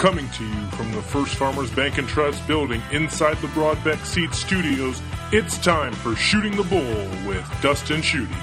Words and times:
Coming 0.00 0.30
to 0.30 0.46
you 0.46 0.66
from 0.68 0.90
the 0.92 1.02
First 1.02 1.34
Farmers 1.34 1.70
Bank 1.72 1.98
and 1.98 2.08
Trust 2.08 2.46
building 2.48 2.80
inside 2.90 3.36
the 3.42 3.48
Brodbeck 3.48 4.02
Seed 4.06 4.32
Studios, 4.32 5.02
it's 5.30 5.58
time 5.58 5.92
for 5.92 6.16
Shooting 6.16 6.56
the 6.56 6.62
Bull 6.62 7.28
with 7.28 7.46
Dustin 7.60 8.00
Shooty. 8.00 8.34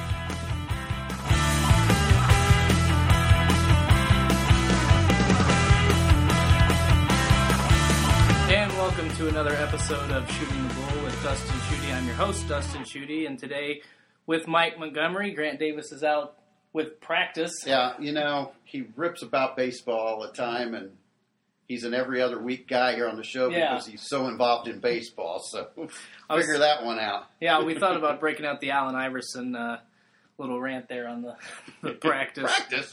And 8.52 8.71
welcome 8.74 9.10
to 9.16 9.28
another 9.28 9.55
episode 9.55 10.12
of 10.12 10.30
Shooting 10.30 10.68
the 10.68 10.74
Bull 10.76 11.05
with 11.05 11.24
Dustin 11.24 11.55
Shooty. 11.55 11.92
I'm 11.92 12.05
your 12.05 12.14
host, 12.14 12.48
Dustin 12.48 12.84
Shooty, 12.84 13.26
and 13.26 13.39
today 13.39 13.82
with 14.28 14.48
Mike 14.48 14.78
Montgomery. 14.78 15.32
Grant 15.32 15.60
Davis 15.60 15.92
is 15.92 16.04
out 16.04 16.38
with 16.71 17.02
practice. 17.02 17.64
Yeah, 17.66 17.94
you 18.00 18.11
know, 18.11 18.52
he 18.64 18.86
rips 18.96 19.24
about 19.24 19.58
baseball 19.58 19.97
all 20.00 20.21
the 20.21 20.32
time, 20.32 20.75
and 20.75 20.92
he's 21.68 21.84
an 21.84 21.94
every 21.94 22.21
other 22.21 22.39
week 22.39 22.68
guy 22.68 22.96
here 22.96 23.07
on 23.07 23.18
the 23.18 23.24
show 23.24 23.50
Yeah. 23.50 23.71
because 23.74 23.88
he's 23.88 24.08
so 24.08 24.28
involved 24.28 24.68
in 24.68 24.80
baseball. 24.80 25.39
So 25.39 25.68
was- 25.75 25.92
figure 26.30 26.60
that 26.60 26.84
one 26.84 27.00
out. 27.00 27.25
Yeah, 27.42 27.64
we 27.64 27.75
thought 27.80 27.98
about 27.98 28.20
breaking 28.20 28.46
out 28.46 28.62
the 28.62 28.71
Allen 28.71 28.96
Iverson 28.96 29.56
uh, 29.56 29.80
little 30.38 30.60
rant 30.60 30.88
there 30.89 31.08
on 31.08 31.22
the, 31.22 31.36
the 31.82 31.94
practice. 31.94 32.44
Practice. 32.44 32.92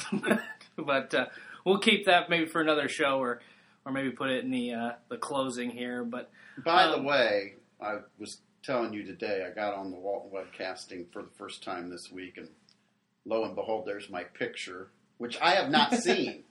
but 0.77 1.15
uh, 1.15 1.27
we'll 1.65 1.79
keep 1.79 2.07
that 2.07 2.29
maybe 2.31 2.47
for 2.47 2.61
another 2.61 2.89
show 2.89 3.19
or, 3.19 3.41
or 3.85 3.93
maybe 3.93 4.11
put 4.11 4.31
it 4.31 4.45
in 4.45 4.51
the 4.51 4.73
uh, 4.73 4.91
the 5.09 5.17
closing 5.19 5.71
here. 5.71 6.05
But 6.05 6.31
By 6.65 6.85
Um, 6.85 7.03
the 7.03 7.09
way, 7.09 7.55
I 7.81 7.99
was 8.19 8.39
telling 8.63 8.93
you 8.95 9.05
today, 9.05 9.47
I 9.47 9.55
got 9.55 9.75
on 9.75 9.91
the 9.91 9.97
Walton 9.99 10.31
webcasting 10.31 11.05
for 11.13 11.23
the 11.23 11.29
first 11.37 11.63
time 11.63 11.91
this 11.91 12.11
week, 12.11 12.39
and 12.39 12.49
lo 13.27 13.45
and 13.45 13.55
behold, 13.55 13.85
there's 13.87 14.09
my 14.09 14.25
picture, 14.25 14.89
which 15.19 15.39
I 15.41 15.51
have 15.57 15.71
not 15.71 15.93
seen. 15.95 16.45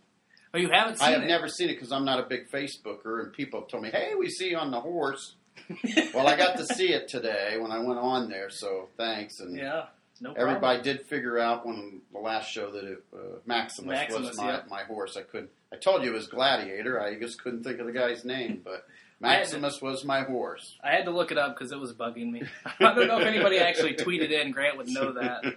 Oh, 0.54 0.58
you 0.58 0.70
haven't 0.70 1.00
seen 1.00 1.08
I 1.08 1.12
have 1.12 1.23
it? 1.23 1.28
never 1.28 1.48
seen 1.48 1.70
it 1.70 1.73
because 1.73 1.92
I'm 1.92 2.06
not 2.06 2.20
a 2.20 2.23
big 2.23 2.50
Facebooker, 2.50 3.23
and 3.23 3.34
people 3.34 3.62
have 3.62 3.70
told 3.70 3.84
me, 3.84 3.90
"Hey, 3.92 4.14
we 4.18 4.30
see 4.30 4.50
you 4.50 4.58
on 4.58 4.72
the 4.72 4.80
horse." 4.80 5.36
well, 6.14 6.28
I 6.28 6.36
got 6.36 6.58
to 6.58 6.66
see 6.66 6.94
it 6.94 7.08
today 7.08 7.58
when 7.59 7.72
I 7.72 7.80
went 7.80 8.00
on 8.00 8.30
there, 8.30 8.50
so 8.50 8.90
thanks. 8.98 9.40
And 9.40 9.56
yeah, 9.56 9.86
no 10.20 10.34
problem. 10.34 10.48
Everybody 10.48 10.81
did 10.81 11.06
figure 11.06 11.40
out 11.40 11.66
when 11.66 12.02
the 12.12 12.20
last 12.20 12.52
show 12.52 12.72
that 12.72 12.84
it, 12.84 13.04
uh, 13.14 13.40
Maximus, 13.46 13.90
Maximus, 13.90 14.30
was 14.30 14.38
my, 14.38 14.52
yeah. 14.52 14.62
my 14.70 14.84
horse. 14.84 15.18
I 15.18 15.22
couldn't. 15.22 15.50
I 15.72 15.78
told 15.78 16.04
you 16.04 16.12
it 16.12 16.14
was 16.14 16.28
Gladiator. 16.28 17.02
I 17.02 17.18
just 17.20 17.42
couldn't 17.42 17.64
think 17.64 17.80
of 17.80 17.86
the 17.86 17.92
guy's 17.92 18.24
name, 18.26 18.62
but 18.64 18.72
had 19.22 19.46
to- 19.46 19.59
Maximus 19.59 19.81
was 19.81 20.04
my 20.04 20.22
horse. 20.22 20.78
I 20.84 20.92
had 20.92 21.06
to 21.06 21.12
look 21.12 21.31
it 21.31 21.38
up 21.38 21.56
because 21.56 21.72
it 21.72 21.80
was 21.80 21.94
bugging 21.94 22.31
me. 22.31 22.44
I 22.80 22.94
don't 22.94 23.08
know 23.08 23.20
if 23.20 23.28
anybody 23.28 23.58
actually 23.58 23.96
tweeted 23.96 24.31
in. 24.31 24.52
Grant 24.52 24.78
would 24.78 24.90
know 24.90 25.14
that. 25.14 25.56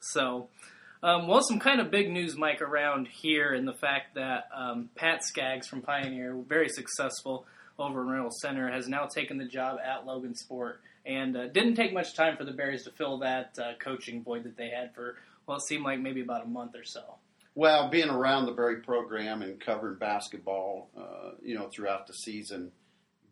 So, 0.00 0.48
um, 1.02 1.28
well, 1.28 1.42
some 1.42 1.58
kind 1.58 1.80
of 1.80 1.90
big 1.90 2.10
news, 2.10 2.36
Mike, 2.36 2.62
around 2.62 3.08
here, 3.08 3.54
in 3.54 3.64
the 3.64 3.72
fact 3.72 4.14
that 4.14 4.48
um, 4.54 4.90
Pat 4.94 5.24
Skaggs 5.24 5.66
from 5.66 5.82
Pioneer, 5.82 6.34
very 6.34 6.68
successful 6.68 7.46
over 7.78 8.02
in 8.02 8.08
Royal 8.08 8.30
Center, 8.30 8.70
has 8.70 8.88
now 8.88 9.06
taken 9.06 9.38
the 9.38 9.44
job 9.44 9.78
at 9.84 10.06
Logansport, 10.06 10.76
and 11.06 11.36
uh, 11.36 11.46
didn't 11.48 11.74
take 11.74 11.92
much 11.92 12.14
time 12.14 12.36
for 12.36 12.44
the 12.44 12.52
Bears 12.52 12.82
to 12.84 12.90
fill 12.90 13.18
that 13.18 13.56
uh, 13.58 13.72
coaching 13.78 14.22
void 14.22 14.44
that 14.44 14.56
they 14.56 14.70
had 14.70 14.94
for 14.94 15.16
well, 15.48 15.56
it 15.56 15.62
seemed 15.62 15.82
like 15.82 15.98
maybe 15.98 16.20
about 16.20 16.44
a 16.44 16.48
month 16.48 16.76
or 16.76 16.84
so. 16.84 17.00
Well, 17.54 17.88
being 17.88 18.10
around 18.10 18.46
the 18.46 18.52
Berry 18.52 18.82
program 18.82 19.42
and 19.42 19.58
covering 19.58 19.96
basketball, 19.98 20.90
uh, 20.96 21.30
you 21.42 21.54
know, 21.54 21.70
throughout 21.74 22.06
the 22.06 22.12
season, 22.12 22.70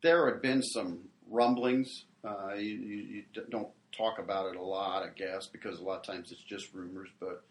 there 0.02 0.28
had 0.28 0.40
been 0.40 0.62
some 0.62 1.00
rumblings. 1.30 2.04
Uh, 2.24 2.54
you, 2.54 2.74
you, 2.74 2.96
you 2.96 3.22
don't 3.50 3.68
talk 3.96 4.18
about 4.18 4.46
it 4.46 4.56
a 4.56 4.62
lot, 4.62 5.04
I 5.04 5.10
guess, 5.14 5.46
because 5.46 5.78
a 5.78 5.82
lot 5.82 5.98
of 5.98 6.04
times 6.04 6.32
it's 6.32 6.42
just 6.42 6.72
rumors. 6.72 7.10
But 7.20 7.44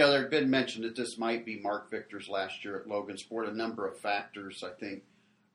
know, 0.00 0.10
there 0.10 0.22
had 0.22 0.30
been 0.30 0.50
mention 0.50 0.82
that 0.82 0.96
this 0.96 1.18
might 1.18 1.44
be 1.44 1.58
Mark 1.58 1.90
Victor's 1.90 2.28
last 2.28 2.64
year 2.64 2.76
at 2.76 2.86
Logansport. 2.86 3.48
A 3.48 3.52
number 3.52 3.86
of 3.86 3.98
factors, 3.98 4.62
I 4.64 4.70
think, 4.70 5.02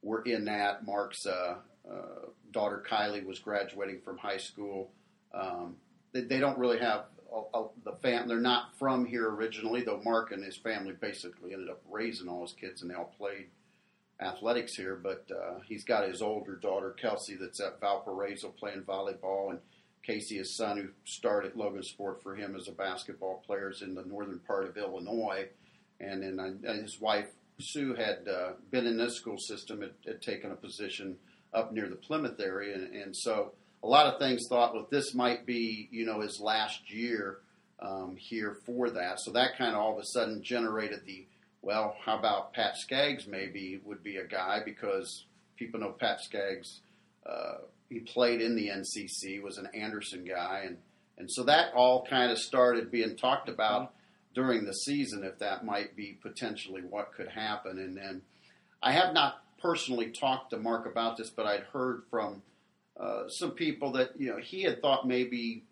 were 0.01 0.21
in 0.21 0.45
that. 0.45 0.85
Mark's 0.85 1.25
uh, 1.25 1.55
uh, 1.89 2.25
daughter 2.51 2.83
Kylie 2.87 3.25
was 3.25 3.39
graduating 3.39 4.01
from 4.01 4.17
high 4.17 4.37
school. 4.37 4.91
Um, 5.33 5.77
they, 6.13 6.21
they 6.21 6.39
don't 6.39 6.57
really 6.57 6.79
have 6.79 7.05
a, 7.33 7.57
a, 7.57 7.67
the 7.83 7.93
fam. 8.01 8.27
They're 8.27 8.39
not 8.39 8.77
from 8.77 9.05
here 9.05 9.29
originally, 9.29 9.81
though. 9.83 10.01
Mark 10.03 10.31
and 10.31 10.43
his 10.43 10.57
family 10.57 10.93
basically 10.93 11.53
ended 11.53 11.69
up 11.69 11.81
raising 11.89 12.27
all 12.27 12.41
his 12.41 12.53
kids, 12.53 12.81
and 12.81 12.91
they 12.91 12.95
all 12.95 13.13
played 13.17 13.47
athletics 14.19 14.75
here. 14.75 14.95
But 14.95 15.25
uh, 15.31 15.59
he's 15.65 15.83
got 15.83 16.07
his 16.07 16.21
older 16.21 16.55
daughter 16.55 16.91
Kelsey 16.91 17.35
that's 17.35 17.61
at 17.61 17.79
Valparaiso 17.79 18.49
playing 18.49 18.81
volleyball, 18.81 19.51
and 19.51 19.59
Casey, 20.03 20.37
his 20.37 20.55
son, 20.55 20.77
who 20.77 20.87
started 21.05 21.53
Logansport 21.53 22.21
for 22.21 22.35
him 22.35 22.55
as 22.55 22.67
a 22.67 22.71
basketball 22.71 23.43
player, 23.45 23.69
is 23.69 23.81
in 23.81 23.95
the 23.95 24.03
northern 24.03 24.39
part 24.39 24.67
of 24.67 24.77
Illinois, 24.77 25.47
and 25.99 26.23
then 26.23 26.39
uh, 26.39 26.73
his 26.73 26.99
wife 26.99 27.27
Sue 27.59 27.93
had 27.93 28.27
uh, 28.27 28.53
been 28.71 28.87
in 28.87 28.97
this 28.97 29.17
school 29.17 29.37
system, 29.37 29.81
had, 29.81 29.93
had 30.05 30.21
taken 30.21 30.51
a 30.51 30.55
position 30.55 31.17
up 31.53 31.71
near 31.71 31.87
the 31.87 31.95
Plymouth 31.95 32.39
area, 32.39 32.75
and, 32.75 32.93
and 32.95 33.15
so 33.15 33.51
a 33.83 33.87
lot 33.87 34.07
of 34.07 34.19
things 34.19 34.47
thought, 34.47 34.73
well, 34.73 34.87
this 34.89 35.13
might 35.13 35.45
be, 35.45 35.87
you 35.91 36.05
know, 36.05 36.21
his 36.21 36.39
last 36.39 36.91
year 36.91 37.39
um, 37.79 38.15
here 38.17 38.57
for 38.65 38.89
that. 38.91 39.19
So 39.19 39.31
that 39.31 39.57
kind 39.57 39.75
of 39.75 39.81
all 39.81 39.93
of 39.93 39.99
a 39.99 40.05
sudden 40.05 40.43
generated 40.43 41.01
the, 41.05 41.25
well, 41.61 41.95
how 42.03 42.17
about 42.17 42.53
Pat 42.53 42.77
Skaggs 42.77 43.27
maybe 43.27 43.81
would 43.83 44.03
be 44.03 44.17
a 44.17 44.25
guy 44.25 44.61
because 44.63 45.25
people 45.57 45.79
know 45.79 45.91
Pat 45.91 46.21
Skaggs. 46.21 46.81
Uh, 47.25 47.57
he 47.91 47.99
played 47.99 48.41
in 48.41 48.55
the 48.55 48.69
NCC, 48.69 49.43
was 49.43 49.57
an 49.57 49.67
Anderson 49.73 50.23
guy, 50.23 50.63
and 50.65 50.77
and 51.17 51.29
so 51.29 51.43
that 51.43 51.73
all 51.75 52.05
kind 52.09 52.31
of 52.31 52.39
started 52.39 52.89
being 52.89 53.17
talked 53.17 53.49
about 53.49 53.93
during 54.33 54.63
the 54.63 54.73
season 54.73 55.23
if 55.23 55.37
that 55.39 55.65
might 55.65 55.95
be 55.95 56.17
potentially 56.21 56.81
what 56.81 57.13
could 57.13 57.27
happen. 57.27 57.77
And 57.77 57.95
then 57.97 58.21
I 58.81 58.93
have 58.93 59.13
not 59.13 59.43
personally 59.61 60.09
talked 60.09 60.51
to 60.51 60.57
Mark 60.57 60.85
about 60.85 61.17
this, 61.17 61.29
but 61.29 61.45
I'd 61.45 61.63
heard 61.73 62.03
from 62.09 62.41
uh, 62.97 63.27
some 63.27 63.51
people 63.51 63.91
that 63.91 64.11
you 64.17 64.29
know 64.29 64.37
he 64.37 64.63
had 64.63 64.81
thought 64.81 65.05
maybe 65.05 65.65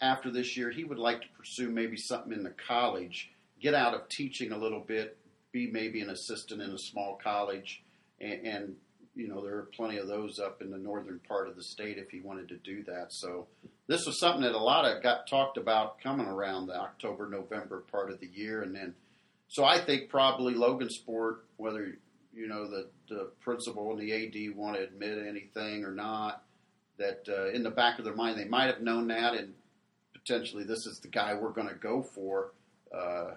after 0.00 0.30
this 0.32 0.56
year 0.56 0.70
he 0.70 0.82
would 0.82 0.98
like 0.98 1.20
to 1.20 1.28
pursue 1.38 1.70
maybe 1.70 1.96
something 1.96 2.32
in 2.32 2.42
the 2.42 2.54
college, 2.66 3.30
get 3.60 3.72
out 3.72 3.94
of 3.94 4.08
teaching 4.08 4.50
a 4.50 4.58
little 4.58 4.80
bit, 4.80 5.16
be 5.52 5.70
maybe 5.70 6.00
an 6.00 6.10
assistant 6.10 6.60
in 6.60 6.70
a 6.70 6.78
small 6.78 7.20
college, 7.22 7.84
and, 8.20 8.46
and 8.46 8.76
you 9.14 9.28
know 9.28 9.42
there 9.42 9.56
are 9.56 9.68
plenty 9.74 9.98
of 9.98 10.08
those 10.08 10.38
up 10.38 10.62
in 10.62 10.70
the 10.70 10.78
northern 10.78 11.20
part 11.28 11.48
of 11.48 11.56
the 11.56 11.62
state 11.62 11.98
if 11.98 12.10
he 12.10 12.20
wanted 12.20 12.48
to 12.48 12.56
do 12.56 12.82
that. 12.84 13.08
So 13.10 13.46
this 13.86 14.06
was 14.06 14.18
something 14.18 14.42
that 14.42 14.54
a 14.54 14.58
lot 14.58 14.84
of 14.84 15.02
got 15.02 15.26
talked 15.26 15.58
about 15.58 16.00
coming 16.00 16.26
around 16.26 16.66
the 16.66 16.76
October 16.76 17.28
November 17.28 17.84
part 17.90 18.10
of 18.10 18.20
the 18.20 18.28
year, 18.28 18.62
and 18.62 18.74
then 18.74 18.94
so 19.48 19.64
I 19.64 19.78
think 19.78 20.08
probably 20.08 20.54
Logansport, 20.54 21.38
whether 21.56 21.98
you 22.32 22.48
know 22.48 22.68
the 22.68 22.88
the 23.08 23.30
principal 23.40 23.90
and 23.90 24.00
the 24.00 24.12
AD 24.12 24.56
want 24.56 24.76
to 24.76 24.82
admit 24.82 25.26
anything 25.26 25.84
or 25.84 25.92
not, 25.92 26.42
that 26.96 27.24
uh, 27.28 27.50
in 27.50 27.62
the 27.62 27.70
back 27.70 27.98
of 27.98 28.04
their 28.04 28.14
mind 28.14 28.38
they 28.38 28.46
might 28.46 28.66
have 28.66 28.80
known 28.80 29.08
that, 29.08 29.34
and 29.34 29.52
potentially 30.14 30.64
this 30.64 30.86
is 30.86 31.00
the 31.02 31.08
guy 31.08 31.34
we're 31.34 31.50
going 31.50 31.68
to 31.68 31.74
go 31.74 32.02
for 32.02 32.52
uh, 32.96 33.32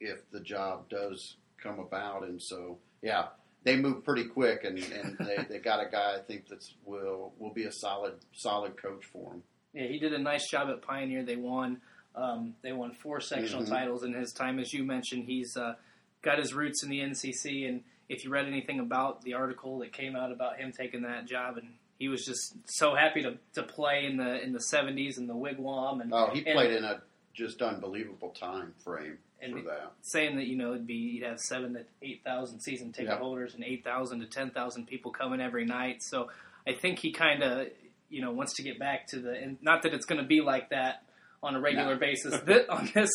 if 0.00 0.30
the 0.30 0.40
job 0.40 0.88
does 0.88 1.36
come 1.62 1.78
about, 1.78 2.22
and 2.22 2.40
so 2.42 2.78
yeah. 3.02 3.26
They 3.62 3.76
move 3.76 4.04
pretty 4.04 4.24
quick, 4.24 4.64
and, 4.64 4.78
and 4.78 5.18
they, 5.18 5.44
they 5.48 5.58
got 5.58 5.80
a 5.86 5.90
guy 5.90 6.14
I 6.16 6.20
think 6.20 6.48
that's 6.48 6.74
will 6.84 7.32
will 7.38 7.52
be 7.52 7.64
a 7.64 7.72
solid 7.72 8.14
solid 8.32 8.76
coach 8.80 9.04
for 9.04 9.34
him. 9.34 9.42
Yeah, 9.74 9.86
he 9.86 9.98
did 9.98 10.12
a 10.14 10.18
nice 10.18 10.48
job 10.50 10.68
at 10.70 10.82
Pioneer. 10.82 11.22
They 11.24 11.36
won. 11.36 11.80
Um, 12.14 12.54
they 12.62 12.72
won 12.72 12.92
four 12.94 13.20
sectional 13.20 13.62
Mhm. 13.62 13.68
titles 13.68 14.02
in 14.02 14.14
his 14.14 14.32
time. 14.32 14.58
As 14.58 14.72
you 14.72 14.82
mentioned, 14.84 15.24
he's 15.26 15.56
uh, 15.56 15.74
got 16.22 16.38
his 16.38 16.52
roots 16.54 16.82
in 16.82 16.88
the 16.90 17.00
NCC. 17.00 17.68
And 17.68 17.84
if 18.08 18.24
you 18.24 18.30
read 18.30 18.46
anything 18.46 18.80
about 18.80 19.22
the 19.22 19.34
article 19.34 19.78
that 19.78 19.92
came 19.92 20.16
out 20.16 20.32
about 20.32 20.58
him 20.58 20.72
taking 20.72 21.02
that 21.02 21.26
job, 21.26 21.56
and 21.58 21.74
he 21.98 22.08
was 22.08 22.24
just 22.24 22.54
so 22.66 22.94
happy 22.96 23.22
to, 23.22 23.36
to 23.54 23.62
play 23.62 24.06
in 24.06 24.16
the 24.16 24.42
in 24.42 24.52
the 24.52 24.58
'70s 24.72 25.18
in 25.18 25.26
the 25.28 25.34
wigwam, 25.34 26.00
and 26.00 26.12
Oh, 26.12 26.30
he 26.32 26.44
and 26.46 26.54
played 26.56 26.72
in 26.72 26.84
a 26.84 27.02
just 27.34 27.60
unbelievable 27.62 28.30
time 28.30 28.74
frame 28.82 29.18
And 29.42 29.54
for 29.54 29.62
that. 29.70 29.92
saying 30.02 30.36
that 30.36 30.46
you 30.46 30.56
know 30.56 30.70
it'd 30.72 30.86
be 30.86 30.94
you'd 30.94 31.24
have 31.24 31.38
seven 31.40 31.74
to 31.74 31.84
eight 32.02 32.22
thousand 32.24 32.60
season 32.60 32.92
ticket 32.92 33.10
Yeah. 33.12 33.18
holders 33.18 33.54
and 33.54 33.64
eight 33.64 33.84
thousand 33.84 34.20
to 34.20 34.26
ten 34.26 34.50
thousand 34.50 34.86
people 34.86 35.10
coming 35.12 35.40
every 35.40 35.64
night. 35.64 36.02
So 36.02 36.30
I 36.66 36.72
think 36.74 36.98
he 36.98 37.12
kind 37.12 37.42
of 37.42 37.68
you 38.08 38.20
know 38.22 38.32
wants 38.32 38.54
to 38.54 38.62
get 38.62 38.78
back 38.78 39.06
to 39.08 39.20
the 39.20 39.32
and 39.32 39.56
not 39.62 39.82
that 39.82 39.94
it's 39.94 40.06
going 40.06 40.20
to 40.20 40.26
be 40.26 40.40
like 40.40 40.70
that 40.70 41.02
on 41.42 41.54
a 41.56 41.60
regular 41.60 41.94
No. 41.94 42.00
basis 42.06 42.36
thi- 42.40 42.66
on 42.68 42.90
this 42.94 43.10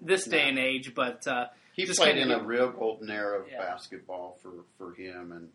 this 0.00 0.24
day 0.24 0.44
No. 0.44 0.48
and 0.48 0.58
age, 0.58 0.94
but 0.94 1.26
uh, 1.26 1.46
He 1.74 1.84
played 1.86 2.16
in 2.16 2.30
a 2.30 2.42
real 2.42 2.70
golden 2.70 3.10
era 3.10 3.40
of 3.40 3.48
Yeah. 3.50 3.58
basketball 3.58 4.38
for, 4.42 4.52
for 4.78 4.94
him, 4.94 5.30
and 5.32 5.50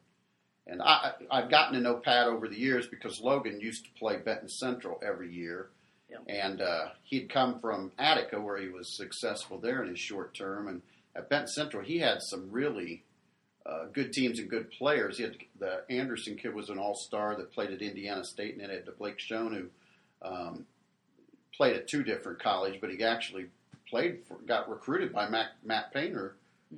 and 0.67 0.81
I 0.81 1.13
I've 1.31 1.49
gotten 1.49 1.73
to 1.73 1.79
know 1.81 1.95
Pat 1.95 2.27
over 2.27 2.47
the 2.47 2.57
years 2.59 2.85
because 2.87 3.19
Logan 3.19 3.59
used 3.59 3.83
to 3.85 3.91
play 3.99 4.17
Benton 4.17 4.47
Central 4.47 4.99
every 5.05 5.33
year, 5.33 5.69
Yep. 6.11 6.23
and 6.27 6.61
uh, 6.61 6.89
he'd 7.03 7.29
come 7.29 7.59
from 7.59 7.91
Attica 7.97 8.39
where 8.39 8.57
he 8.57 8.67
was 8.67 8.95
successful 8.95 9.57
there 9.57 9.81
in 9.81 9.89
his 9.89 9.99
short 9.99 10.33
term, 10.33 10.67
and 10.67 10.81
at 11.15 11.29
Benton 11.29 11.47
Central 11.47 11.83
he 11.83 11.99
had 11.99 12.21
some 12.21 12.51
really 12.51 13.03
uh, 13.65 13.85
good 13.93 14.11
teams 14.11 14.39
and 14.39 14.49
good 14.49 14.69
players. 14.71 15.17
He 15.17 15.23
had 15.23 15.37
the 15.59 15.83
Anderson 15.89 16.35
kid 16.35 16.53
was 16.53 16.69
an 16.69 16.77
all 16.77 16.95
star 16.95 17.35
that 17.37 17.53
played 17.53 17.71
at 17.71 17.81
Indiana 17.81 18.23
State, 18.23 18.53
and 18.53 18.61
then 18.61 18.69
had 18.69 18.85
the 18.85 18.91
Blake 18.91 19.19
Schoen 19.19 19.53
who 20.21 20.27
um, 20.27 20.65
played 21.55 21.75
at 21.75 21.87
two 21.87 22.03
different 22.03 22.41
colleges, 22.41 22.79
but 22.81 22.91
he 22.91 23.03
actually 23.03 23.47
played 23.89 24.19
for, 24.27 24.35
got 24.47 24.69
recruited 24.69 25.13
by 25.13 25.29
Matt, 25.29 25.51
Matt 25.63 25.93
Painter 25.93 26.35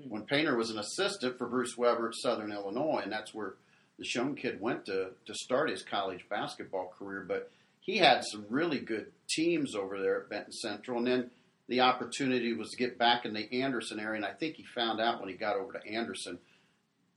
when 0.07 0.23
Painter 0.23 0.57
was 0.57 0.71
an 0.71 0.79
assistant 0.79 1.37
for 1.37 1.47
Bruce 1.47 1.77
Weber 1.77 2.09
at 2.09 2.15
Southern 2.15 2.51
Illinois, 2.51 3.01
and 3.03 3.11
that's 3.11 3.33
where 3.33 3.53
the 3.99 4.05
Schoen 4.05 4.35
kid 4.35 4.59
went 4.59 4.85
to 4.85 5.11
to 5.25 5.35
start 5.35 5.69
his 5.69 5.83
college 5.83 6.25
basketball 6.29 6.93
career. 6.97 7.23
But 7.27 7.51
he 7.83 7.97
had 7.97 8.23
some 8.23 8.45
really 8.49 8.79
good 8.79 9.11
teams 9.29 9.75
over 9.75 9.99
there 10.01 10.21
at 10.21 10.29
Benton 10.29 10.53
Central, 10.53 10.97
and 10.97 11.07
then 11.07 11.31
the 11.67 11.81
opportunity 11.81 12.53
was 12.53 12.71
to 12.71 12.77
get 12.77 12.97
back 12.97 13.25
in 13.25 13.33
the 13.33 13.61
Anderson 13.61 13.99
area, 13.99 14.15
and 14.15 14.25
I 14.25 14.31
think 14.31 14.55
he 14.55 14.63
found 14.63 14.99
out 14.99 15.19
when 15.19 15.29
he 15.29 15.35
got 15.35 15.57
over 15.57 15.73
to 15.73 15.87
Anderson. 15.87 16.39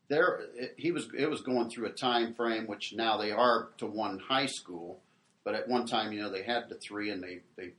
There, 0.08 0.40
it, 0.54 0.74
he 0.76 0.92
was. 0.92 1.08
It 1.16 1.28
was 1.28 1.40
going 1.40 1.70
through 1.70 1.86
a 1.86 1.92
time 1.92 2.34
frame 2.34 2.66
which 2.66 2.92
now 2.94 3.16
they 3.16 3.32
are 3.32 3.70
to 3.78 3.86
one 3.86 4.18
high 4.18 4.46
school, 4.46 5.00
but 5.44 5.54
at 5.54 5.68
one 5.68 5.86
time, 5.86 6.12
you 6.12 6.20
know, 6.20 6.30
they 6.30 6.42
had 6.42 6.68
the 6.68 6.76
three, 6.76 7.10
and 7.10 7.22
they 7.22 7.40
they 7.56 7.70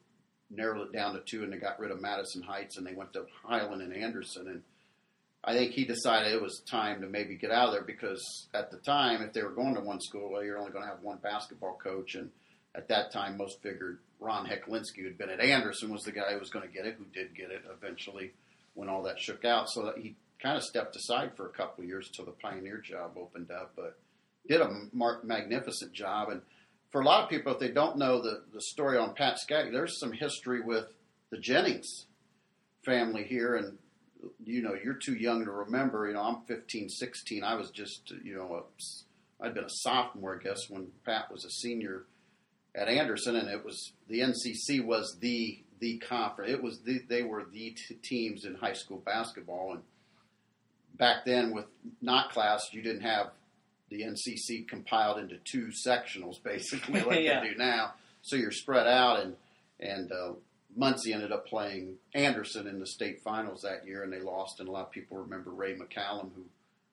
narrowed 0.50 0.88
it 0.88 0.94
down 0.94 1.14
to 1.14 1.22
two, 1.22 1.44
and 1.44 1.52
they 1.52 1.58
got 1.58 1.80
rid 1.80 1.92
of 1.92 2.02
Madison 2.02 2.42
Heights, 2.42 2.78
and 2.78 2.86
they 2.86 2.94
went 2.94 3.14
to 3.14 3.26
Highland 3.44 3.82
and 3.82 3.94
Anderson, 3.94 4.48
and 4.48 4.64
I 5.44 5.54
think 5.54 5.72
he 5.72 5.86
decided 5.86 6.34
it 6.34 6.42
was 6.42 6.62
time 6.70 7.00
to 7.02 7.08
maybe 7.08 7.36
get 7.36 7.52
out 7.52 7.68
of 7.68 7.74
there 7.74 7.84
because 7.84 8.48
at 8.54 8.72
the 8.72 8.78
time, 8.78 9.22
if 9.22 9.32
they 9.32 9.44
were 9.44 9.52
going 9.52 9.76
to 9.76 9.82
one 9.82 10.02
school, 10.02 10.30
well, 10.30 10.44
you're 10.44 10.58
only 10.58 10.72
going 10.72 10.84
to 10.84 10.90
have 10.90 11.02
one 11.02 11.20
basketball 11.24 11.78
coach, 11.82 12.16
and 12.16 12.30
at 12.78 12.88
that 12.90 13.12
time, 13.12 13.38
most 13.38 13.62
figured 13.62 13.98
Ron 14.20 14.46
Hecklinski, 14.46 15.02
who'd 15.02 15.18
been 15.18 15.32
at 15.32 15.42
Anderson, 15.42 15.92
was 15.92 16.04
the 16.04 16.12
guy 16.12 16.32
who 16.32 16.40
was 16.40 16.52
going 16.52 16.68
to 16.68 16.74
get 16.74 16.86
it, 16.86 16.96
who 16.98 17.06
did 17.06 17.36
get 17.36 17.50
it 17.50 17.64
eventually 17.72 18.32
when 18.76 18.88
all 18.88 19.04
that 19.04 19.20
shook 19.20 19.44
out. 19.44 19.68
So 19.70 19.92
he 19.98 20.16
kind 20.42 20.56
of 20.56 20.64
stepped 20.64 20.96
aside 20.96 21.32
for 21.36 21.48
a 21.48 21.52
couple 21.52 21.84
of 21.84 21.90
years 21.90 22.08
until 22.08 22.26
the 22.26 22.40
Pioneer 22.40 22.78
job 22.78 23.18
opened 23.18 23.50
up, 23.50 23.74
but 23.76 23.98
did 24.48 24.62
a 24.62 24.70
magnificent 25.24 25.92
job. 25.92 26.30
And 26.30 26.42
for 26.92 27.02
a 27.02 27.06
lot 27.06 27.24
of 27.24 27.30
people, 27.30 27.52
if 27.54 27.60
they 27.60 27.72
don't 27.72 27.98
know 27.98 28.22
the, 28.22 28.44
the 28.54 28.62
story 28.62 28.98
on 28.98 29.16
Pat 29.16 29.40
Skaggs, 29.40 29.72
there's 29.72 30.00
some 30.00 30.12
history 30.12 30.62
with 30.62 30.86
the 31.32 31.38
Jennings 31.38 32.06
family 32.86 33.24
here. 33.24 33.56
And, 33.56 33.78
you 34.46 34.62
know, 34.62 34.76
you're 34.82 34.94
too 34.94 35.16
young 35.16 35.44
to 35.46 35.52
remember. 35.52 36.08
You 36.08 36.14
know, 36.14 36.22
I'm 36.22 36.42
15, 36.48 36.90
16. 36.90 37.44
I 37.44 37.56
was 37.56 37.72
just, 37.72 38.14
you 38.24 38.36
know, 38.36 38.64
I'd 39.42 39.56
been 39.56 39.64
a 39.64 39.70
sophomore, 39.70 40.40
I 40.40 40.44
guess, 40.44 40.70
when 40.70 40.88
Pat 41.04 41.32
was 41.32 41.44
a 41.44 41.50
senior 41.50 42.06
at 42.78 42.88
Anderson, 42.88 43.36
and 43.36 43.50
it 43.50 43.66
was 43.66 43.92
the 44.08 44.20
NCC 44.20 44.86
was 44.86 45.18
the 45.20 45.60
the 45.80 45.98
conference. 45.98 46.52
It 46.52 46.62
was 46.62 46.80
the, 46.80 47.02
they 47.08 47.24
were 47.24 47.44
the 47.52 47.72
t- 47.72 47.96
teams 48.02 48.46
in 48.46 48.56
high 48.56 48.74
school 48.74 49.02
basketball, 49.06 49.74
and 49.74 49.82
back 50.98 51.26
then 51.26 51.54
with 51.54 51.66
not 52.02 52.32
class, 52.32 52.62
you 52.72 52.82
didn't 52.82 53.02
have 53.02 53.32
the 53.90 54.04
NCC 54.04 54.68
compiled 54.68 55.18
into 55.18 55.38
two 55.38 55.70
sectionals 55.86 56.42
basically 56.44 57.02
like 57.02 57.20
yeah. 57.24 57.42
they 57.42 57.50
do 57.50 57.58
now. 57.58 57.94
So 58.22 58.36
you're 58.36 58.52
spread 58.52 58.88
out, 58.88 59.22
and 59.22 59.36
and 59.80 60.12
uh, 60.12 60.34
Muncie 60.76 61.14
ended 61.14 61.32
up 61.32 61.48
playing 61.48 61.96
Anderson 62.14 62.68
in 62.68 62.80
the 62.80 62.88
state 62.88 63.22
finals 63.24 63.62
that 63.62 63.88
year, 63.88 64.04
and 64.04 64.14
they 64.14 64.20
lost. 64.20 64.60
And 64.60 64.70
a 64.70 64.72
lot 64.72 64.86
of 64.86 64.92
people 64.92 65.18
remember 65.18 65.50
Ray 65.50 65.76
McCallum, 65.76 66.30
who 66.36 66.44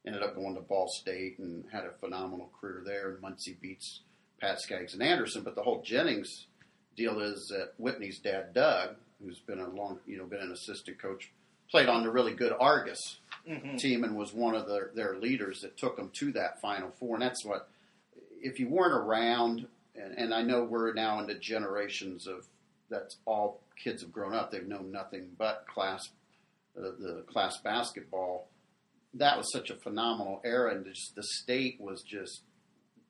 ended 0.06 0.22
up 0.22 0.34
going 0.34 0.54
to 0.54 0.60
Ball 0.60 0.88
State 0.88 1.38
and 1.38 1.64
had 1.70 1.84
a 1.84 1.92
phenomenal 2.00 2.50
career 2.58 2.82
there. 2.84 3.10
And 3.10 3.20
Muncie 3.20 3.58
beats 3.60 4.00
Pat 4.44 4.60
Skaggs 4.60 4.92
and 4.94 5.02
Anderson. 5.02 5.42
But 5.42 5.54
the 5.54 5.62
whole 5.62 5.82
Jennings 5.82 6.46
deal 6.96 7.20
is 7.20 7.46
that 7.50 7.72
Whitney's 7.78 8.18
dad, 8.18 8.52
Doug, 8.54 8.96
who's 9.22 9.38
been 9.40 9.58
a 9.60 9.68
long, 9.68 9.98
you 10.06 10.18
know, 10.18 10.24
been 10.24 10.40
an 10.40 10.52
assistant 10.52 10.98
coach, 11.00 11.30
played 11.70 11.88
on 11.88 12.02
the 12.02 12.10
really 12.10 12.34
good 12.34 12.52
Argos 12.58 13.18
Mhm. 13.48 13.78
team 13.78 14.04
and 14.04 14.16
was 14.16 14.32
one 14.32 14.54
of 14.54 14.66
their, 14.68 14.90
their 14.94 15.16
leaders 15.16 15.60
that 15.62 15.76
took 15.76 15.96
them 15.96 16.10
to 16.20 16.32
that 16.32 16.60
Final 16.60 16.90
Four. 16.90 17.16
And 17.16 17.22
that's 17.22 17.44
what, 17.44 17.68
if 18.42 18.58
you 18.60 18.68
weren't 18.68 18.94
around, 18.94 19.66
and, 19.94 20.12
and 20.18 20.34
I 20.34 20.42
know 20.42 20.64
we're 20.64 20.92
now 20.92 21.20
into 21.20 21.34
generations 21.38 22.26
of 22.26 22.46
that's 22.90 23.16
all 23.24 23.60
kids 23.82 24.02
have 24.02 24.12
grown 24.12 24.34
up. 24.34 24.50
They've 24.50 24.66
known 24.66 24.92
nothing 24.92 25.34
but 25.38 25.66
class, 25.66 26.00
uh, 26.76 26.82
the 26.98 27.24
class 27.26 27.58
basketball. 27.62 28.46
That 29.14 29.36
was 29.38 29.50
such 29.52 29.70
a 29.70 29.76
phenomenal 29.76 30.40
era, 30.44 30.74
and 30.74 30.84
just, 30.84 31.14
the 31.14 31.22
state 31.22 31.80
was 31.80 32.02
just, 32.02 32.42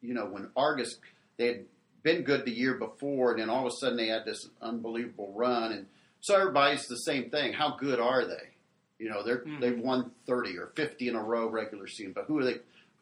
you 0.01 0.15
know, 0.15 0.27
when 0.27 0.51
Argos 0.57 0.97
they 1.37 1.47
had 1.47 1.65
been 2.03 2.23
good 2.23 2.45
the 2.45 2.51
year 2.53 2.75
before, 2.75 3.33
and 3.33 3.41
then 3.41 3.51
all 3.51 3.67
of 3.67 3.73
a 3.73 3.77
sudden 3.77 3.97
they 3.97 4.09
had 4.09 4.25
this 4.25 4.49
unbelievable 4.61 5.33
run, 5.35 5.73
and 5.73 5.87
so 6.21 6.35
everybody's 6.37 6.87
the 6.87 6.97
same 6.97 7.31
thing. 7.31 7.53
How 7.53 7.77
good 7.77 8.01
are 8.01 8.25
they? 8.27 8.51
You 8.99 9.09
know, 9.11 9.23
they're 9.23 9.39
Mhm. 9.41 9.61
they've 9.61 9.79
won 9.79 10.13
thirty 10.27 10.57
or 10.59 10.69
fifty 10.69 11.09
in 11.09 11.15
a 11.17 11.23
row 11.23 11.49
regular 11.49 11.87
season, 11.87 12.13
but 12.13 12.25
who 12.27 12.39
are 12.39 12.45
they? 12.45 12.61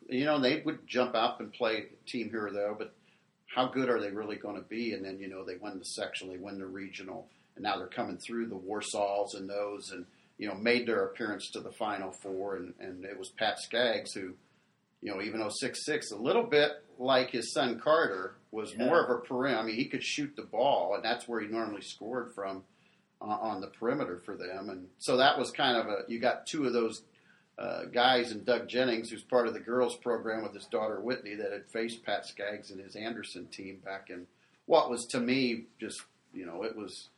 You 0.09 0.25
know, 0.25 0.39
they 0.41 0.61
would 0.61 0.87
jump 0.87 1.15
up 1.15 1.41
and 1.41 1.53
play 1.53 1.87
team 2.07 2.31
here 2.31 2.47
or 2.47 2.51
there, 2.51 2.75
but 2.75 2.93
how 3.47 3.67
good 3.69 3.89
are 3.89 4.01
they 4.01 4.11
really 4.11 4.37
going 4.37 4.57
to 4.57 4.63
be? 4.69 4.93
And 4.95 5.05
then 5.05 5.19
you 5.19 5.29
know 5.29 5.45
they 5.45 5.57
win 5.57 5.79
the 5.79 5.85
section, 5.85 6.29
they 6.29 6.39
win 6.39 6.59
the 6.59 6.67
regional, 6.67 7.29
and 7.55 7.63
now 7.63 7.77
they're 7.77 7.87
coming 7.87 8.17
through 8.19 8.47
the 8.47 8.57
Warsaws 8.57 9.35
and 9.35 9.49
those, 9.49 9.91
and 9.93 10.07
you 10.39 10.49
know 10.49 10.55
made 10.55 10.87
their 10.87 11.05
appearance 11.05 11.51
to 11.51 11.61
the 11.61 11.71
Final 11.73 12.11
Four, 12.13 12.57
and 12.57 12.75
and 12.81 13.05
it 13.05 13.19
was 13.19 13.29
Pat 13.29 13.59
Skaggs 13.61 14.13
who, 14.15 14.35
you 15.03 15.13
know, 15.13 15.21
even 15.21 15.41
though 15.41 15.51
six 15.51 15.85
six, 15.85 16.11
a 16.13 16.17
little 16.17 16.45
bit 16.45 16.73
like 16.99 17.31
his 17.31 17.53
son 17.53 17.79
Carter, 17.81 18.37
was 18.53 18.73
Yeah. 18.73 18.87
more 18.87 19.03
of 19.03 19.11
a 19.11 19.19
perimeter. 19.21 19.59
I 19.61 19.65
mean, 19.65 19.77
he 19.77 19.87
could 19.87 20.05
shoot 20.05 20.35
the 20.37 20.43
ball, 20.43 20.95
and 20.95 21.05
that's 21.05 21.27
where 21.27 21.41
he 21.41 21.49
normally 21.49 21.83
scored 21.83 22.33
from 22.35 22.65
uh, 23.21 23.25
on 23.25 23.61
the 23.61 23.67
perimeter 23.69 24.19
for 24.19 24.37
them. 24.37 24.69
And 24.71 24.89
so 24.99 25.17
that 25.17 25.39
was 25.39 25.51
kind 25.51 25.77
of 25.77 25.87
a 25.89 26.05
you 26.09 26.19
got 26.19 26.47
two 26.47 26.67
of 26.67 26.73
those 26.73 27.03
uh, 27.59 27.85
guys 27.87 28.33
and 28.33 28.45
Doug 28.45 28.69
Jennings, 28.69 29.11
who's 29.11 29.23
part 29.23 29.47
of 29.47 29.55
the 29.55 29.61
girls 29.61 29.97
program 29.97 30.43
with 30.43 30.55
his 30.55 30.65
daughter 30.67 31.01
Whitney, 31.01 31.35
that 31.35 31.53
had 31.53 31.67
faced 31.71 32.03
Pat 32.05 32.25
Skaggs 32.27 32.71
and 32.71 32.81
his 32.81 32.97
Anderson 32.97 33.47
team 33.49 33.81
back 33.85 34.09
in 34.11 34.27
what 34.67 34.89
was 34.91 35.05
to 35.07 35.21
me 35.21 35.65
just 35.81 36.03
you 36.33 36.47
know 36.47 36.63
it 36.63 36.77
was 36.77 37.09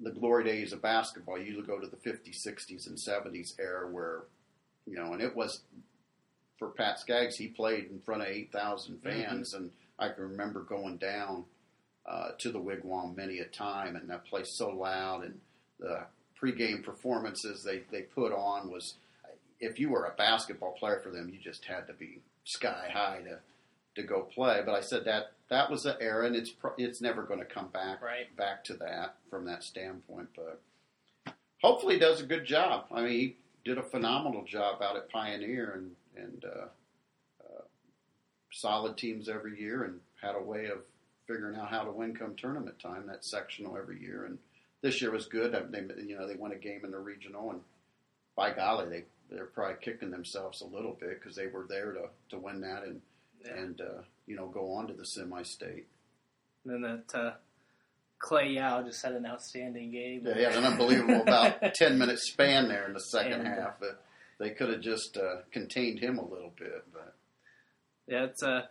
the 0.00 0.10
glory 0.10 0.44
days 0.44 0.72
of 0.72 0.82
basketball. 0.82 1.38
You 1.38 1.62
go 1.62 1.78
to 1.78 1.86
the 1.86 1.96
50s, 1.96 2.44
60s, 2.46 2.86
and 2.88 2.96
70s 2.98 3.58
era 3.60 3.88
where 3.88 4.22
you 4.86 4.96
know, 4.96 5.12
and 5.14 5.22
it 5.22 5.34
was 5.34 5.62
for 6.58 6.68
Pat 6.68 6.98
Skaggs. 6.98 7.36
He 7.36 7.48
played 7.48 7.90
in 7.90 8.00
front 8.00 8.22
of 8.22 8.28
8,000 8.28 9.02
fans, 9.02 9.54
and 9.54 9.70
I 9.98 10.08
can 10.08 10.22
remember 10.24 10.60
going 10.60 10.96
down 10.98 11.44
uh, 12.06 12.30
to 12.38 12.50
the 12.50 12.58
wigwam 12.60 13.16
many 13.16 13.38
a 13.38 13.44
time, 13.46 13.96
and 13.96 14.08
that 14.10 14.24
place 14.26 14.50
so 14.50 14.70
loud, 14.70 15.24
and 15.24 15.40
the 15.80 16.00
pregame 16.40 16.82
performances 16.82 17.62
they, 17.64 17.82
they 17.90 18.02
put 18.02 18.32
on 18.32 18.70
was, 18.70 18.94
if 19.60 19.78
you 19.80 19.88
were 19.88 20.04
a 20.04 20.10
basketball 20.16 20.72
player 20.72 21.00
for 21.02 21.10
them, 21.10 21.30
you 21.32 21.38
just 21.38 21.64
had 21.64 21.86
to 21.86 21.92
be 21.94 22.20
sky 22.44 22.88
high 22.92 23.20
to 23.24 23.38
to 23.94 24.02
go 24.02 24.22
play. 24.22 24.60
But 24.66 24.74
I 24.74 24.80
said 24.80 25.04
that 25.04 25.32
that 25.48 25.70
was 25.70 25.86
an 25.86 25.94
era, 26.00 26.26
and 26.26 26.34
it's 26.34 26.50
pro- 26.50 26.74
it's 26.76 27.00
never 27.00 27.22
going 27.22 27.38
to 27.38 27.46
come 27.46 27.68
back 27.68 28.02
Right. 28.02 28.34
back 28.36 28.64
to 28.64 28.74
that 28.74 29.14
from 29.30 29.44
that 29.46 29.62
standpoint. 29.62 30.30
But 30.34 30.60
hopefully, 31.62 31.94
he 31.94 32.00
does 32.00 32.20
a 32.20 32.26
good 32.26 32.44
job. 32.44 32.86
I 32.92 33.02
mean, 33.02 33.10
he 33.12 33.36
did 33.64 33.78
a 33.78 33.82
phenomenal 33.82 34.44
job 34.44 34.82
out 34.82 34.96
at 34.96 35.08
Pioneer, 35.10 35.72
and 35.76 35.92
and 36.16 36.44
uh, 36.44 36.66
uh, 37.44 37.62
solid 38.52 38.96
teams 38.96 39.28
every 39.28 39.60
year, 39.60 39.84
and 39.84 40.00
had 40.22 40.34
a 40.36 40.42
way 40.42 40.66
of 40.66 40.78
figuring 41.26 41.56
out 41.56 41.68
how 41.70 41.82
to 41.84 41.90
win 41.90 42.14
come 42.14 42.34
tournament 42.36 42.78
time. 42.78 43.06
That 43.06 43.24
sectional 43.24 43.76
every 43.76 44.00
year, 44.00 44.24
and 44.24 44.38
this 44.82 45.00
year 45.00 45.10
was 45.10 45.26
good. 45.26 45.52
They 45.70 45.80
you 46.04 46.16
know 46.18 46.26
they 46.26 46.34
won 46.36 46.52
a 46.52 46.56
game 46.56 46.80
in 46.84 46.90
the 46.90 46.98
regional, 46.98 47.50
and 47.50 47.60
by 48.36 48.52
golly, 48.52 48.88
they 48.88 49.04
they're 49.30 49.46
probably 49.46 49.76
kicking 49.80 50.10
themselves 50.10 50.60
a 50.60 50.66
little 50.66 50.96
bit 51.00 51.18
because 51.20 51.36
they 51.36 51.46
were 51.46 51.66
there 51.68 51.92
to 51.92 52.08
to 52.30 52.38
win 52.38 52.60
that 52.60 52.82
and 52.84 53.00
Yeah. 53.44 53.56
and 53.56 53.80
uh, 53.80 54.02
you 54.26 54.36
know 54.36 54.48
go 54.48 54.72
on 54.74 54.86
to 54.88 54.92
the 54.94 55.04
semi-state. 55.04 55.86
And 56.64 56.72
then 56.72 56.80
that 57.08 57.18
uh, 57.18 57.32
Clay 58.18 58.50
Yao 58.52 58.82
just 58.82 59.02
had 59.04 59.12
an 59.12 59.26
outstanding 59.26 59.90
game. 59.90 60.22
Yeah, 60.24 60.34
he 60.34 60.42
had 60.42 60.54
an 60.56 60.64
unbelievable 60.64 61.22
about 61.22 61.60
ten 61.74 61.98
minute 61.98 62.18
span 62.18 62.68
there 62.68 62.86
in 62.86 62.92
the 62.94 63.00
second 63.00 63.40
And, 63.40 63.48
half, 63.48 63.78
but 63.80 64.02
they 64.38 64.50
could 64.50 64.70
have 64.70 64.80
just 64.80 65.16
uh, 65.16 65.42
contained 65.52 65.98
him 66.00 66.18
a 66.18 66.24
little 66.28 66.52
bit. 66.58 66.84
But 66.92 67.14
Yeah, 68.06 68.24
it's 68.24 68.42
a 68.42 68.68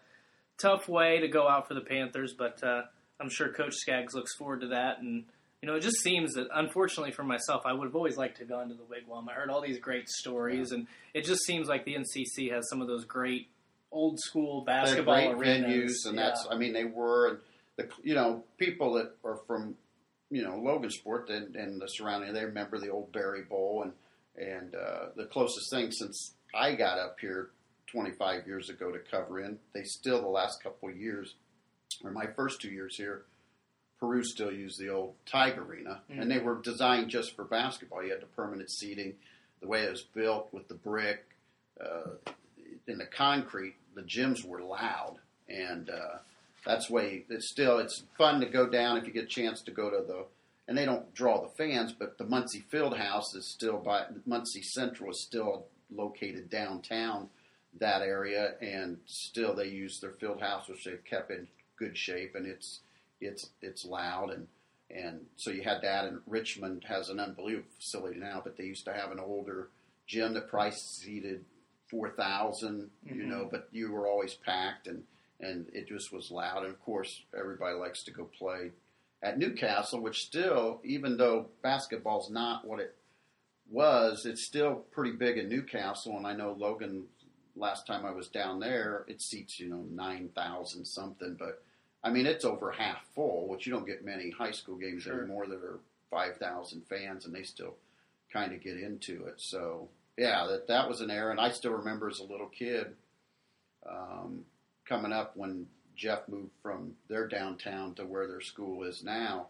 tough 0.58 0.88
way 0.88 1.20
to 1.20 1.28
go 1.28 1.48
out 1.48 1.68
for 1.68 1.74
the 1.74 1.82
Panthers, 1.82 2.34
but 2.38 2.64
uh, 2.64 2.84
I'm 3.20 3.30
sure 3.30 3.50
Coach 3.54 3.76
Skaggs 3.76 4.14
looks 4.14 4.36
forward 4.36 4.62
to 4.62 4.68
that. 4.68 5.00
And 5.00 5.26
you 5.62 5.68
know, 5.68 5.76
it 5.76 5.82
just 5.82 6.02
seems 6.02 6.34
that, 6.34 6.48
unfortunately 6.54 7.12
for 7.14 7.24
myself, 7.24 7.62
I 7.66 7.72
would 7.72 7.86
have 7.86 7.96
always 7.96 8.18
liked 8.18 8.38
to 8.40 8.46
go 8.46 8.60
into 8.60 8.76
the 8.76 8.84
Wigwam. 8.84 9.30
I 9.30 9.34
heard 9.34 9.50
all 9.50 9.62
these 9.62 9.80
great 9.80 10.10
stories, 10.10 10.72
and 10.74 10.88
it 11.14 11.24
just 11.24 11.42
seems 11.46 11.68
like 11.70 11.86
the 11.86 11.96
NCC 11.96 12.52
has 12.52 12.68
some 12.70 12.82
of 12.82 12.88
those 12.88 13.06
great 13.06 13.48
old 13.90 14.20
school 14.20 14.62
basketball 14.66 15.34
great 15.36 15.64
arenas. 15.64 15.72
venues, 16.06 16.10
and 16.10 16.18
Yeah. 16.18 16.24
that's 16.26 16.48
I 16.50 16.58
mean 16.58 16.74
they 16.74 16.84
were 16.86 17.30
and 17.30 17.38
the 17.78 17.90
you 18.04 18.14
know 18.16 18.44
people 18.58 18.94
that 18.96 19.16
are 19.24 19.38
from 19.48 19.76
you 20.30 20.44
know 20.44 20.54
Logansport 20.54 21.30
and, 21.30 21.56
and 21.56 21.80
the 21.80 21.88
surrounding 21.88 22.34
they 22.34 22.44
remember 22.44 22.78
the 22.80 22.90
old 22.90 23.12
Berry 23.14 23.44
Bowl 23.44 23.84
and 23.84 23.94
and 24.38 24.76
uh, 24.76 25.08
the 25.16 25.26
closest 25.26 25.70
thing 25.70 25.92
since 25.92 26.34
I 26.54 26.76
got 26.76 27.00
up 27.00 27.20
here 27.20 27.50
25 27.88 28.48
years 28.48 28.70
ago 28.70 28.92
to 28.92 29.00
cover 29.00 29.40
in 29.40 29.60
they 29.74 29.84
still 29.84 30.22
the 30.22 30.28
last 30.28 30.64
couple 30.64 30.90
of 30.90 30.98
years 30.98 31.36
or 32.04 32.12
my 32.12 32.26
first 32.26 32.62
two 32.62 32.70
years 32.70 32.98
here 32.98 33.24
Peru 34.04 34.22
still 34.22 34.52
used 34.52 34.78
the 34.82 34.90
old 34.90 35.14
Tiger 35.26 35.64
Arena. 35.64 36.02
And 36.10 36.30
they 36.30 36.40
were 36.40 36.62
designed 36.62 37.10
just 37.10 37.38
for 37.38 37.46
basketball. 37.46 38.04
You 38.04 38.12
had 38.12 38.22
the 38.22 38.26
permanent 38.26 38.70
seating 38.70 39.14
the 39.62 39.68
way 39.70 39.84
it 39.84 39.92
was 39.92 40.02
built 40.02 40.50
with 40.52 40.68
the 40.68 40.74
brick 40.74 41.24
uh, 41.80 42.10
in 42.86 42.98
the 42.98 43.06
concrete 43.06 43.76
the 43.96 44.02
gyms 44.02 44.44
were 44.44 44.62
loud. 44.62 45.20
And 45.48 45.90
uh, 45.90 46.18
that's 46.66 46.90
way 46.90 47.24
it's 47.30 47.48
still 47.48 47.80
it's 47.80 48.04
fun 48.18 48.42
to 48.42 48.46
go 48.46 48.68
down 48.68 48.98
if 48.98 49.08
you 49.08 49.14
get 49.14 49.24
a 49.24 49.28
chance 49.28 49.62
to 49.62 49.72
go 49.72 49.90
to 49.90 50.06
the 50.06 50.26
and 50.68 50.78
they 50.78 50.86
don't 50.86 51.14
draw 51.14 51.42
the 51.42 51.50
fans, 51.50 51.92
but 51.92 52.18
the 52.18 52.26
Muncie 52.26 52.66
Field 52.70 52.98
House 52.98 53.36
is 53.36 53.46
still 53.46 53.78
by 53.78 54.06
Muncie 54.26 54.62
Central 54.62 55.12
is 55.12 55.20
still 55.20 55.66
located 55.94 56.50
downtown 56.50 57.30
that 57.80 58.02
area, 58.02 58.54
and 58.62 58.98
still 59.06 59.56
they 59.56 59.68
use 59.68 60.00
their 60.00 60.12
field 60.12 60.42
house, 60.42 60.68
which 60.68 60.86
they've 60.86 61.04
kept 61.04 61.32
in 61.32 61.48
good 61.76 61.98
shape, 61.98 62.36
and 62.36 62.46
it's 62.46 62.82
it's 63.20 63.50
it's 63.62 63.86
loud 63.86 64.32
and 64.32 64.48
and 64.90 65.26
so 65.38 65.50
you 65.50 65.64
had 65.64 65.82
that, 65.82 66.06
and 66.06 66.20
Richmond 66.28 66.84
has 66.88 67.10
an 67.10 67.20
unbelievable 67.20 67.68
facility 67.80 68.20
now, 68.20 68.42
but 68.44 68.58
they 68.58 68.66
used 68.66 68.86
to 68.86 68.94
have 68.94 69.12
an 69.12 69.20
older 69.20 69.70
gym 70.06 70.34
that 70.34 70.50
probably 70.50 70.72
seated 70.72 71.46
four 71.88 72.10
thousand, 72.10 72.90
mm-hmm. 73.06 73.20
you 73.20 73.26
know, 73.26 73.48
but 73.50 73.68
you 73.72 73.92
were 73.92 74.08
always 74.08 74.34
packed 74.34 74.88
and 74.88 75.04
and 75.40 75.68
it 75.74 75.88
just 75.88 76.14
was 76.14 76.32
loud. 76.32 76.64
And 76.64 76.74
of 76.74 76.82
course, 76.82 77.24
everybody 77.38 77.76
likes 77.76 78.04
to 78.04 78.12
go 78.12 78.26
play 78.26 78.72
at 79.24 79.40
Newcastle, 79.40 80.02
which 80.02 80.26
still, 80.26 80.82
even 80.84 81.18
though 81.18 81.48
basketball's 81.64 82.30
not 82.30 82.68
what 82.68 82.80
it 82.80 82.94
was, 83.72 84.26
it's 84.26 84.44
still 84.44 84.84
pretty 84.92 85.14
big 85.14 85.38
in 85.38 85.50
Newcastle. 85.50 86.18
And 86.18 86.28
I 86.28 86.34
know 86.34 86.56
Logan, 86.58 87.06
last 87.56 87.88
time 87.88 88.06
I 88.06 88.12
was 88.12 88.28
down 88.28 88.60
there, 88.60 89.06
it 89.08 89.22
seats 89.22 89.60
you 89.60 89.70
know 89.70 89.86
nine 89.90 90.30
thousand 90.36 90.86
something, 90.86 91.36
but 91.40 91.64
I 92.04 92.10
mean, 92.10 92.26
it's 92.26 92.44
over 92.44 92.72
half 92.72 93.06
full, 93.16 93.48
which 93.48 93.66
you 93.66 93.72
don't 93.72 93.88
get 93.88 94.04
many 94.04 94.30
high 94.30 94.52
school 94.52 94.76
games 94.76 95.04
sure. 95.04 95.20
anymore 95.20 95.48
that 95.48 95.64
are 95.64 95.80
5,000 96.12 96.84
fans, 96.88 97.26
and 97.26 97.34
they 97.34 97.44
still 97.44 97.76
kind 98.32 98.52
of 98.54 98.62
get 98.62 98.78
into 98.78 99.26
it. 99.26 99.36
So, 99.38 99.88
yeah, 100.18 100.46
that, 100.50 100.68
that 100.68 100.90
was 100.90 101.00
an 101.00 101.10
era. 101.10 101.32
And 101.32 101.40
I 101.40 101.50
still 101.52 101.72
remember 101.72 102.10
as 102.10 102.20
a 102.20 102.26
little 102.26 102.50
kid 102.50 102.88
um, 103.90 104.42
coming 104.86 105.14
up 105.14 105.38
when 105.38 105.68
Jeff 105.96 106.28
moved 106.28 106.52
from 106.62 106.94
their 107.08 107.28
downtown 107.28 107.94
to 107.96 108.06
where 108.06 108.28
their 108.28 108.42
school 108.42 108.84
is 108.84 109.04
now. 109.04 109.48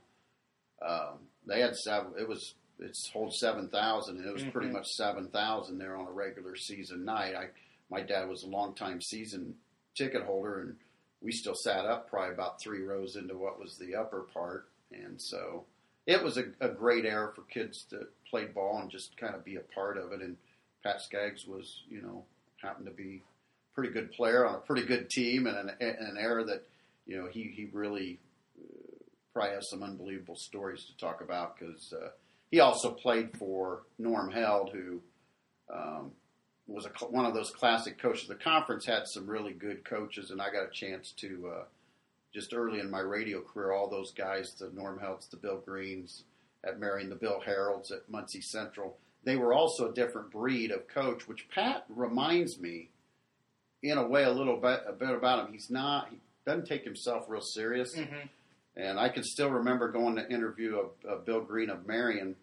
Um, 0.85 1.19
they 1.45 1.61
had 1.61 1.75
seven, 1.75 2.13
it 2.19 2.27
was, 2.27 2.55
it's 2.79 3.09
hold 3.09 3.33
7,000, 3.33 4.17
and 4.17 4.25
it 4.25 4.33
was 4.33 4.41
mm-hmm. 4.41 4.51
pretty 4.51 4.69
much 4.69 4.87
7,000 4.87 5.77
there 5.77 5.95
on 5.95 6.07
a 6.07 6.11
regular 6.11 6.55
season 6.55 7.05
night. 7.05 7.35
I, 7.35 7.47
my 7.89 8.01
dad 8.01 8.27
was 8.27 8.43
a 8.43 8.47
longtime 8.47 9.01
season 9.01 9.55
ticket 9.95 10.23
holder, 10.23 10.61
and 10.61 10.75
we 11.21 11.31
still 11.31 11.55
sat 11.55 11.85
up 11.85 12.09
probably 12.09 12.33
about 12.33 12.61
three 12.61 12.83
rows 12.83 13.15
into 13.15 13.37
what 13.37 13.59
was 13.59 13.77
the 13.77 13.95
upper 13.95 14.21
part, 14.33 14.67
and 14.91 15.21
so 15.21 15.65
it 16.05 16.21
was 16.21 16.37
a, 16.37 16.45
a 16.59 16.69
great 16.69 17.05
era 17.05 17.31
for 17.33 17.43
kids 17.43 17.85
to 17.89 18.07
play 18.29 18.45
ball 18.45 18.79
and 18.81 18.91
just 18.91 19.15
kind 19.17 19.35
of 19.35 19.45
be 19.45 19.55
a 19.55 19.61
part 19.61 19.97
of 19.97 20.11
it. 20.11 20.21
And 20.21 20.35
Pat 20.83 21.01
Skaggs 21.01 21.45
was, 21.47 21.83
you 21.89 22.01
know, 22.01 22.25
happened 22.61 22.87
to 22.87 22.91
be 22.91 23.21
pretty 23.73 23.91
good 23.91 24.11
player 24.11 24.45
on 24.45 24.55
a 24.55 24.59
pretty 24.59 24.85
good 24.85 25.09
team, 25.09 25.47
and 25.47 25.57
an, 25.57 25.75
an 25.79 26.17
era 26.19 26.43
that, 26.45 26.67
you 27.05 27.17
know, 27.17 27.27
he 27.27 27.51
he 27.55 27.69
really 27.71 28.19
uh, 28.59 29.03
probably 29.33 29.55
has 29.55 29.69
some 29.69 29.83
unbelievable 29.83 30.35
stories 30.35 30.85
to 30.85 30.97
talk 30.97 31.21
about 31.21 31.57
because 31.57 31.93
uh, 31.93 32.09
he 32.51 32.59
also 32.59 32.91
played 32.91 33.37
for 33.37 33.83
Norm 33.97 34.31
Held, 34.31 34.71
who 34.71 35.01
um, 35.73 36.11
was 36.67 36.85
a, 36.85 36.89
one 37.05 37.25
of 37.25 37.33
those 37.33 37.51
classic 37.51 37.97
coaches. 37.97 38.27
The 38.27 38.35
conference 38.35 38.85
had 38.85 39.07
some 39.07 39.27
really 39.27 39.53
good 39.53 39.83
coaches, 39.83 40.31
and 40.31 40.41
I 40.41 40.51
got 40.51 40.67
a 40.67 40.71
chance 40.71 41.11
to 41.17 41.51
uh, 41.53 41.63
just 42.33 42.53
early 42.53 42.79
in 42.79 42.89
my 42.89 42.99
radio 42.99 43.41
career, 43.41 43.71
all 43.71 43.89
those 43.89 44.11
guys, 44.11 44.53
the 44.53 44.71
Norm 44.73 44.99
Helds, 44.99 45.27
the 45.27 45.37
Bill 45.37 45.61
Greens 45.63 46.23
at 46.63 46.79
Marion, 46.79 47.09
the 47.09 47.15
Bill 47.15 47.41
Harrells 47.45 47.91
at 47.91 48.09
Muncie 48.09 48.41
Central. 48.41 48.97
They 49.23 49.35
were 49.35 49.53
also 49.53 49.89
a 49.89 49.93
different 49.93 50.31
breed 50.31 50.71
of 50.71 50.87
coach, 50.87 51.27
which 51.27 51.49
Pat 51.49 51.85
reminds 51.89 52.59
me, 52.59 52.89
in 53.83 53.97
a 53.97 54.07
way, 54.07 54.23
a 54.23 54.31
little 54.31 54.55
bit, 54.55 54.81
a 54.87 54.93
bit 54.93 55.09
about 55.09 55.45
him. 55.45 55.53
He's 55.53 55.69
not, 55.69 56.07
he 56.09 56.17
doesn't 56.45 56.65
take 56.65 56.83
himself 56.83 57.25
real 57.27 57.41
serious. 57.41 57.95
Mm-hmm. 57.95 58.27
And 58.75 58.99
I 58.99 59.09
can 59.09 59.23
still 59.23 59.49
remember 59.49 59.91
going 59.91 60.15
to 60.15 60.27
interview 60.31 60.79
a, 61.05 61.13
a 61.13 61.19
Bill 61.19 61.41
Green 61.41 61.69
of 61.69 61.85
Marion, 61.85 62.35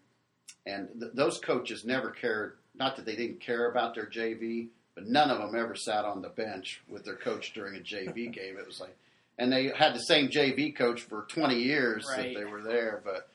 and 0.65 0.87
th- 0.99 1.11
those 1.13 1.39
coaches 1.39 1.83
never 1.83 2.11
cared 2.11 2.57
not 2.73 2.95
that 2.95 3.05
they 3.05 3.17
didn't 3.17 3.41
care 3.41 3.69
about 3.69 3.95
their 3.95 4.05
JV, 4.05 4.69
but 4.95 5.05
none 5.05 5.29
of 5.29 5.39
them 5.39 5.59
ever 5.59 5.75
sat 5.75 6.05
on 6.05 6.21
the 6.21 6.29
bench 6.29 6.81
with 6.87 7.03
their 7.03 7.15
coach 7.15 7.53
during 7.53 7.75
a 7.75 7.79
JV 7.79 8.31
game. 8.33 8.57
It 8.57 8.65
was 8.65 8.79
like, 8.79 8.95
and 9.37 9.51
they 9.51 9.67
had 9.69 9.93
the 9.93 9.99
same 9.99 10.29
JV 10.29 10.75
coach 10.75 11.01
for 11.01 11.25
20 11.27 11.55
years 11.55 12.05
right. 12.07 12.33
that 12.33 12.39
they 12.39 12.45
were 12.45 12.61
there. 12.61 13.01
But 13.03 13.27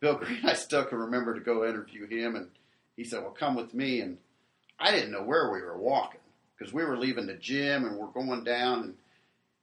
Bill 0.00 0.14
Green, 0.18 0.44
I 0.44 0.54
still 0.54 0.84
can 0.84 0.98
remember 0.98 1.34
to 1.34 1.40
go 1.40 1.66
interview 1.66 2.06
him, 2.06 2.36
and 2.36 2.48
he 2.96 3.02
said, 3.02 3.22
"Well, 3.22 3.32
come 3.32 3.56
with 3.56 3.74
me." 3.74 4.00
And 4.00 4.18
I 4.78 4.92
didn't 4.92 5.10
know 5.10 5.22
where 5.22 5.50
we 5.50 5.60
were 5.60 5.78
walking 5.78 6.20
because 6.56 6.72
we 6.72 6.84
were 6.84 6.96
leaving 6.96 7.26
the 7.26 7.34
gym 7.34 7.84
and 7.84 7.96
we're 7.96 8.06
going 8.06 8.44
down, 8.44 8.82
and 8.82 8.94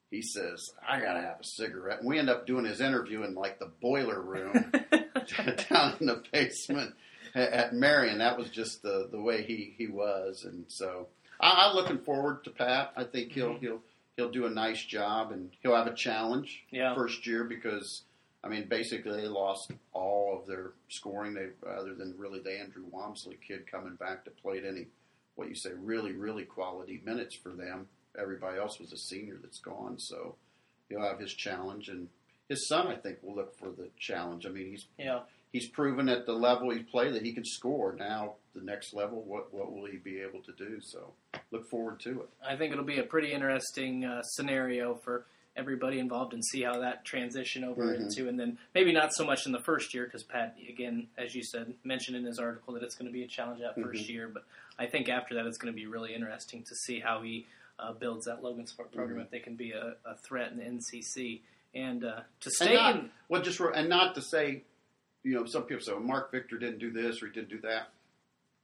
he 0.10 0.22
says, 0.22 0.74
"I 0.88 1.00
gotta 1.00 1.22
have 1.22 1.40
a 1.42 1.44
cigarette." 1.44 2.00
And 2.00 2.08
we 2.08 2.20
end 2.20 2.30
up 2.30 2.46
doing 2.46 2.66
his 2.66 2.82
interview 2.82 3.24
in 3.24 3.36
like 3.36 3.60
the 3.60 3.72
boiler 3.82 4.22
room 4.22 4.72
down 5.70 5.96
in 6.00 6.08
the 6.08 6.24
basement 6.32 6.96
at 7.36 7.74
Marion, 7.74 8.20
that 8.20 8.38
was 8.38 8.50
just 8.50 8.82
the 8.82 9.08
the 9.12 9.20
way 9.20 9.44
he 9.44 9.74
he 9.78 9.88
was, 9.88 10.44
and 10.44 10.66
so 10.68 11.08
I, 11.40 11.70
am 11.70 11.76
looking 11.76 12.00
forward 12.00 12.44
to 12.44 12.50
Pat. 12.50 12.94
I 12.96 13.04
think 13.04 13.32
he'll 13.32 13.52
mm-hmm. 13.52 13.66
he'll 13.66 13.82
he'll 14.16 14.32
do 14.32 14.46
a 14.46 14.50
nice 14.50 14.84
job, 14.84 15.32
and 15.32 15.52
he'll 15.62 15.76
have 15.76 15.88
a 15.88 15.94
challenge 15.94 16.64
yeah. 16.72 16.94
first 16.96 17.26
year 17.26 17.44
because 17.44 18.04
I 18.44 18.50
mean 18.50 18.68
basically 18.68 19.22
they 19.22 19.28
lost 19.28 19.72
all 19.94 20.40
of 20.40 20.48
their 20.48 20.72
scoring. 20.90 21.34
They 21.34 21.48
other 21.68 21.94
than 21.94 22.16
really 22.18 22.40
the 22.40 22.60
Andrew 22.60 22.84
Wamsley 22.94 23.38
kid 23.46 23.70
coming 23.70 23.96
back 23.96 24.26
to 24.26 24.32
play 24.32 24.62
any 24.66 24.88
what 25.36 25.50
you 25.50 25.56
say 25.56 25.72
really 25.76 26.14
really 26.14 26.44
quality 26.44 27.02
minutes 27.06 27.36
for 27.36 27.50
them. 27.50 27.88
Everybody 28.20 28.60
else 28.60 28.80
was 28.80 28.92
a 28.92 28.98
senior 28.98 29.38
that's 29.42 29.60
gone, 29.60 29.98
so 29.98 30.36
he'll 30.90 31.04
have 31.04 31.20
his 31.20 31.34
challenge 31.34 31.90
and. 31.90 32.08
His 32.50 32.68
son, 32.68 32.88
I 32.88 32.96
think, 32.96 33.20
will 33.24 33.36
look 33.36 33.58
for 33.58 33.70
the 33.70 33.88
challenge. 33.98 34.46
I 34.46 34.50
mean, 34.50 34.72
he's 34.72 34.86
yeah 35.00 35.22
he's 35.52 35.68
proven 35.68 36.10
at 36.10 36.26
the 36.26 36.34
level 36.34 36.70
he 36.70 36.80
played 36.80 37.14
that 37.14 37.24
he 37.24 37.34
can 37.34 37.46
score. 37.46 37.96
Now 37.98 38.36
the 38.56 38.62
next 38.62 38.94
level, 38.94 39.22
what 39.24 39.54
what 39.54 39.72
will 39.72 39.86
he 39.86 39.98
be 39.98 40.20
able 40.20 40.42
to 40.42 40.52
do? 40.54 40.80
So 40.82 41.14
look 41.52 41.70
forward 41.70 42.00
to 42.02 42.22
it. 42.22 42.30
I 42.46 42.56
think 42.56 42.72
it'll 42.72 42.84
be 42.84 43.00
a 43.00 43.04
pretty 43.04 43.32
interesting 43.32 44.06
uh, 44.06 44.22
scenario 44.24 44.96
for 44.96 45.26
everybody 45.56 46.00
involved 46.00 46.34
and 46.34 46.44
see 46.44 46.64
how 46.64 46.80
that 46.80 47.04
transition 47.06 47.64
over 47.64 47.84
mm-hmm. 47.84 48.04
into, 48.04 48.28
and 48.30 48.40
then 48.40 48.58
maybe 48.74 48.92
not 48.92 49.14
so 49.14 49.26
much 49.26 49.46
in 49.46 49.52
the 49.52 49.60
first 49.60 49.94
year 49.94 50.06
because 50.06 50.24
Pat, 50.24 50.56
again, 50.68 51.08
as 51.18 51.36
you 51.36 51.44
said, 51.44 51.74
mentioned 51.84 52.18
in 52.18 52.24
his 52.24 52.40
article 52.40 52.74
that 52.74 52.84
it's 52.84 52.96
going 52.96 53.08
to 53.08 53.14
be 53.14 53.24
a 53.24 53.28
challenge 53.28 53.62
that 53.62 53.76
1st 53.78 53.92
mm-hmm. 53.92 54.12
year, 54.12 54.30
but 54.34 54.44
I 54.80 54.86
think 54.86 55.10
after 55.10 55.36
that 55.36 55.46
it's 55.46 55.58
going 55.58 55.74
to 55.74 55.76
be 55.76 55.88
really 55.88 56.14
interesting 56.14 56.64
to 56.64 56.76
see 56.76 57.00
how 57.00 57.22
he 57.22 57.46
uh, 57.80 57.94
builds 57.94 58.26
that 58.26 58.42
Logansport 58.42 58.92
program 58.94 59.10
mm-hmm. 59.10 59.20
if 59.22 59.32
they 59.32 59.40
can 59.40 59.56
be 59.56 59.72
a, 59.72 59.96
a, 60.06 60.16
threat 60.18 60.52
in 60.52 60.58
the 60.58 60.64
NCC. 60.64 61.42
And 61.74 62.04
uh, 62.04 62.22
to 62.42 62.52
stay 62.52 62.68
and 62.68 62.76
not, 62.76 62.96
in, 62.96 63.10
well, 63.30 63.42
just 63.42 63.60
and 63.60 63.90
not 63.90 64.16
to 64.16 64.22
say 64.22 64.64
you 65.24 65.36
know, 65.36 65.46
some 65.46 65.64
people 65.64 65.84
say, 65.84 65.92
well, 65.92 66.02
Mark 66.02 66.32
Victor 66.32 66.58
didn't 66.58 66.80
do 66.80 66.92
this 66.92 67.22
or 67.22 67.28
he 67.28 67.34
didn't 67.34 67.50
do 67.50 67.62
that. 67.62 67.90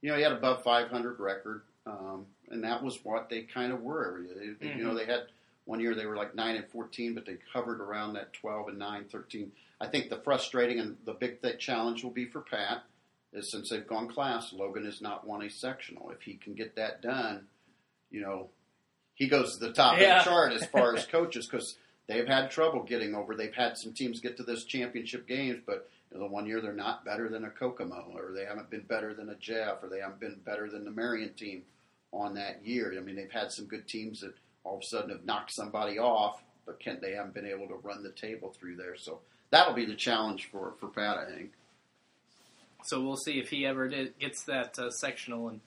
You 0.00 0.10
know, 0.10 0.16
he 0.16 0.22
had 0.22 0.32
above 0.32 0.62
500 0.62 1.18
record, 1.18 1.62
um, 1.86 2.26
and 2.50 2.62
that 2.64 2.82
was 2.82 2.98
what 3.02 3.28
they 3.28 3.42
kind 3.42 3.72
of 3.72 3.82
were. 3.82 4.22
They, 4.36 4.46
mm-hmm. 4.46 4.78
You 4.78 4.84
know, 4.84 4.94
they 4.94 5.06
had 5.06 5.24
one 5.68 5.80
year 5.80 5.94
they 5.94 6.06
were 6.06 6.16
like 6.16 6.34
9 6.34 6.56
and 6.56 6.66
14, 6.70 7.14
but 7.14 7.26
they 7.26 7.36
hovered 7.52 7.82
around 7.82 8.14
that 8.14 8.32
12 8.32 8.68
and 8.68 8.78
9, 8.78 9.04
13. 9.12 9.52
I 9.78 9.86
think 9.86 10.08
the 10.08 10.16
frustrating 10.16 10.80
and 10.80 10.96
the 11.04 11.12
big 11.12 11.42
th- 11.42 11.58
challenge 11.58 12.02
will 12.02 12.10
be 12.10 12.24
for 12.24 12.40
Pat 12.40 12.84
is 13.34 13.50
since 13.50 13.68
they've 13.68 13.86
gone 13.86 14.08
class, 14.08 14.50
Logan 14.54 14.86
is 14.86 15.02
not 15.02 15.26
won 15.26 15.42
a 15.42 15.50
sectional. 15.50 16.08
If 16.08 16.22
he 16.22 16.36
can 16.36 16.54
get 16.54 16.76
that 16.76 17.02
done, 17.02 17.48
you 18.10 18.22
know, 18.22 18.48
he 19.14 19.28
goes 19.28 19.58
to 19.58 19.66
the 19.66 19.74
top 19.74 20.00
yeah. 20.00 20.20
of 20.20 20.24
the 20.24 20.30
chart 20.30 20.52
as 20.54 20.64
far 20.64 20.96
as 20.96 21.04
coaches 21.12 21.46
because 21.46 21.76
they've 22.06 22.26
had 22.26 22.50
trouble 22.50 22.82
getting 22.82 23.14
over. 23.14 23.36
They've 23.36 23.52
had 23.52 23.76
some 23.76 23.92
teams 23.92 24.20
get 24.20 24.38
to 24.38 24.44
this 24.44 24.64
championship 24.64 25.28
games, 25.28 25.60
but 25.66 25.90
you 26.10 26.16
know, 26.16 26.24
the 26.24 26.32
one 26.32 26.46
year 26.46 26.62
they're 26.62 26.72
not 26.72 27.04
better 27.04 27.28
than 27.28 27.44
a 27.44 27.50
Kokomo, 27.50 28.10
or 28.14 28.32
they 28.32 28.46
haven't 28.46 28.70
been 28.70 28.86
better 28.88 29.12
than 29.12 29.28
a 29.28 29.34
Jeff, 29.34 29.82
or 29.82 29.90
they 29.90 30.00
haven't 30.00 30.20
been 30.20 30.40
better 30.46 30.70
than 30.70 30.86
the 30.86 30.90
Marion 30.90 31.34
team 31.34 31.64
on 32.10 32.36
that 32.36 32.64
year. 32.64 32.94
I 32.96 33.02
mean, 33.02 33.16
they've 33.16 33.30
had 33.30 33.52
some 33.52 33.66
good 33.66 33.86
teams 33.86 34.22
that 34.22 34.32
all 34.68 34.76
of 34.76 34.82
a 34.82 34.86
sudden 34.86 35.10
have 35.10 35.24
knocked 35.24 35.52
somebody 35.52 35.98
off, 35.98 36.42
but 36.66 36.78
can 36.78 36.98
they 37.00 37.12
haven't 37.12 37.34
been 37.34 37.46
able 37.46 37.66
to 37.68 37.74
run 37.74 38.02
the 38.02 38.10
table 38.10 38.54
through 38.58 38.76
there. 38.76 38.96
So 38.96 39.20
that'll 39.50 39.74
be 39.74 39.86
the 39.86 39.94
challenge 39.94 40.48
for 40.50 40.74
for 40.78 40.88
Pat, 40.88 41.16
I 41.16 41.24
think. 41.24 41.52
So 42.84 43.02
we'll 43.02 43.16
see 43.16 43.38
if 43.38 43.48
he 43.48 43.66
ever 43.66 43.88
did, 43.88 44.18
gets 44.18 44.44
that 44.44 44.78
uh, 44.78 44.90
sectional 44.90 45.48
and 45.48 45.60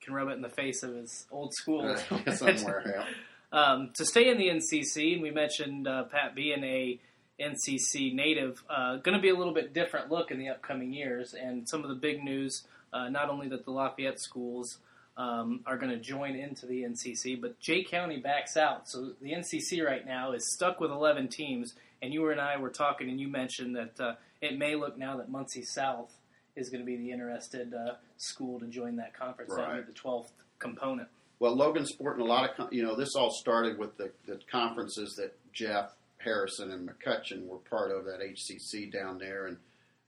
can 0.00 0.14
rub 0.14 0.28
it 0.28 0.32
in 0.32 0.42
the 0.42 0.48
face 0.48 0.82
of 0.82 0.94
his 0.94 1.26
old 1.30 1.52
school 1.54 1.96
somewhere. 2.32 2.82
Yeah. 2.86 3.04
Um, 3.52 3.90
to 3.94 4.04
stay 4.04 4.30
in 4.30 4.36
the 4.36 4.48
NCC, 4.48 5.12
and 5.12 5.22
we 5.22 5.30
mentioned 5.30 5.86
uh, 5.86 6.02
Pat 6.02 6.34
being 6.34 6.64
a 6.64 6.98
NCC 7.40 8.12
native, 8.12 8.64
uh, 8.68 8.96
going 8.96 9.16
to 9.16 9.22
be 9.22 9.28
a 9.28 9.36
little 9.36 9.54
bit 9.54 9.72
different 9.72 10.10
look 10.10 10.32
in 10.32 10.40
the 10.40 10.48
upcoming 10.48 10.92
years. 10.92 11.34
And 11.34 11.68
some 11.68 11.84
of 11.84 11.88
the 11.88 11.94
big 11.94 12.24
news, 12.24 12.64
uh, 12.92 13.08
not 13.10 13.30
only 13.30 13.46
that 13.50 13.64
the 13.64 13.70
Lafayette 13.70 14.18
schools 14.18 14.78
um, 15.16 15.60
are 15.66 15.76
going 15.76 15.92
to 15.92 15.98
join 15.98 16.34
into 16.34 16.66
the 16.66 16.82
NCC, 16.82 17.40
but 17.40 17.58
Jay 17.60 17.84
County 17.84 18.18
backs 18.18 18.56
out. 18.56 18.88
So 18.88 19.12
the 19.20 19.32
NCC 19.32 19.84
right 19.84 20.04
now 20.04 20.32
is 20.32 20.52
stuck 20.52 20.80
with 20.80 20.90
11 20.90 21.28
teams. 21.28 21.74
And 22.02 22.12
you 22.12 22.28
and 22.28 22.40
I 22.40 22.56
were 22.56 22.70
talking, 22.70 23.08
and 23.08 23.20
you 23.20 23.28
mentioned 23.28 23.76
that 23.76 24.00
uh, 24.00 24.14
it 24.40 24.58
may 24.58 24.74
look 24.74 24.98
now 24.98 25.16
that 25.18 25.30
Muncie 25.30 25.62
South 25.62 26.12
is 26.56 26.68
going 26.68 26.80
to 26.80 26.86
be 26.86 26.96
the 26.96 27.10
interested 27.10 27.72
uh, 27.72 27.94
school 28.16 28.60
to 28.60 28.66
join 28.66 28.96
that 28.96 29.16
conference, 29.16 29.52
right. 29.56 29.86
the 29.86 29.92
12th 29.92 30.30
component. 30.58 31.08
Well, 31.38 31.56
Logansport 31.56 32.14
and 32.14 32.22
a 32.22 32.26
lot 32.26 32.58
of, 32.58 32.72
you 32.72 32.82
know, 32.82 32.94
this 32.94 33.14
all 33.16 33.30
started 33.30 33.78
with 33.78 33.96
the, 33.96 34.10
the 34.26 34.38
conferences 34.50 35.14
that 35.16 35.36
Jeff 35.52 35.92
Harrison 36.18 36.70
and 36.70 36.88
McCutcheon 36.88 37.46
were 37.46 37.58
part 37.58 37.90
of 37.90 38.04
that 38.04 38.20
HCC 38.20 38.92
down 38.92 39.18
there, 39.18 39.46
and 39.46 39.56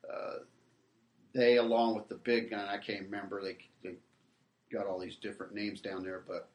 uh, 0.08 0.38
they, 1.34 1.56
along 1.56 1.96
with 1.96 2.08
the 2.08 2.14
big 2.14 2.50
gun, 2.50 2.66
I 2.68 2.78
can't 2.78 3.02
remember. 3.02 3.42
They 3.42 3.58
they 3.82 3.96
got 4.76 4.86
all 4.86 4.98
these 4.98 5.16
different 5.16 5.54
names 5.54 5.80
down 5.80 6.02
there, 6.02 6.22
but 6.26 6.48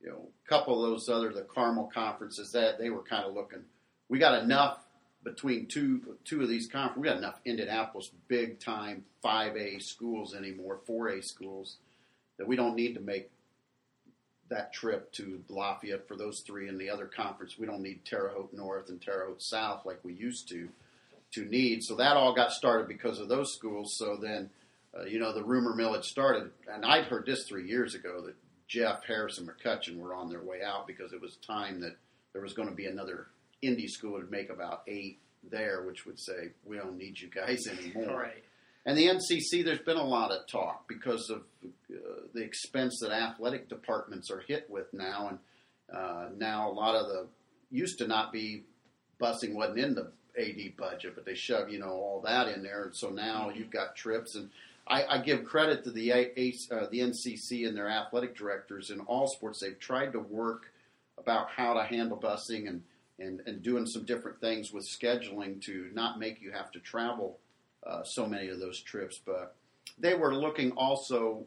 you 0.00 0.08
know, 0.08 0.28
a 0.44 0.48
couple 0.48 0.84
of 0.84 0.90
those 0.90 1.08
other 1.08 1.32
the 1.32 1.42
Carmel 1.42 1.90
conferences 1.92 2.52
that 2.52 2.78
they 2.78 2.90
were 2.90 3.02
kind 3.02 3.24
of 3.24 3.34
looking. 3.34 3.64
We 4.08 4.18
got 4.18 4.42
enough 4.42 4.78
between 5.24 5.66
two 5.66 6.16
two 6.24 6.42
of 6.42 6.48
these 6.48 6.68
conferences. 6.68 7.00
We 7.00 7.08
got 7.08 7.18
enough 7.18 7.40
Indianapolis 7.44 8.10
big 8.28 8.60
time 8.60 9.04
five 9.22 9.56
A 9.56 9.78
schools 9.78 10.34
anymore, 10.34 10.80
four 10.86 11.08
A 11.08 11.22
schools 11.22 11.78
that 12.38 12.46
we 12.46 12.56
don't 12.56 12.76
need 12.76 12.94
to 12.94 13.00
make 13.00 13.30
that 14.48 14.72
trip 14.72 15.10
to 15.12 15.42
Lafayette 15.48 16.06
for 16.06 16.16
those 16.16 16.40
three 16.40 16.68
and 16.68 16.78
the 16.80 16.90
other 16.90 17.06
conference. 17.06 17.58
We 17.58 17.66
don't 17.66 17.82
need 17.82 18.04
Terre 18.04 18.30
Haute 18.34 18.54
North 18.54 18.88
and 18.88 19.02
Terre 19.02 19.26
Haute 19.26 19.42
South 19.42 19.84
like 19.84 19.98
we 20.04 20.12
used 20.12 20.48
to 20.50 20.68
to 21.32 21.44
need. 21.44 21.82
So 21.82 21.96
that 21.96 22.16
all 22.16 22.34
got 22.34 22.52
started 22.52 22.86
because 22.86 23.18
of 23.18 23.28
those 23.28 23.52
schools. 23.52 23.96
So 23.96 24.16
then, 24.16 24.50
uh, 24.98 25.04
you 25.04 25.18
know, 25.18 25.32
the 25.32 25.44
rumor 25.44 25.74
mill 25.74 25.94
had 25.94 26.04
started, 26.04 26.50
and 26.72 26.84
I'd 26.84 27.04
heard 27.04 27.26
this 27.26 27.44
three 27.48 27.68
years 27.68 27.94
ago 27.94 28.22
that 28.26 28.34
Jeff 28.68 29.04
Harris 29.04 29.38
and 29.38 29.48
McCutcheon 29.48 29.98
were 29.98 30.14
on 30.14 30.28
their 30.28 30.42
way 30.42 30.62
out 30.64 30.86
because 30.86 31.12
it 31.12 31.20
was 31.20 31.36
time 31.46 31.80
that 31.80 31.96
there 32.32 32.42
was 32.42 32.52
going 32.52 32.68
to 32.68 32.74
be 32.74 32.86
another 32.86 33.28
indie 33.62 33.88
school 33.88 34.20
to 34.20 34.26
make 34.30 34.50
about 34.50 34.82
eight 34.86 35.18
there, 35.50 35.84
which 35.86 36.06
would 36.06 36.18
say 36.18 36.50
we 36.64 36.76
don't 36.76 36.96
need 36.96 37.18
you 37.20 37.28
guys 37.28 37.66
anymore. 37.70 38.20
Right. 38.20 38.44
And 38.84 38.96
the 38.96 39.08
NCC, 39.08 39.64
there's 39.64 39.80
been 39.80 39.96
a 39.96 40.04
lot 40.04 40.30
of 40.30 40.46
talk 40.46 40.86
because 40.86 41.28
of 41.28 41.42
uh, 41.64 41.98
the 42.34 42.42
expense 42.42 42.98
that 43.00 43.10
athletic 43.10 43.68
departments 43.68 44.30
are 44.30 44.40
hit 44.46 44.70
with 44.70 44.92
now, 44.92 45.28
and 45.30 45.38
uh, 45.92 46.28
now 46.36 46.70
a 46.70 46.72
lot 46.72 46.94
of 46.94 47.08
the 47.08 47.26
used 47.70 47.98
to 47.98 48.06
not 48.06 48.32
be 48.32 48.62
busing 49.20 49.54
wasn't 49.54 49.78
in 49.78 49.94
the 49.94 50.12
AD 50.38 50.76
budget, 50.76 51.14
but 51.16 51.24
they 51.24 51.34
shove 51.34 51.68
you 51.68 51.80
know 51.80 51.88
all 51.88 52.20
that 52.24 52.48
in 52.48 52.62
there, 52.62 52.84
and 52.84 52.96
so 52.96 53.10
now 53.10 53.50
you've 53.50 53.70
got 53.70 53.96
trips 53.96 54.34
and. 54.34 54.50
I, 54.86 55.04
I 55.04 55.18
give 55.18 55.44
credit 55.44 55.84
to 55.84 55.90
the 55.90 56.12
uh, 56.12 56.86
the 56.90 57.00
NCC 57.00 57.66
and 57.66 57.76
their 57.76 57.88
athletic 57.88 58.36
directors 58.36 58.90
in 58.90 59.00
all 59.00 59.26
sports. 59.26 59.60
They've 59.60 59.78
tried 59.78 60.12
to 60.12 60.20
work 60.20 60.72
about 61.18 61.50
how 61.50 61.74
to 61.74 61.82
handle 61.82 62.18
busing 62.18 62.68
and, 62.68 62.82
and, 63.18 63.40
and 63.46 63.62
doing 63.62 63.86
some 63.86 64.04
different 64.04 64.40
things 64.40 64.72
with 64.72 64.84
scheduling 64.84 65.60
to 65.62 65.90
not 65.92 66.18
make 66.18 66.40
you 66.40 66.52
have 66.52 66.70
to 66.72 66.78
travel 66.78 67.38
uh, 67.84 68.04
so 68.04 68.26
many 68.26 68.48
of 68.48 68.60
those 68.60 68.80
trips. 68.80 69.18
But 69.24 69.54
they 69.98 70.14
were 70.14 70.34
looking 70.34 70.72
also. 70.72 71.44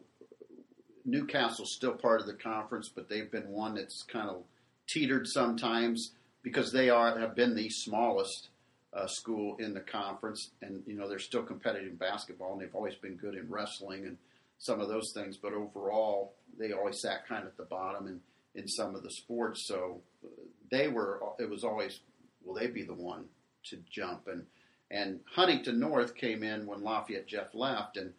Newcastle's 1.05 1.71
still 1.71 1.93
part 1.93 2.21
of 2.21 2.27
the 2.27 2.33
conference, 2.33 2.89
but 2.89 3.09
they've 3.09 3.31
been 3.31 3.49
one 3.49 3.73
that's 3.73 4.03
kind 4.03 4.29
of 4.29 4.43
teetered 4.85 5.27
sometimes 5.27 6.11
because 6.43 6.71
they 6.71 6.89
are 6.89 7.17
have 7.17 7.35
been 7.35 7.55
the 7.55 7.69
smallest 7.69 8.49
uh, 8.93 9.07
school 9.07 9.55
in 9.57 9.73
the 9.73 9.79
conference, 9.79 10.51
and 10.61 10.83
you 10.85 10.95
know 10.95 11.07
they're 11.07 11.19
still 11.19 11.43
competitive 11.43 11.89
in 11.89 11.95
basketball, 11.95 12.53
and 12.53 12.61
they've 12.61 12.75
always 12.75 12.95
been 12.95 13.15
good 13.15 13.35
in 13.35 13.49
wrestling 13.49 14.05
and 14.05 14.17
some 14.57 14.79
of 14.79 14.89
those 14.89 15.11
things. 15.11 15.37
But 15.37 15.53
overall, 15.53 16.33
they 16.57 16.71
always 16.71 17.01
sat 17.01 17.27
kind 17.27 17.43
of 17.43 17.49
at 17.49 17.57
the 17.57 17.63
bottom 17.63 18.07
in 18.07 18.19
in 18.55 18.67
some 18.67 18.95
of 18.95 19.03
the 19.03 19.11
sports. 19.11 19.67
So 19.67 20.01
uh, 20.23 20.29
they 20.71 20.87
were. 20.87 21.21
It 21.39 21.49
was 21.49 21.63
always 21.63 21.99
will 22.43 22.55
they 22.55 22.67
be 22.67 22.83
the 22.83 22.93
one 22.93 23.25
to 23.65 23.77
jump 23.91 24.27
and 24.27 24.45
and 24.91 25.19
Huntington 25.35 25.79
North 25.79 26.15
came 26.15 26.43
in 26.43 26.65
when 26.65 26.83
Lafayette 26.83 27.27
Jeff 27.27 27.53
left, 27.53 27.97
and 27.97 28.13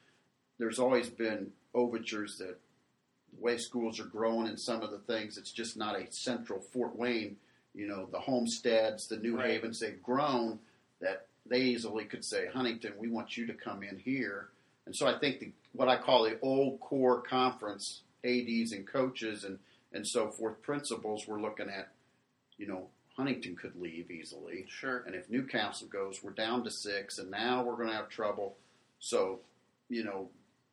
there's 0.58 0.78
always 0.78 1.08
been 1.08 1.52
overtures 1.74 2.38
that 2.38 2.58
the 3.32 3.40
way 3.40 3.56
schools 3.56 3.98
are 3.98 4.04
growing 4.04 4.48
and 4.48 4.58
some 4.58 4.82
of 4.82 4.90
the 4.90 4.98
things, 4.98 5.36
it's 5.36 5.52
just 5.52 5.76
not 5.76 5.98
a 5.98 6.12
central 6.12 6.60
Fort 6.60 6.96
Wayne 6.96 7.36
you 7.80 7.88
know, 7.88 8.06
the 8.12 8.20
Homesteads, 8.20 9.06
the 9.08 9.16
New 9.16 9.38
Right. 9.38 9.52
Havens, 9.52 9.80
they've 9.80 10.02
grown 10.02 10.58
that 11.00 11.28
they 11.46 11.62
easily 11.62 12.04
could 12.04 12.22
say, 12.22 12.46
Huntington, 12.46 12.92
we 12.98 13.08
want 13.08 13.38
you 13.38 13.46
to 13.46 13.54
come 13.54 13.82
in 13.82 13.98
here. 13.98 14.50
And 14.84 14.94
so 14.94 15.06
I 15.06 15.18
think 15.18 15.40
the, 15.40 15.52
what 15.72 15.88
I 15.88 15.96
call 15.96 16.24
the 16.24 16.38
old 16.42 16.78
core 16.80 17.22
conference, 17.22 18.02
ADs 18.22 18.72
and 18.72 18.86
coaches 18.86 19.44
and, 19.44 19.58
and 19.94 20.06
so 20.06 20.28
forth, 20.28 20.60
principals, 20.60 21.26
we're 21.26 21.40
looking 21.40 21.70
at, 21.70 21.88
you 22.58 22.66
know, 22.66 22.88
Huntington 23.16 23.56
could 23.56 23.80
leave 23.80 24.10
easily. 24.10 24.66
Sure. 24.68 25.02
And 25.06 25.14
if 25.14 25.30
Newcastle 25.30 25.88
goes, 25.88 26.22
we're 26.22 26.32
down 26.32 26.62
to 26.64 26.70
six, 26.70 27.16
and 27.16 27.30
now 27.30 27.62
we're 27.62 27.76
going 27.76 27.88
to 27.88 27.94
have 27.94 28.10
trouble. 28.10 28.56
So, 28.98 29.40
you 29.88 30.04
know, 30.04 30.28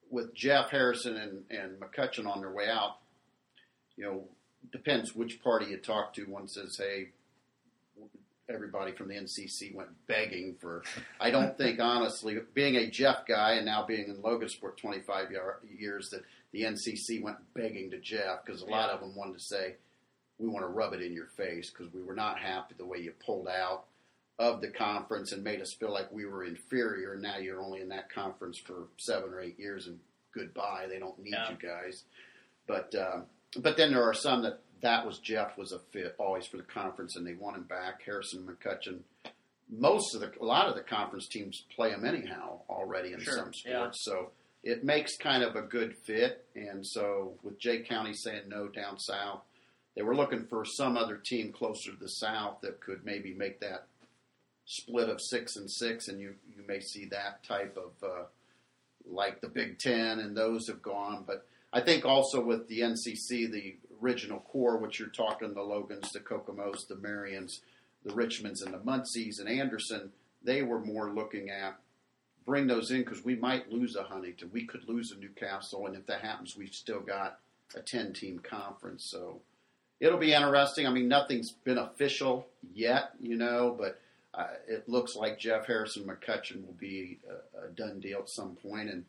with 0.09 0.33
Jeff 0.33 0.71
Harrison 0.71 1.15
and, 1.15 1.43
and 1.49 1.79
McCutcheon 1.79 2.27
on 2.27 2.41
their 2.41 2.51
way 2.51 2.67
out, 2.67 2.97
you 3.95 4.03
know, 4.03 4.23
depends 4.71 5.15
which 5.15 5.41
party 5.41 5.67
you 5.67 5.77
talk 5.77 6.13
to. 6.15 6.23
One 6.23 6.47
says, 6.47 6.77
hey, 6.77 7.09
everybody 8.49 8.91
from 8.93 9.09
the 9.09 9.15
NCC 9.15 9.73
went 9.73 9.89
begging 10.07 10.55
for. 10.59 10.83
I 11.19 11.31
don't 11.31 11.57
think, 11.57 11.79
honestly, 11.79 12.37
being 12.53 12.75
a 12.75 12.89
Jeff 12.89 13.25
guy 13.27 13.53
and 13.53 13.65
now 13.65 13.85
being 13.85 14.07
in 14.07 14.15
Logansport 14.17 14.77
25 14.77 15.27
years, 15.77 16.09
that 16.11 16.21
the 16.51 16.63
NCC 16.63 17.21
went 17.21 17.37
begging 17.53 17.91
to 17.91 17.99
Jeff 17.99 18.45
because 18.45 18.61
a 18.61 18.65
lot 18.65 18.89
of 18.89 18.99
them 19.01 19.15
wanted 19.15 19.33
to 19.37 19.43
say, 19.43 19.75
we 20.39 20.47
want 20.47 20.63
to 20.63 20.69
rub 20.69 20.93
it 20.93 21.01
in 21.01 21.13
your 21.13 21.25
face 21.25 21.69
because 21.71 21.91
we 21.93 22.03
were 22.03 22.13
not 22.13 22.39
happy 22.39 22.75
the 22.77 22.85
way 22.85 22.99
you 22.99 23.11
pulled 23.25 23.47
out 23.47 23.85
of 24.39 24.61
the 24.61 24.67
conference 24.67 25.31
and 25.31 25.43
made 25.43 25.59
us 25.61 25.73
feel 25.73 25.91
like 25.91 26.11
we 26.11 26.25
were 26.25 26.45
inferior. 26.45 27.13
And 27.13 27.23
now 27.23 27.37
you're 27.37 27.59
only 27.61 27.81
in 27.81 27.89
that 27.89 28.11
conference 28.13 28.57
for 28.59 28.83
seven 28.97 29.33
or 29.33 29.41
eight 29.41 29.57
years 29.59 29.87
and 29.87 29.99
goodbye. 30.33 30.85
They 30.87 30.99
don't 30.99 31.17
need 31.17 31.31
Yeah. 31.33 31.49
you 31.49 31.57
guys. 31.57 32.03
But 32.67 32.93
uh, 32.93 33.21
but 33.59 33.77
then 33.77 33.91
there 33.91 34.03
are 34.03 34.13
some 34.13 34.43
that 34.43 34.59
that 34.81 35.05
was 35.05 35.19
Jeff 35.19 35.57
was 35.57 35.71
a 35.71 35.79
fit 35.91 36.15
always 36.19 36.45
for 36.45 36.57
the 36.57 36.63
conference 36.63 37.15
and 37.15 37.25
they 37.25 37.33
want 37.33 37.57
him 37.57 37.63
back. 37.63 38.01
Harrison 38.05 38.45
McCutcheon. 38.47 38.99
Most 39.69 40.13
of 40.15 40.21
the 40.21 40.31
a 40.39 40.45
lot 40.45 40.67
of 40.67 40.75
the 40.75 40.81
conference 40.81 41.27
teams 41.27 41.63
play 41.75 41.89
him 41.91 42.05
anyhow 42.05 42.59
already 42.69 43.13
in 43.13 43.19
Sure, 43.19 43.33
some 43.33 43.53
sports. 43.53 43.65
yeah. 43.65 43.89
So 43.93 44.29
it 44.63 44.83
makes 44.83 45.17
kind 45.17 45.43
of 45.43 45.55
a 45.55 45.61
good 45.61 45.95
fit. 46.05 46.45
And 46.55 46.85
so 46.85 47.33
with 47.43 47.59
Jay 47.59 47.79
County 47.79 48.13
saying 48.13 48.43
no 48.47 48.67
down 48.67 48.99
south, 48.99 49.41
they 49.95 50.03
were 50.03 50.15
looking 50.15 50.45
for 50.45 50.63
some 50.63 50.95
other 50.95 51.17
team 51.17 51.51
closer 51.51 51.91
to 51.91 51.97
the 51.99 52.07
south 52.07 52.61
that 52.61 52.79
could 52.81 53.03
maybe 53.03 53.33
make 53.33 53.59
that 53.61 53.87
split 54.65 55.09
of 55.09 55.19
six 55.21 55.55
and 55.55 55.69
six, 55.71 56.07
and 56.07 56.19
you 56.19 56.35
you 56.55 56.63
may 56.67 56.79
see 56.79 57.05
that 57.05 57.43
type 57.43 57.77
of 57.77 57.91
uh, 58.07 58.23
like 59.09 59.41
the 59.41 59.47
Big 59.49 59.79
Ten, 59.79 60.19
and 60.19 60.35
those 60.37 60.67
have 60.67 60.81
gone. 60.81 61.23
But 61.25 61.45
I 61.77 61.81
think 61.81 62.05
also 62.05 62.43
with 62.43 62.67
the 62.67 62.79
NCC, 62.79 63.51
the 63.51 63.75
original 64.01 64.39
core, 64.39 64.77
which 64.77 64.97
you're 64.97 65.09
talking 65.09 65.53
the 65.53 65.61
Logans, 65.61 66.11
the 66.11 66.19
Kokomos, 66.19 66.87
the 66.87 66.95
Marions, 66.95 67.61
the 68.03 68.13
Richmonds, 68.13 68.65
and 68.65 68.73
the 68.73 68.79
Muncies 68.79 69.39
and 69.39 69.47
Anderson, 69.47 70.11
they 70.41 70.63
were 70.63 70.79
more 70.79 71.11
looking 71.11 71.51
at 71.51 71.77
bring 72.47 72.65
those 72.65 72.89
in 72.89 73.03
because 73.03 73.23
we 73.23 73.35
might 73.35 73.71
lose 73.71 73.95
a 73.95 74.01
Huntington, 74.01 74.49
we 74.51 74.65
could 74.65 74.89
lose 74.89 75.11
a 75.11 75.19
Newcastle, 75.19 75.85
and 75.85 75.95
if 75.95 76.07
that 76.07 76.21
happens, 76.21 76.57
we've 76.57 76.73
still 76.73 77.01
got 77.01 77.37
a 77.75 77.81
ten 77.81 78.11
team 78.11 78.39
conference. 78.39 79.05
So 79.05 79.41
it'll 79.99 80.17
be 80.17 80.33
interesting. 80.33 80.87
I 80.87 80.89
mean, 80.89 81.07
nothing's 81.07 81.51
been 81.51 81.77
official 81.77 82.47
yet, 82.73 83.11
you 83.19 83.35
know, 83.35 83.75
but 83.77 84.01
uh, 84.33 84.47
it 84.67 84.89
looks 84.89 85.15
like 85.15 85.37
Jeff 85.37 85.67
Harrison 85.67 86.05
McCutcheon 86.05 86.65
will 86.65 86.73
be 86.79 87.19
a, 87.29 87.67
a 87.67 87.69
done 87.69 87.99
deal 87.99 88.21
at 88.21 88.29
some 88.29 88.55
point, 88.55 88.89
and 88.89 89.05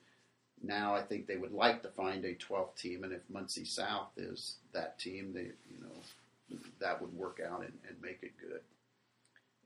now 0.62 0.94
I 0.94 1.02
think 1.02 1.26
they 1.26 1.36
would 1.36 1.52
like 1.52 1.82
to 1.82 1.88
find 1.88 2.24
a 2.24 2.34
12th 2.34 2.76
team, 2.76 3.04
and 3.04 3.12
if 3.12 3.20
Muncie 3.30 3.64
South 3.64 4.08
is 4.16 4.56
that 4.72 4.98
team, 4.98 5.32
they 5.32 5.52
you 5.70 5.80
know 5.80 6.58
that 6.80 7.00
would 7.00 7.12
work 7.14 7.40
out 7.46 7.60
and, 7.60 7.72
and 7.88 8.00
make 8.02 8.18
it 8.22 8.32
good. 8.40 8.60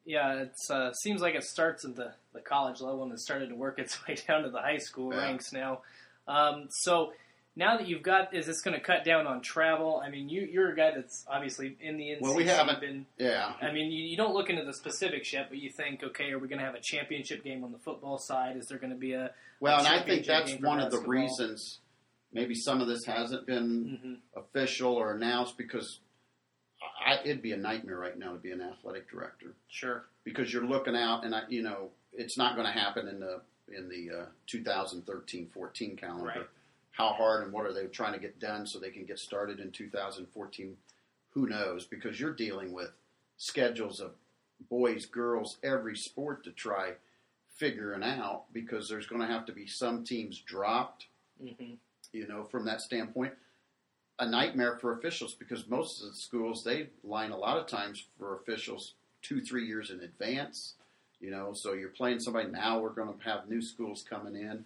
Yeah, 0.05 0.35
it 0.43 0.55
uh, 0.69 0.93
seems 0.93 1.21
like 1.21 1.35
it 1.37 1.45
starts 1.45 1.85
at 1.85 1.95
the, 1.95 2.13
the 2.33 2.41
college 2.41 2.81
level 2.81 3.05
and 3.05 3.13
it's 3.13 3.23
started 3.23 3.51
to 3.51 3.55
work 3.55 3.79
its 3.79 3.97
way 4.09 4.17
down 4.27 4.43
to 4.43 4.51
the 4.51 4.61
high 4.61 4.79
school 4.79 5.13
Yeah. 5.13 5.19
ranks 5.21 5.53
now. 5.53 5.83
Um, 6.27 6.67
so 6.71 7.13
now 7.55 7.77
that 7.77 7.87
you've 7.87 8.03
got, 8.03 8.35
is 8.35 8.47
this 8.47 8.63
going 8.63 8.75
to 8.79 8.83
cut 8.83 9.05
down 9.05 9.27
on 9.27 9.43
travel? 9.43 10.03
I 10.05 10.09
mean, 10.09 10.29
you, 10.29 10.43
you're 10.51 10.71
a 10.73 10.77
guy 10.77 10.91
that's 10.95 11.25
obviously 11.29 11.77
in 11.81 11.97
the 11.99 12.05
NCC. 12.05 12.21
Well, 12.21 12.35
we 12.35 12.45
haven't- 12.47 12.81
Been, 12.81 13.07
Yeah, 13.19 13.53
I 13.61 13.73
mean, 13.73 13.93
you, 13.93 14.03
you 14.05 14.17
don't 14.17 14.33
look 14.35 14.49
into 14.51 14.65
the 14.65 14.73
specifics 14.73 15.33
yet, 15.33 15.47
but 15.51 15.59
you 15.59 15.71
think, 15.71 16.03
okay, 16.03 16.31
are 16.33 16.39
we 16.39 16.49
going 16.49 16.61
to 16.61 16.65
have 16.65 16.75
a 16.75 16.81
championship 16.83 17.45
game 17.45 17.63
on 17.65 17.73
the 17.73 17.79
football 17.79 18.19
side? 18.19 18.57
Is 18.57 18.67
there 18.69 18.79
going 18.79 18.93
to 18.93 18.99
be 18.99 19.13
a 19.13 19.31
well, 19.61 19.79
and 19.79 19.87
I 19.87 20.03
think 20.03 20.27
that's 20.27 20.53
one 20.61 20.81
of 20.81 20.91
the 20.91 21.01
reasons. 21.01 21.79
Maybe 22.33 22.55
some 22.55 22.81
of 22.81 22.89
this 22.89 23.05
hasn't 23.05 23.47
been 23.47 23.99
Mhm. 24.35 24.41
official 24.43 24.95
or 24.95 25.13
announced 25.15 25.59
because 25.59 26.01
I, 27.07 27.19
it'd 27.25 27.43
be 27.43 27.53
a 27.53 27.57
nightmare 27.59 27.99
right 27.99 28.19
now 28.19 28.33
to 28.33 28.39
be 28.39 28.51
an 28.53 28.61
athletic 28.63 29.11
director. 29.11 29.55
Sure. 29.69 30.05
because 30.25 30.53
you're 30.53 30.65
looking 30.65 30.97
out, 30.97 31.25
and 31.25 31.35
I, 31.35 31.43
you 31.49 31.63
know 31.63 31.91
it's 32.15 32.39
not 32.39 32.55
going 32.57 32.67
to 32.67 32.73
happen 32.73 33.07
in 33.09 33.21
the 33.21 33.41
in 33.69 33.89
the 33.89 34.23
uh, 34.23 34.27
2013-14 34.53 35.99
calendar. 35.99 36.25
Right. 36.27 36.47
How 36.93 37.13
hard 37.13 37.43
and 37.43 37.53
what 37.53 37.67
are 37.67 37.73
they 37.73 37.87
trying 37.87 38.13
to 38.13 38.19
get 38.19 38.39
done 38.39 38.67
so 38.67 38.79
they 38.79 38.91
can 38.91 39.05
get 39.05 39.19
started 39.19 39.61
in 39.61 39.71
2014? 39.71 40.77
Who 41.31 41.47
knows? 41.47 41.85
Because 41.87 42.21
you're 42.21 42.35
dealing 42.35 42.73
with 42.73 42.91
schedules 43.39 43.99
of 43.99 44.13
boys, 44.71 45.07
girls, 45.07 45.57
every 45.63 45.97
sport 45.97 46.45
to 46.45 46.51
try 46.51 46.93
figuring 47.57 48.03
out. 48.03 48.45
Because 48.53 48.89
there's 48.89 49.07
going 49.07 49.23
to 49.23 49.27
have 49.27 49.47
to 49.47 49.53
be 49.53 49.67
some 49.67 50.05
teams 50.05 50.39
dropped, 50.39 51.07
hmm 51.41 51.75
you 52.13 52.29
know, 52.29 52.45
from 52.45 52.67
that 52.67 52.83
standpoint. 52.83 53.33
A 54.19 54.27
nightmare 54.27 54.77
for 54.77 54.93
officials 54.93 55.33
because 55.35 55.67
most 55.67 56.03
of 56.03 56.11
the 56.11 56.15
schools 56.15 56.63
they 56.63 56.91
line 57.03 57.31
a 57.31 57.37
lot 57.37 57.57
of 57.57 57.67
times 57.67 58.05
for 58.19 58.37
officials 58.37 58.93
two, 59.23 59.41
three 59.41 59.67
years 59.67 59.91
in 59.91 60.01
advance. 60.01 60.75
You 61.21 61.31
know, 61.31 61.55
so 61.55 61.73
you're 61.73 61.89
playing 61.89 62.21
somebody 62.21 62.51
now. 62.51 62.79
We're 62.81 62.91
going 62.91 63.17
to 63.17 63.25
have 63.25 63.49
new 63.49 63.63
schools 63.63 64.05
coming 64.09 64.37
in, 64.37 64.65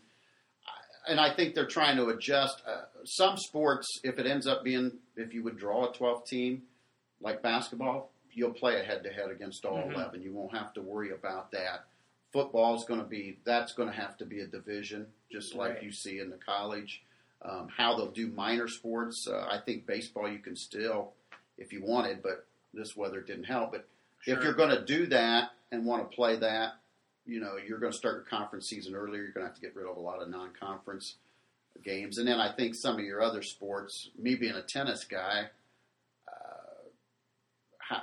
and 1.09 1.21
I 1.21 1.35
think 1.35 1.55
they're 1.55 1.67
trying 1.67 1.97
to 1.97 2.09
adjust. 2.09 2.63
Uh, 2.67 2.83
some 3.05 3.37
sports, 3.37 3.87
if 4.05 4.19
it 4.19 4.27
ends 4.27 4.47
up 4.47 4.65
being, 4.65 4.93
if 5.17 5.33
you 5.35 5.43
would 5.45 5.57
draw 5.59 5.89
a 5.91 5.93
12 5.95 6.27
team, 6.27 6.63
like 7.21 7.43
basketball, 7.43 8.11
you'll 8.33 8.53
play 8.53 8.81
a 8.81 8.85
head 8.85 9.03
to 9.05 9.11
head 9.13 9.31
against 9.31 9.65
all 9.65 9.79
Mhm. 9.79 9.95
11. 9.95 10.23
You 10.23 10.33
won't 10.33 10.55
have 10.57 10.73
to 10.75 10.83
worry 10.83 11.11
about 11.13 11.51
that. 11.53 11.87
Football 12.33 12.75
is 12.77 12.85
going 12.85 13.01
to 13.01 13.07
be 13.07 13.39
that's 13.45 13.73
going 13.73 13.89
to 13.89 13.95
have 13.95 14.17
to 14.19 14.27
be 14.27 14.41
a 14.41 14.47
division, 14.47 15.07
just 15.31 15.55
like 15.55 15.75
Right. 15.75 15.83
you 15.85 15.93
see 15.93 16.19
in 16.19 16.29
the 16.31 16.37
college. 16.37 17.03
Um, 17.43 17.69
how 17.69 17.97
they'll 17.97 18.11
do 18.11 18.29
minor 18.29 18.67
sports, 18.69 19.27
uh, 19.29 19.47
I 19.51 19.59
think 19.59 19.87
baseball 19.87 20.29
you 20.29 20.39
can 20.39 20.57
still, 20.57 21.13
if 21.59 21.73
you 21.73 21.83
wanted, 21.83 22.23
but 22.23 22.47
this 22.75 22.97
weather 22.97 23.21
didn't 23.21 23.45
help. 23.45 23.73
But 23.73 23.87
Sure. 24.21 24.37
if 24.37 24.43
you're 24.45 24.55
going 24.55 24.71
to 24.77 24.85
do 24.85 25.07
that 25.07 25.53
and 25.71 25.87
want 25.87 26.11
to 26.11 26.15
play 26.15 26.37
that, 26.37 26.75
you 27.27 27.41
know, 27.41 27.57
you're 27.57 27.79
going 27.79 27.93
to 27.93 27.99
start 27.99 28.15
your 28.15 28.25
conference 28.25 28.69
season 28.69 28.95
earlier. 28.95 29.23
You're 29.23 29.33
going 29.33 29.45
to 29.47 29.49
have 29.51 29.55
to 29.57 29.61
get 29.61 29.75
rid 29.77 29.87
of 29.87 29.97
a 29.97 30.01
lot 30.01 30.23
of 30.23 30.29
non-conference 30.29 31.17
games, 31.85 32.19
and 32.19 32.27
then 32.27 32.41
I 32.41 32.53
think 32.55 32.75
some 32.75 32.95
of 32.97 33.05
your 33.05 33.21
other 33.21 33.43
sports. 33.43 34.09
Me 34.19 34.35
being 34.35 34.55
a 34.55 34.63
tennis 34.63 35.05
guy, 35.05 35.49
uh, 37.91 37.97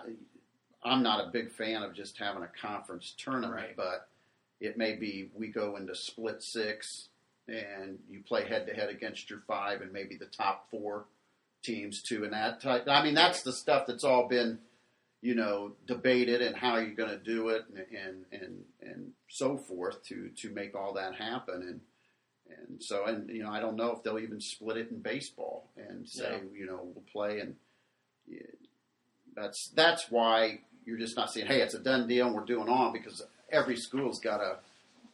I'm 0.83 1.01
not 1.03 1.27
a 1.27 1.31
big 1.31 1.51
fan 1.51 1.81
of 1.83 1.93
just 1.93 2.17
having 2.17 2.43
a 2.43 2.47
conference 2.61 3.13
tournament, 3.17 3.53
Right. 3.53 3.75
but 3.75 4.07
it 4.59 4.77
may 4.77 4.93
be 4.95 5.29
we 5.33 5.47
go 5.47 5.75
into 5.75 5.95
split 5.95 6.41
six 6.43 7.09
and 7.47 7.99
you 8.09 8.21
play 8.21 8.45
head 8.47 8.67
to 8.67 8.73
head 8.73 8.89
against 8.89 9.29
your 9.29 9.39
five 9.47 9.81
and 9.81 9.91
maybe 9.91 10.15
the 10.15 10.25
top 10.25 10.69
four 10.69 11.05
teams 11.63 12.01
too, 12.01 12.23
and 12.23 12.33
that 12.33 12.61
type. 12.61 12.87
I 12.87 13.03
mean, 13.03 13.13
that's 13.13 13.41
the 13.43 13.53
stuff 13.53 13.85
that's 13.87 14.03
all 14.03 14.27
been 14.27 14.59
you 15.23 15.33
know 15.33 15.71
debated 15.87 16.41
and 16.41 16.55
how 16.55 16.77
you're 16.77 16.91
going 16.91 17.09
to 17.09 17.17
do 17.17 17.49
it 17.49 17.65
and, 17.75 17.85
and 17.91 18.25
and 18.31 18.63
and 18.81 19.11
so 19.27 19.57
forth 19.57 20.03
to 20.03 20.29
to 20.37 20.49
make 20.51 20.75
all 20.75 20.93
that 20.93 21.15
happen. 21.15 21.63
And 21.63 21.79
and 22.57 22.83
so 22.83 23.05
and 23.05 23.29
you 23.29 23.43
know 23.43 23.49
I 23.49 23.59
don't 23.59 23.75
know 23.75 23.91
if 23.91 24.03
they'll 24.03 24.19
even 24.19 24.39
split 24.39 24.77
it 24.77 24.91
in 24.91 24.99
baseball 24.99 25.69
and 25.75 26.07
say 26.07 26.41
you 26.55 26.67
know 26.67 26.81
we'll 26.83 27.03
play 27.11 27.39
and 27.39 27.55
that's 29.35 29.69
that's 29.69 30.11
why 30.11 30.59
you're 30.85 30.99
just 30.99 31.15
not 31.15 31.31
saying 31.31 31.47
hey 31.47 31.61
it's 31.61 31.73
a 31.73 31.79
done 31.79 32.07
deal 32.07 32.27
and 32.27 32.35
we're 32.35 32.43
doing 32.45 32.69
on 32.69 32.93
because 32.93 33.23
every 33.51 33.75
school's 33.75 34.19
got 34.19 34.37
to 34.37 34.57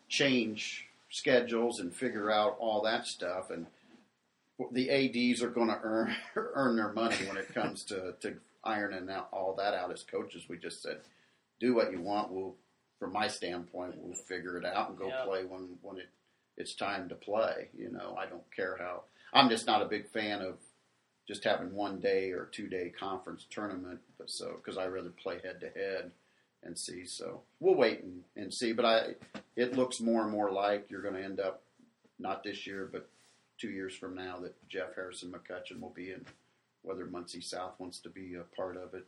change 0.09 0.89
schedules 1.09 1.79
and 1.79 1.93
figure 1.93 2.31
out 2.31 2.57
all 2.59 2.81
that 2.83 3.05
stuff. 3.05 3.49
And 3.49 3.67
the 4.71 4.89
ads 4.89 5.41
are 5.41 5.49
going 5.49 5.69
to 5.69 5.79
earn 5.81 6.15
earn 6.35 6.75
their 6.75 6.91
money 6.91 7.15
when 7.27 7.37
it 7.37 7.53
comes 7.53 7.83
to 7.85 8.15
to 8.21 8.35
ironing 8.63 9.09
out 9.09 9.29
all 9.31 9.55
that 9.57 9.73
out 9.73 9.91
as 9.91 10.03
coaches 10.03 10.43
we 10.49 10.57
just 10.57 10.81
said 10.81 10.97
do 11.59 11.73
what 11.75 11.91
you 11.91 12.01
want 12.01 12.31
we'll 12.31 12.55
from 12.99 13.13
my 13.13 13.27
standpoint 13.27 13.95
we'll 13.97 14.13
figure 14.13 14.57
it 14.57 14.65
out 14.65 14.89
and 14.89 14.97
go 14.97 15.07
Yeah. 15.07 15.23
play 15.25 15.43
when 15.45 15.77
when 15.81 15.97
it 15.97 16.09
it's 16.57 16.75
time 16.75 17.07
to 17.09 17.15
play 17.15 17.69
you 17.77 17.89
know 17.89 18.15
i 18.19 18.25
don't 18.25 18.43
care 18.55 18.77
how 18.79 19.03
i'm 19.33 19.49
just 19.49 19.65
not 19.67 19.81
a 19.81 19.85
big 19.85 20.09
fan 20.09 20.41
of 20.41 20.55
just 21.27 21.43
having 21.45 21.73
one 21.73 21.99
day 21.99 22.31
or 22.31 22.45
two 22.51 22.67
day 22.67 22.89
conference 22.89 23.45
tournament 23.49 23.99
but 24.17 24.29
so 24.29 24.53
because 24.57 24.77
i 24.77 24.85
rather 24.87 25.09
play 25.09 25.39
head 25.43 25.61
to 25.61 25.69
head 25.69 26.11
and 26.63 26.77
see 26.77 27.05
so 27.05 27.41
we'll 27.61 27.75
wait 27.75 28.01
and, 28.03 28.23
and 28.35 28.53
see 28.53 28.73
but 28.73 28.83
i 28.85 29.15
it 29.55 29.77
looks 29.77 30.01
more 30.01 30.23
and 30.23 30.31
more 30.31 30.51
like 30.51 30.87
you're 30.89 31.01
going 31.01 31.13
to 31.15 31.23
end 31.23 31.39
up 31.39 31.61
not 32.19 32.43
this 32.43 32.67
year 32.67 32.89
but 32.91 33.07
two 33.57 33.69
years 33.69 33.95
from 33.95 34.15
now 34.15 34.37
that 34.39 34.53
jeff 34.67 34.93
harrison 34.95 35.31
mccutcheon 35.31 35.79
will 35.79 35.91
be 35.91 36.11
in 36.11 36.25
whether 36.83 37.05
muncie 37.05 37.41
south 37.41 37.73
wants 37.79 37.99
to 37.99 38.09
be 38.09 38.35
a 38.35 38.55
part 38.55 38.77
of 38.77 38.93
it 38.93 39.05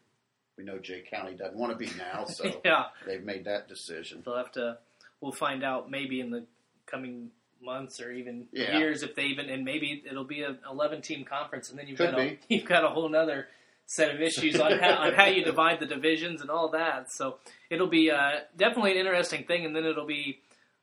we 0.58 0.64
know 0.64 0.78
jay 0.80 1.04
county 1.10 1.34
doesn't 1.36 1.58
want 1.58 1.72
to 1.72 1.78
be 1.78 1.90
now 1.98 2.26
so 2.26 2.62
yeah, 2.66 2.86
they've 3.06 3.24
made 3.24 3.46
that 3.46 3.68
decision 3.68 4.22
they'll 4.26 4.38
have 4.38 4.52
to. 4.52 4.78
We'll 5.22 5.32
find 5.32 5.64
out 5.64 5.92
maybe 5.92 6.20
in 6.20 6.32
the 6.32 6.46
coming 6.88 7.30
months 7.62 8.02
or 8.02 8.12
even 8.12 8.48
Yeah. 8.52 8.80
years 8.80 9.04
if 9.04 9.14
they 9.16 9.26
even 9.26 9.50
and 9.50 9.64
maybe 9.64 10.04
it'll 10.10 10.24
be 10.24 10.42
an 10.42 10.58
11 10.70 11.02
team 11.04 11.24
conference 11.26 11.70
and 11.70 11.78
then 11.78 11.88
you've 11.88 12.00
Could 12.00 12.12
got 12.12 12.20
a, 12.20 12.38
you've 12.50 12.66
got 12.66 12.84
a 12.84 12.90
whole 12.90 13.16
other 13.16 13.48
set 13.86 14.14
of 14.16 14.22
issues 14.22 14.60
on 14.60 14.80
how, 14.80 14.96
on 14.98 15.14
how 15.14 15.26
you 15.26 15.44
divide 15.44 15.80
the 15.80 15.86
divisions 15.86 16.42
and 16.42 16.50
all 16.50 16.70
that. 16.70 17.12
So 17.12 17.38
it'll 17.70 17.88
be 17.90 18.10
uh, 18.10 18.40
definitely 18.58 18.92
an 18.94 18.98
interesting 18.98 19.44
thing, 19.44 19.66
and 19.66 19.76
then 19.76 19.86
it'll 19.86 20.08
be 20.08 20.40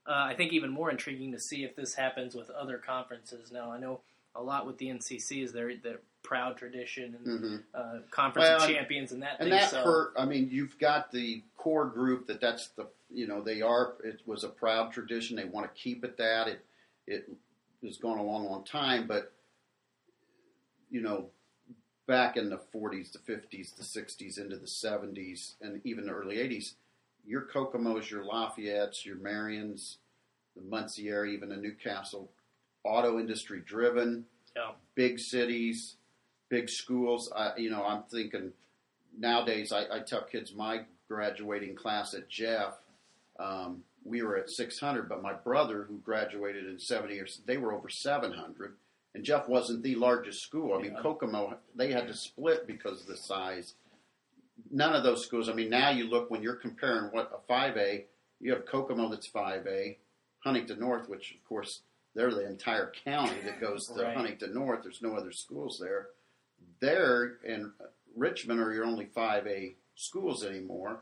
uh, 0.07 0.12
I 0.12 0.35
think 0.37 0.53
even 0.53 0.70
more 0.70 0.90
intriguing 0.90 1.33
to 1.33 1.40
see 1.40 1.64
if 1.64 1.74
this 1.74 1.94
happens 1.94 2.35
with 2.35 2.48
other 2.51 2.79
conferences. 2.79 3.51
Now 3.51 3.72
I 3.72 3.79
know 3.79 4.01
a 4.35 4.42
lot 4.42 4.66
with 4.66 4.79
the 4.79 4.87
NCC 4.87 5.42
is 5.42 5.53
their 5.53 5.77
their 5.77 5.98
proud 6.22 6.57
tradition 6.57 7.16
and 7.24 7.40
hmm 7.40 7.57
uh, 7.74 8.00
conference 8.11 8.62
of 8.62 8.68
champions 8.68 9.12
and 9.12 9.22
that 9.22 9.40
and 9.40 9.48
thing. 9.48 9.59
that 9.59 9.70
so 9.70 9.83
hurt. 9.83 10.12
I 10.16 10.24
mean, 10.24 10.48
you've 10.50 10.78
got 10.78 11.11
the 11.11 11.42
core 11.57 11.87
group 11.87 12.26
that 12.26 12.40
that's 12.40 12.68
the 12.68 12.88
you 13.11 13.26
know 13.26 13.40
they 13.40 13.62
are. 13.62 13.94
It 14.04 14.20
was 14.26 14.44
a 14.44 14.48
proud 14.48 14.92
tradition. 14.92 15.37
They 15.37 15.44
want 15.44 15.72
to 15.72 15.81
keep 15.81 16.04
it 16.04 16.16
that. 16.18 16.48
It 16.48 16.64
it 17.07 17.31
has 17.85 17.96
gone 17.96 18.18
a 18.18 18.22
long, 18.22 18.44
long 18.44 18.64
time, 18.64 19.07
but 19.07 19.33
you 20.90 21.00
know, 21.00 21.26
back 22.07 22.37
in 22.37 22.48
the 22.48 22.61
40s, 22.74 23.12
the 23.12 23.18
50s, 23.18 23.76
the 23.76 23.83
60s, 23.83 24.38
into 24.38 24.57
the 24.57 24.66
70s, 24.66 25.54
and 25.61 25.81
even 25.85 26.07
the 26.07 26.12
early 26.12 26.37
80s, 26.37 26.72
your 27.26 27.42
Kokomo's, 27.42 28.11
your 28.11 28.24
Lafayette's, 28.24 29.04
your 29.04 29.16
Marions, 29.16 29.98
the 30.57 30.62
Muncie 30.62 31.09
area, 31.09 31.35
even 31.35 31.50
the 31.50 31.57
Newcastle, 31.57 32.31
auto 32.85 33.18
industry 33.18 33.62
driven 33.64 34.24
yeah. 34.57 34.72
big 34.94 35.18
cities, 35.18 35.96
big 36.48 36.68
schools. 36.68 37.32
I, 37.34 37.52
you 37.56 37.70
know, 37.70 37.84
I'm 37.84 38.02
thinking 38.04 38.52
nowadays. 39.18 39.72
I, 39.72 39.96
I 39.96 40.00
tell 40.00 40.22
kids 40.22 40.54
my 40.54 40.82
graduating 41.08 41.74
class 41.74 42.14
at 42.14 42.28
Jeff, 42.28 42.74
um, 43.38 43.82
we 44.04 44.22
were 44.22 44.37
at 44.37 44.50
600, 44.50 45.08
but 45.08 45.22
my 45.22 45.32
brother, 45.32 45.84
who 45.88 45.98
graduated 45.98 46.66
in 46.66 46.78
70 46.78 47.14
years, 47.14 47.40
they 47.46 47.56
were 47.56 47.72
over 47.72 47.88
700. 47.88 48.74
And 49.14 49.24
Jeff 49.24 49.48
wasn't 49.48 49.82
the 49.82 49.94
largest 49.96 50.42
school. 50.42 50.74
I 50.76 50.82
mean, 50.82 50.92
Yeah. 50.92 51.00
Kokomo, 51.02 51.58
they 51.74 51.92
had 51.92 52.06
to 52.08 52.14
split 52.14 52.66
because 52.66 53.00
of 53.00 53.06
the 53.06 53.16
size. 53.16 53.74
None 54.70 54.94
of 54.94 55.02
those 55.02 55.24
schools. 55.24 55.48
I 55.48 55.54
mean, 55.54 55.70
now 55.70 55.90
you 55.90 56.04
look 56.08 56.30
when 56.30 56.42
you're 56.42 56.54
comparing 56.56 57.11
what 57.11 57.30
a 57.32 57.52
5A, 57.52 58.04
you 58.40 58.52
have 58.52 58.66
Kokomo 58.66 59.08
that's 59.08 59.28
5A, 59.28 59.96
Huntington 60.40 60.78
North, 60.80 61.08
which 61.08 61.32
of 61.32 61.48
course 61.48 61.80
they're 62.14 62.30
the 62.34 62.46
entire 62.46 62.92
county 63.04 63.40
that 63.44 63.61
goes 63.61 63.88
to 63.88 64.02
Right. 64.02 64.16
Huntington 64.16 64.54
North. 64.54 64.82
There's 64.82 65.02
no 65.02 65.14
other 65.16 65.32
schools 65.32 65.78
there. 65.80 66.08
There 66.80 67.38
in 67.44 67.72
Richmond 68.16 68.60
are 68.60 68.72
your 68.72 68.84
only 68.84 69.06
5A 69.06 69.74
schools 69.94 70.44
anymore 70.44 71.00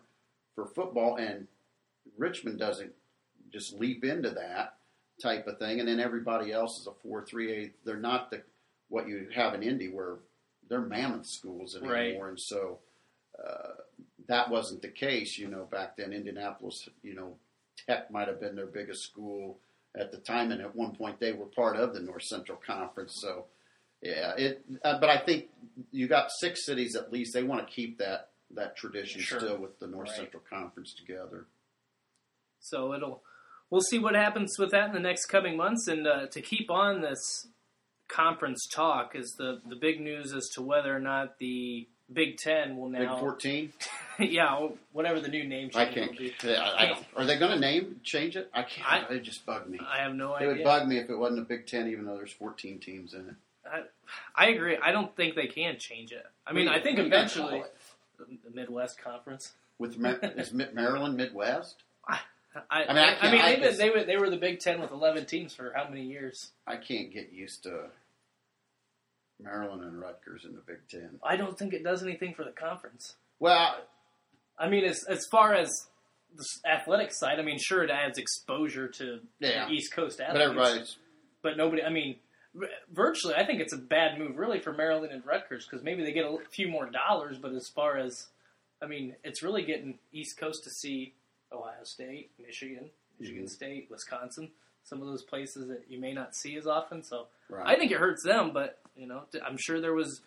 for 0.54 0.66
football, 0.66 1.16
and 1.16 1.46
Richmond 2.16 2.58
doesn't 2.58 2.92
just 3.52 3.78
leap 3.78 4.04
into 4.04 4.30
that 4.30 4.74
type 5.20 5.46
of 5.46 5.58
thing, 5.58 5.80
and 5.80 5.88
then 5.88 6.00
everybody 6.00 6.52
else 6.52 6.80
is 6.80 6.86
a 6.86 6.92
4 7.02 7.24
3A. 7.24 7.70
They're 7.84 7.96
not 7.96 8.30
the 8.30 8.42
what 8.88 9.08
you 9.08 9.28
have 9.34 9.54
in 9.54 9.62
Indy 9.62 9.88
where 9.88 10.16
they're 10.68 10.80
mammoth 10.80 11.26
schools 11.26 11.74
anymore, 11.76 11.92
Right. 11.94 12.14
and 12.20 12.38
so 12.40 12.78
uh, 13.42 13.72
that 14.28 14.48
wasn't 14.50 14.82
the 14.82 14.88
case, 14.88 15.36
you 15.38 15.48
know, 15.48 15.64
back 15.64 15.96
then. 15.96 16.12
Indianapolis, 16.12 16.88
you 17.02 17.14
know, 17.14 17.36
Tech 17.86 18.10
might 18.10 18.28
have 18.28 18.40
been 18.40 18.54
their 18.56 18.66
biggest 18.66 19.02
school 19.02 19.58
at 19.96 20.10
the 20.12 20.18
time, 20.18 20.52
and 20.52 20.60
at 20.60 20.74
one 20.74 20.94
point 20.94 21.18
they 21.20 21.32
were 21.32 21.46
part 21.46 21.76
of 21.76 21.94
the 21.94 22.00
North 22.00 22.22
Central 22.22 22.58
Conference. 22.64 23.14
So, 23.14 23.46
yeah, 24.02 24.34
it. 24.36 24.64
Uh, 24.84 24.98
but 25.00 25.10
I 25.10 25.18
think 25.18 25.46
you 25.92 26.08
got 26.08 26.30
six 26.40 26.64
cities 26.64 26.94
at 26.96 27.12
least. 27.12 27.34
They 27.34 27.42
want 27.42 27.66
to 27.66 27.72
keep 27.72 27.98
that 27.98 28.30
that 28.54 28.76
tradition 28.76 29.20
Sure. 29.20 29.40
still 29.40 29.58
with 29.58 29.78
the 29.80 29.86
North 29.86 30.08
Right. 30.08 30.16
Central 30.18 30.42
Conference 30.48 30.94
together. 30.94 31.46
So 32.60 32.94
it'll 32.94 33.22
we'll 33.70 33.80
see 33.80 33.98
what 33.98 34.14
happens 34.14 34.56
with 34.58 34.70
that 34.70 34.88
in 34.88 34.94
the 34.94 35.00
next 35.00 35.26
coming 35.26 35.56
months. 35.56 35.88
And 35.88 36.06
uh, 36.06 36.26
to 36.28 36.40
keep 36.40 36.70
on 36.70 37.00
this 37.00 37.48
conference 38.08 38.66
talk 38.72 39.14
is 39.16 39.34
the 39.38 39.60
the 39.68 39.76
big 39.76 40.00
news 40.00 40.32
as 40.32 40.48
to 40.54 40.62
whether 40.62 40.94
or 40.94 41.00
not 41.00 41.38
the 41.38 41.88
Big 42.12 42.36
Ten 42.36 42.76
will 42.76 42.88
Big 42.90 43.00
now, 43.02 43.18
fourteen. 43.18 43.72
yeah, 44.20 44.68
whatever 44.92 45.18
the 45.18 45.26
new 45.28 45.42
name 45.42 45.70
I 45.74 45.86
change 45.86 45.94
can't. 45.96 46.10
will 46.12 46.18
be. 46.18 46.56
I, 46.56 46.84
I 46.84 46.86
don't. 46.86 47.04
Are 47.16 47.24
they 47.24 47.36
going 47.36 47.50
to 47.50 47.58
name 47.58 48.00
change 48.04 48.36
it? 48.36 48.48
I 48.54 48.62
can't. 48.62 49.10
I- 49.10 49.14
it 49.14 49.24
just 49.24 49.44
bugged 49.44 49.68
me. 49.68 49.80
I 49.84 50.02
have 50.02 50.14
no 50.14 50.32
idea. 50.34 50.50
it 50.50 50.52
would 50.58 50.64
bug 50.64 50.86
me 50.86 50.98
if 50.98 51.10
it 51.10 51.16
wasn't 51.16 51.40
a 51.40 51.44
Big 51.44 51.66
Ten, 51.66 51.88
even 51.88 52.04
though 52.04 52.14
there's 52.16 52.30
14 52.32 52.78
teams 52.78 53.12
in 53.12 53.28
it. 53.28 53.34
I, 53.72 53.82
I 54.34 54.48
agree. 54.50 54.76
I 54.82 54.92
don't 54.92 55.14
think 55.16 55.34
they 55.34 55.46
can 55.46 55.78
change 55.78 56.12
it. 56.12 56.24
I 56.46 56.52
mean, 56.52 56.66
What 56.66 56.76
I 56.76 56.82
think 56.82 56.98
you- 56.98 57.04
what 57.04 57.10
do 57.10 57.16
you 57.16 57.22
eventually 57.22 57.62
the 58.18 58.50
Midwest 58.54 58.98
Conference. 58.98 59.52
with 59.78 59.98
Ma- 59.98 60.14
is 60.22 60.52
Maryland 60.52 61.16
Midwest. 61.16 61.82
I, 62.08 62.18
I 62.70 62.84
I 62.84 62.92
mean, 62.94 62.96
I 62.96 63.30
mean, 63.30 63.40
can't- 63.40 63.42
I 63.42 63.50
they've 63.54 63.60
been, 63.62 63.78
they 63.78 63.90
were 63.90 64.04
they 64.04 64.16
were 64.16 64.30
the 64.30 64.36
Big 64.38 64.60
Ten 64.60 64.80
with 64.80 64.90
eleven 64.90 65.26
teams 65.26 65.54
for 65.54 65.72
how 65.76 65.88
many 65.88 66.02
years? 66.04 66.52
I 66.66 66.76
can't 66.76 67.12
get 67.12 67.32
used 67.32 67.62
to 67.64 67.90
Maryland 69.40 69.82
and 69.82 70.00
Rutgers 70.00 70.44
in 70.44 70.54
the 70.54 70.60
Big 70.62 70.78
Ten. 70.88 71.18
I 71.22 71.36
don't 71.36 71.58
think 71.58 71.74
it 71.74 71.84
does 71.84 72.02
anything 72.02 72.34
for 72.34 72.44
the 72.44 72.52
conference. 72.52 73.16
Well, 73.38 73.76
I 74.58 74.68
mean, 74.68 74.84
as 74.84 75.04
as 75.08 75.26
far 75.30 75.54
as 75.54 75.70
the 76.34 76.44
athletic 76.70 77.12
side, 77.12 77.38
I 77.38 77.42
mean, 77.42 77.58
sure, 77.58 77.82
it 77.84 77.90
adds 77.90 78.18
exposure 78.18 78.88
to 78.88 79.20
Yeah. 79.40 79.66
the 79.66 79.72
East 79.72 79.92
Coast 79.92 80.18
but 80.18 80.28
athletes. 80.28 80.44
everybody's 80.44 80.96
but 81.42 81.56
nobody. 81.58 81.82
I 81.82 81.90
mean, 81.90 82.14
v- 82.14 82.20
virtually, 82.92 83.34
I 83.34 83.44
think 83.44 83.60
it's 83.60 83.72
a 83.72 83.78
bad 83.78 84.18
move, 84.18 84.36
really, 84.38 84.60
for 84.60 84.72
Maryland 84.72 85.12
and 85.12 85.24
Rutgers 85.24 85.66
because 85.66 85.82
maybe 85.84 86.02
they 86.02 86.12
get 86.12 86.24
a 86.24 86.38
few 86.50 86.68
more 86.68 86.86
dollars. 86.90 87.38
But 87.38 87.52
as 87.52 87.68
far 87.68 87.96
as, 87.96 88.28
I 88.82 88.86
mean, 88.86 89.16
it's 89.24 89.42
really 89.42 89.62
getting 89.62 89.98
East 90.12 90.36
Coast 90.38 90.64
to 90.64 90.70
see 90.70 91.14
Ohio 91.52 91.84
State, 91.84 92.30
Michigan, 92.44 92.90
Michigan 93.18 93.44
Mhm. 93.44 93.50
State, 93.50 93.88
Wisconsin. 93.90 94.50
Some 94.84 95.00
of 95.00 95.08
those 95.08 95.22
places 95.22 95.68
that 95.68 95.84
you 95.88 95.98
may 95.98 96.12
not 96.12 96.34
see 96.34 96.56
as 96.56 96.66
often. 96.66 97.02
So 97.02 97.28
Right. 97.48 97.66
I 97.66 97.76
think 97.78 97.90
it 97.92 97.98
hurts 97.98 98.22
them, 98.22 98.52
but 98.52 98.80
you 98.96 99.06
know, 99.06 99.26
I'm 99.44 99.56
sure 99.58 99.80
there 99.80 99.92
was 99.94 100.22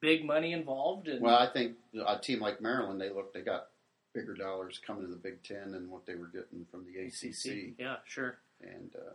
big 0.00 0.24
money 0.24 0.52
involved. 0.52 1.08
And 1.08 1.20
Well, 1.22 1.36
I 1.38 1.46
think 1.46 1.76
a 1.94 2.18
team 2.18 2.40
like 2.40 2.60
Maryland, 2.60 3.00
they 3.00 3.10
look, 3.10 3.32
they 3.32 3.40
got 3.42 3.70
bigger 4.12 4.34
dollars 4.34 4.78
coming 4.78 5.02
to 5.04 5.10
the 5.10 5.16
Big 5.16 5.42
Ten 5.42 5.72
than 5.72 5.90
what 5.90 6.06
they 6.06 6.14
were 6.14 6.26
getting 6.28 6.64
from 6.66 6.84
the 6.86 6.98
ACC, 6.98 7.74
yeah, 7.78 7.96
sure. 8.04 8.38
and 8.60 8.94
uh, 8.96 9.14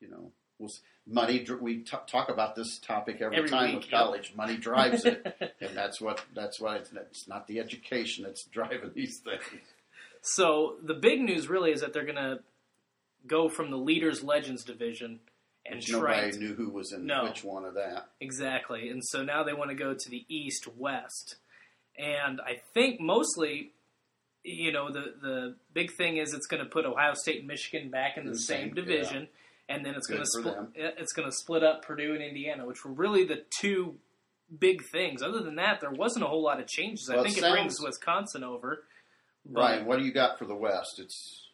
you 0.00 0.08
know, 0.08 0.32
we'll, 0.58 0.70
money. 1.06 1.44
We 1.60 1.78
t- 1.78 1.96
talk 2.06 2.28
about 2.28 2.54
this 2.56 2.78
topic 2.78 3.20
every, 3.20 3.36
Every 3.38 3.48
time 3.50 3.66
week, 3.70 3.76
with 3.84 3.90
yep. 3.92 4.00
college. 4.00 4.32
Money 4.36 4.56
drives 4.56 5.04
it, 5.04 5.24
and 5.60 5.76
that's 5.76 6.00
what 6.00 6.22
that's 6.34 6.60
why 6.60 6.76
it's, 6.76 6.90
it's 6.92 7.28
not 7.28 7.46
the 7.46 7.58
education 7.60 8.24
that's 8.24 8.44
driving 8.52 8.90
these 8.94 9.18
things. 9.18 9.42
So 10.22 10.76
the 10.82 10.94
big 10.94 11.20
news 11.20 11.48
really 11.48 11.70
is 11.70 11.80
that 11.80 11.92
they're 11.92 12.04
going 12.04 12.16
to 12.16 12.40
go 13.26 13.48
from 13.48 13.70
the 13.70 13.76
leaders 13.76 14.22
legends 14.22 14.64
division 14.64 15.20
and 15.64 15.76
Which 15.76 15.90
nobody 15.90 16.30
to- 16.32 16.38
knew 16.38 16.54
who 16.54 16.70
was 16.70 16.92
in 16.92 17.06
No. 17.06 17.24
which 17.24 17.42
one 17.44 17.64
of 17.64 17.74
that. 17.74 18.08
exactly, 18.20 18.88
and 18.88 19.02
so 19.04 19.22
now 19.22 19.42
they 19.44 19.52
want 19.52 19.70
to 19.70 19.76
go 19.76 19.94
to 19.94 20.10
the 20.10 20.24
east 20.28 20.66
west, 20.76 21.36
and 21.98 22.40
I 22.40 22.60
think 22.74 23.00
mostly. 23.00 23.72
You 24.48 24.70
know 24.70 24.92
the 24.92 25.12
the 25.20 25.54
big 25.74 25.90
thing 25.96 26.18
is 26.18 26.32
it's 26.32 26.46
going 26.46 26.62
to 26.62 26.70
put 26.70 26.86
Ohio 26.86 27.14
State 27.14 27.40
and 27.40 27.48
Michigan 27.48 27.90
back 27.90 28.16
in 28.16 28.26
the, 28.26 28.30
The 28.30 28.38
same, 28.38 28.66
same, 28.68 28.74
division, 28.74 29.26
and 29.68 29.84
then 29.84 29.94
it's 29.94 30.06
going 30.06 30.20
to 30.20 30.26
split. 30.26 30.54
It's 30.74 31.12
going 31.12 31.28
to 31.28 31.34
split 31.34 31.62
up 31.64 31.82
Purdue 31.84 32.12
and 32.14 32.22
Indiana, 32.22 32.66
which 32.66 32.84
were 32.84 32.92
really 32.92 33.24
the 33.24 33.42
two 33.60 33.96
big 34.60 34.82
things. 34.92 35.22
Other 35.22 35.40
than 35.42 35.56
that, 35.56 35.80
there 35.80 35.90
wasn't 35.90 36.24
a 36.24 36.28
whole 36.28 36.42
lot 36.42 36.60
of 36.60 36.66
changes. 36.68 37.08
I 37.10 37.14
Well, 37.16 37.24
it 37.24 37.26
think 37.28 37.38
it 37.38 37.40
sounds- 37.40 37.52
brings 37.54 37.80
Wisconsin 37.80 38.44
over. 38.44 38.84
Ryan, 39.48 39.86
what 39.86 39.98
do 39.98 40.04
you 40.04 40.12
got 40.12 40.38
for 40.38 40.44
the 40.44 40.54
West? 40.56 40.98
It's 40.98 41.48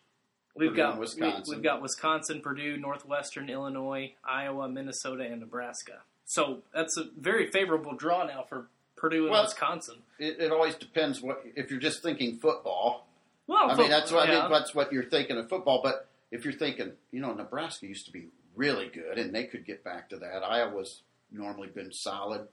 We've 0.54 0.70
Purdue 0.70 0.82
got 0.82 0.98
Wisconsin. 0.98 1.44
We, 1.48 1.54
have 1.56 1.62
got 1.62 1.82
Wisconsin, 1.82 2.40
Purdue, 2.40 2.76
Northwestern, 2.76 3.48
Illinois, 3.50 4.14
Iowa, 4.24 4.68
Minnesota, 4.68 5.24
and 5.24 5.40
Nebraska. 5.40 6.00
So 6.24 6.62
that's 6.74 6.96
a 6.96 7.04
very 7.18 7.50
favorable 7.50 7.94
draw 7.94 8.24
now 8.24 8.44
for 8.48 8.68
Purdue 8.96 9.24
and 9.24 9.30
Well, 9.32 9.42
Wisconsin. 9.44 9.96
it, 10.18 10.38
it 10.40 10.52
always 10.52 10.74
depends 10.74 11.20
what 11.20 11.42
if 11.56 11.70
you're 11.70 11.80
just 11.80 12.02
thinking 12.02 12.36
football. 12.38 13.06
Well, 13.46 13.70
I 13.70 13.76
mean, 13.76 13.90
that's 13.90 14.12
what 14.12 14.28
I 14.28 14.32
yeah. 14.32 14.40
think 14.40 14.52
that's 14.52 14.74
what 14.74 14.92
you're 14.92 15.04
thinking 15.04 15.36
of 15.36 15.48
football. 15.48 15.80
But 15.82 16.06
if 16.32 16.44
you're 16.44 16.52
thinking, 16.54 16.92
you 17.12 17.20
know, 17.20 17.32
Nebraska 17.32 17.86
used 17.86 18.06
to 18.06 18.12
be 18.12 18.26
really 18.56 18.88
good, 18.88 19.18
and 19.18 19.32
they 19.32 19.44
could 19.44 19.64
get 19.64 19.84
back 19.84 20.08
to 20.10 20.16
that. 20.16 20.42
Iowa's 20.42 21.02
normally 21.30 21.68
been 21.68 21.92
solid. 21.92 22.48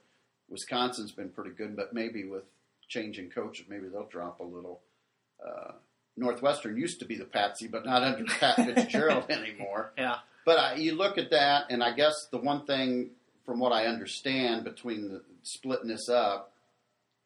Wisconsin's 0.48 1.10
been 1.12 1.30
pretty 1.30 1.50
good, 1.50 1.74
but 1.76 1.92
maybe 1.92 2.24
with 2.24 2.44
changing 2.88 3.30
coaches, 3.30 3.66
maybe 3.68 3.88
they'll 3.88 4.06
drop 4.06 4.38
a 4.40 4.44
little. 4.44 4.80
Uh, 5.44 5.72
Northwestern 6.16 6.76
used 6.76 6.98
to 7.00 7.04
be 7.06 7.16
the 7.16 7.24
patsy, 7.24 7.66
but 7.66 7.84
not 7.84 8.02
under 8.02 8.24
Pat 8.40 8.56
Fitzgerald 8.56 9.30
anymore. 9.30 9.92
Yeah, 9.96 10.16
But 10.44 10.58
I, 10.58 10.74
you 10.74 10.94
look 10.94 11.18
at 11.18 11.30
that, 11.30 11.64
and 11.70 11.82
I 11.82 11.92
guess 11.94 12.14
the 12.30 12.38
one 12.38 12.66
thing, 12.66 13.10
from 13.46 13.58
what 13.60 13.72
I 13.72 13.86
understand, 13.86 14.64
between 14.64 15.08
the 15.08 15.22
splitting 15.42 15.88
this 15.88 16.08
up, 16.08 16.52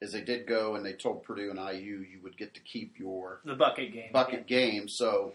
is 0.01 0.13
they 0.13 0.21
did 0.21 0.47
go 0.47 0.75
and 0.75 0.85
they 0.85 0.93
told 0.93 1.25
Purdue 1.25 1.51
and 1.51 1.59
IU 1.59 2.05
you 2.09 2.21
would 2.23 2.37
get 2.37 2.53
to 2.55 2.61
keep 2.61 2.99
your 2.99 3.41
the 3.45 3.55
bucket 3.55 3.93
game. 3.93 4.11
bucket 4.13 4.47
game. 4.47 4.87
So 4.89 5.33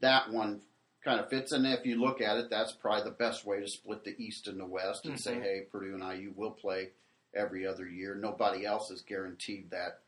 that 0.00 0.30
one 0.30 0.60
kind 1.04 1.20
of 1.20 1.28
fits. 1.30 1.52
And 1.52 1.66
if 1.66 1.84
you 1.86 2.00
look 2.00 2.20
at 2.20 2.36
it, 2.36 2.50
that's 2.50 2.72
probably 2.72 3.04
the 3.04 3.16
best 3.16 3.44
way 3.44 3.60
to 3.60 3.68
split 3.68 4.04
the 4.04 4.14
East 4.22 4.46
and 4.48 4.60
the 4.60 4.66
West 4.66 5.06
and 5.06 5.18
say, 5.18 5.36
Mhm. 5.36 5.42
hey, 5.42 5.60
Purdue 5.70 5.94
and 5.94 6.02
IU 6.02 6.32
will 6.36 6.50
play 6.52 6.90
every 7.34 7.66
other 7.66 7.86
year. 7.88 8.14
Nobody 8.14 8.66
else 8.66 8.90
is 8.90 9.02
guaranteed 9.02 9.70
that 9.70 10.00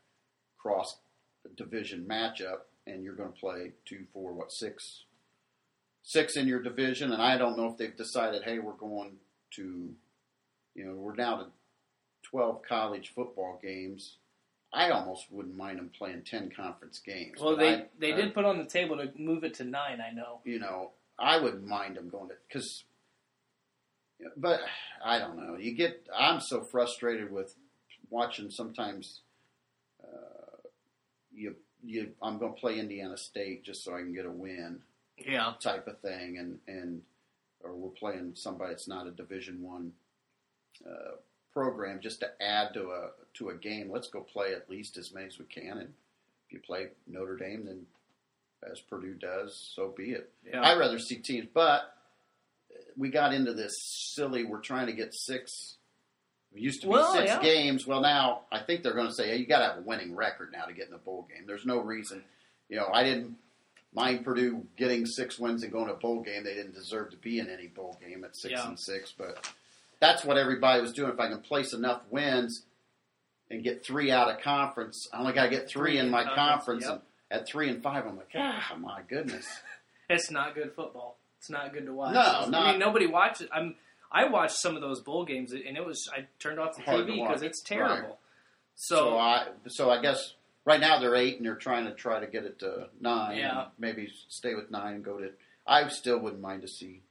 cross 0.57 0.97
division 1.55 2.05
matchup, 2.05 2.61
and 2.87 3.03
you're 3.03 3.15
going 3.15 3.31
to 3.33 3.39
play 3.39 3.73
two, 3.85 4.05
four, 4.13 4.33
what 4.33 4.51
six, 4.51 5.03
six 6.03 6.35
in 6.37 6.47
your 6.47 6.61
division. 6.61 7.11
And 7.11 7.21
I 7.21 7.37
don't 7.37 7.57
know 7.57 7.67
if 7.71 7.77
they've 7.77 7.95
decided, 7.95 8.43
hey, 8.43 8.59
we're 8.59 8.73
going 8.73 9.17
to, 9.51 9.95
you 10.75 10.85
know, 10.85 10.93
we're 10.95 11.15
down 11.15 11.39
to 11.39 11.51
twelve 12.23 12.61
college 12.63 13.13
football 13.13 13.59
games. 13.61 14.17
I 14.73 14.89
almost 14.89 15.27
wouldn't 15.31 15.55
mind 15.55 15.77
them 15.77 15.91
playing 15.95 16.23
ten 16.23 16.49
conference 16.49 16.99
games. 16.99 17.39
Well, 17.39 17.55
they 17.55 17.75
I- 17.75 17.85
they 17.99 18.13
I- 18.13 18.15
did 18.15 18.33
put 18.33 18.45
on 18.45 18.57
the 18.57 18.65
table 18.65 18.97
to 18.97 19.11
move 19.17 19.43
it 19.43 19.53
to 19.55 19.63
nine. 19.63 20.01
I 20.01 20.11
know. 20.11 20.41
you 20.43 20.59
know, 20.59 20.91
I 21.19 21.39
wouldn't 21.39 21.67
mind 21.67 21.95
them 21.95 22.09
going 22.09 22.29
to 22.29 22.35
because, 22.47 22.83
but 24.35 24.61
I 25.03 25.19
don't 25.19 25.37
know. 25.37 25.57
You 25.57 25.73
get 25.73 26.07
I'm 26.15 26.39
so 26.39 26.63
frustrated 26.63 27.31
with 27.31 27.55
watching 28.09 28.49
sometimes. 28.49 29.21
Uh, 30.03 30.67
you 31.33 31.55
you 31.83 32.13
I'm 32.21 32.39
going 32.39 32.53
to 32.55 32.59
play 32.59 32.79
Indiana 32.79 33.17
State 33.17 33.63
just 33.63 33.83
so 33.83 33.93
I 33.95 33.99
can 33.99 34.13
get 34.13 34.25
a 34.25 34.31
win 34.31 34.81
Yeah, 35.17 35.53
type 35.61 35.87
of 35.87 35.99
thing, 35.99 36.37
and 36.39 36.59
and 36.67 37.03
or 37.61 37.73
we're 37.75 37.89
playing 37.91 38.33
somebody 38.35 38.71
that's 38.71 38.87
not 38.87 39.05
a 39.07 39.11
Division 39.11 39.61
One 39.61 39.93
uh, 40.85 41.15
program 41.53 41.99
just 42.01 42.19
to 42.21 42.29
add 42.41 42.73
to 42.73 42.89
a 42.91 43.09
to 43.35 43.49
a 43.49 43.55
game. 43.55 43.89
Let's 43.91 44.07
go 44.09 44.21
play 44.21 44.53
at 44.53 44.69
least 44.69 44.97
as 44.97 45.13
many 45.13 45.27
as 45.27 45.37
we 45.39 45.45
can, 45.45 45.77
and 45.77 45.93
if 46.47 46.53
you 46.53 46.59
play 46.59 46.87
Notre 47.07 47.35
Dame, 47.35 47.65
then 47.65 47.85
as 48.71 48.79
Purdue 48.79 49.15
does, 49.15 49.71
so 49.75 49.93
be 49.95 50.11
it. 50.11 50.31
yeah. 50.49 50.61
I'd 50.65 50.77
rather 50.79 50.97
see 50.99 51.15
teams, 51.17 51.47
but 51.53 51.95
we 52.95 53.09
got 53.09 53.33
into 53.33 53.53
this 53.53 53.73
silly. 54.15 54.43
We're 54.45 54.61
trying 54.61 54.87
to 54.87 54.93
get 54.93 55.13
six. 55.13 55.75
It 56.55 56.61
used 56.61 56.81
to 56.81 56.87
be 56.87 56.91
Well, 56.93 57.13
six 57.13 57.27
yeah. 57.27 57.41
games. 57.41 57.85
Well, 57.87 58.01
now 58.01 58.41
I 58.51 58.59
think 58.59 58.83
they're 58.83 58.93
going 58.93 59.07
to 59.07 59.13
say, 59.13 59.29
"Hey, 59.29 59.37
you 59.37 59.45
got 59.47 59.59
to 59.59 59.65
have 59.65 59.77
a 59.79 59.81
winning 59.81 60.15
record 60.15 60.51
now 60.53 60.65
to 60.65 60.73
get 60.73 60.87
in 60.87 60.93
a 60.93 60.97
bowl 60.99 61.27
game." 61.29 61.45
There's 61.47 61.65
no 61.65 61.79
reason. 61.79 62.23
You 62.69 62.77
know, 62.77 62.87
I 62.93 63.03
didn't 63.03 63.35
mind 63.93 64.23
Purdue 64.23 64.65
getting 64.77 65.05
six 65.05 65.37
wins 65.39 65.63
and 65.63 65.71
going 65.71 65.87
to 65.87 65.93
a 65.93 65.97
bowl 65.97 66.21
game. 66.21 66.43
They 66.43 66.53
didn't 66.53 66.73
deserve 66.75 67.09
to 67.11 67.17
be 67.17 67.39
in 67.39 67.49
any 67.49 67.67
bowl 67.67 67.97
game 68.01 68.23
at 68.23 68.35
six 68.37 68.51
Yeah. 68.53 68.67
and 68.67 68.79
six, 68.79 69.11
but 69.11 69.51
that's 70.03 70.25
what 70.25 70.37
everybody 70.37 70.81
was 70.81 70.91
doing. 70.91 71.11
If 71.11 71.19
I 71.19 71.29
can 71.29 71.39
place 71.39 71.73
enough 71.73 72.01
wins 72.09 72.63
and 73.49 73.63
get 73.63 73.85
three 73.85 74.11
out 74.11 74.29
of 74.29 74.41
conference, 74.41 75.07
I 75.13 75.19
only 75.19 75.31
got 75.33 75.43
to 75.43 75.49
get 75.49 75.69
three, 75.69 75.91
Three 75.93 75.97
in 75.99 76.09
my 76.09 76.23
conference, 76.25 76.83
conference. 76.83 76.85
yep. 76.85 77.03
And 77.31 77.41
at 77.41 77.47
three 77.47 77.69
and 77.69 77.81
five, 77.81 78.05
I'm 78.05 78.17
like, 78.17 78.29
ah, 78.35 78.75
my 78.79 79.01
goodness. 79.07 79.45
It's 80.09 80.29
not 80.29 80.53
good 80.53 80.73
football. 80.75 81.17
It's 81.39 81.49
not 81.49 81.71
good 81.73 81.85
to 81.85 81.93
watch. 81.93 82.13
No, 82.13 82.45
not, 82.49 82.53
I 82.53 82.71
mean, 82.71 82.79
nobody 82.79 83.07
watches. 83.07 83.47
I'm. 83.53 83.75
I 84.11 84.25
watched 84.27 84.57
some 84.57 84.75
of 84.75 84.81
those 84.81 84.99
bowl 84.99 85.23
games, 85.25 85.53
and 85.53 85.77
it 85.77 85.83
was. 85.83 86.07
I 86.13 86.27
turned 86.39 86.59
off 86.59 86.75
the 86.75 86.83
TV 86.83 87.25
because 87.25 87.41
it's 87.41 87.61
terrible. 87.63 87.95
Right. 88.09 88.17
So, 88.75 88.95
So 88.95 89.17
I 89.17 89.47
so 89.67 89.89
I 89.89 90.01
guess 90.01 90.33
right 90.65 90.79
now 90.79 90.99
they're 90.99 91.15
eight 91.15 91.37
and 91.37 91.45
they're 91.45 91.55
trying 91.55 91.85
to 91.85 91.93
try 91.93 92.19
to 92.19 92.27
get 92.27 92.43
it 92.43 92.59
to 92.59 92.89
nine. 92.99 93.37
Yeah. 93.37 93.67
maybe 93.79 94.09
stay 94.27 94.53
with 94.55 94.69
nine. 94.69 94.95
and 94.95 95.03
Go 95.05 95.17
to. 95.19 95.29
I 95.65 95.87
still 95.87 96.19
wouldn't 96.19 96.41
mind 96.41 96.61
to 96.63 96.67
see 96.67 97.01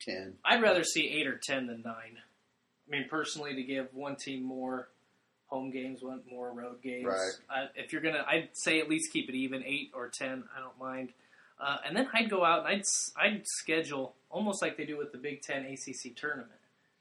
ten. 0.00 0.34
I'd 0.44 0.62
rather 0.62 0.84
see 0.84 1.08
eight 1.08 1.26
or 1.26 1.38
ten 1.42 1.66
than 1.66 1.82
nine. 1.84 2.18
I 2.88 2.96
mean, 2.96 3.06
personally, 3.08 3.54
to 3.54 3.62
give 3.62 3.88
one 3.92 4.16
team 4.16 4.42
more 4.42 4.88
home 5.46 5.70
games, 5.70 6.02
one 6.02 6.20
more 6.30 6.52
road 6.52 6.82
games. 6.82 7.06
Right. 7.06 7.32
Uh, 7.50 7.66
if 7.74 7.92
you're 7.92 8.02
gonna, 8.02 8.24
I'd 8.26 8.50
say 8.52 8.80
at 8.80 8.88
least 8.88 9.12
keep 9.12 9.28
it 9.28 9.34
even, 9.34 9.62
eight 9.64 9.90
or 9.94 10.08
ten. 10.08 10.44
I 10.56 10.60
don't 10.60 10.78
mind. 10.78 11.12
Uh, 11.60 11.78
and 11.86 11.96
then 11.96 12.08
I'd 12.12 12.30
go 12.30 12.44
out 12.44 12.60
and 12.60 12.68
I'd 12.68 12.82
I'd 13.20 13.42
schedule 13.46 14.14
almost 14.30 14.62
like 14.62 14.76
they 14.76 14.84
do 14.84 14.96
with 14.96 15.12
the 15.12 15.18
Big 15.18 15.42
Ten 15.42 15.64
ACC 15.64 16.14
tournament 16.16 16.52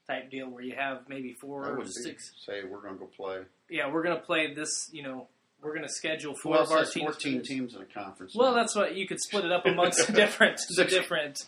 type 0.08 0.32
deal, 0.32 0.50
where 0.50 0.64
you 0.64 0.76
have 0.76 1.02
maybe 1.08 1.34
four 1.34 1.68
or 1.68 1.86
six. 1.86 2.32
say 2.46 2.64
we're 2.64 2.80
going 2.82 2.94
to 2.94 3.00
go 3.00 3.06
play. 3.06 3.40
Yeah, 3.70 3.92
we're 3.92 4.04
gonna 4.04 4.20
play 4.20 4.54
this. 4.54 4.90
You 4.92 5.04
know, 5.04 5.28
we're 5.62 5.76
gonna 5.76 5.90
schedule 5.90 6.34
Who 6.34 6.40
four 6.40 6.58
else 6.58 6.72
of 6.72 6.78
our 6.78 6.86
teams. 6.86 6.94
fourteen 7.06 7.44
teams 7.44 7.76
in 7.76 7.82
a 7.82 7.86
conference? 7.86 8.34
Well, 8.36 8.52
now? 8.52 8.58
that's 8.58 8.76
what 8.76 8.96
you 8.96 9.08
could 9.08 9.20
split 9.20 9.46
it 9.46 9.52
up 9.52 9.66
amongst 9.66 10.08
the 10.08 10.14
different 10.14 10.60
different 10.76 11.44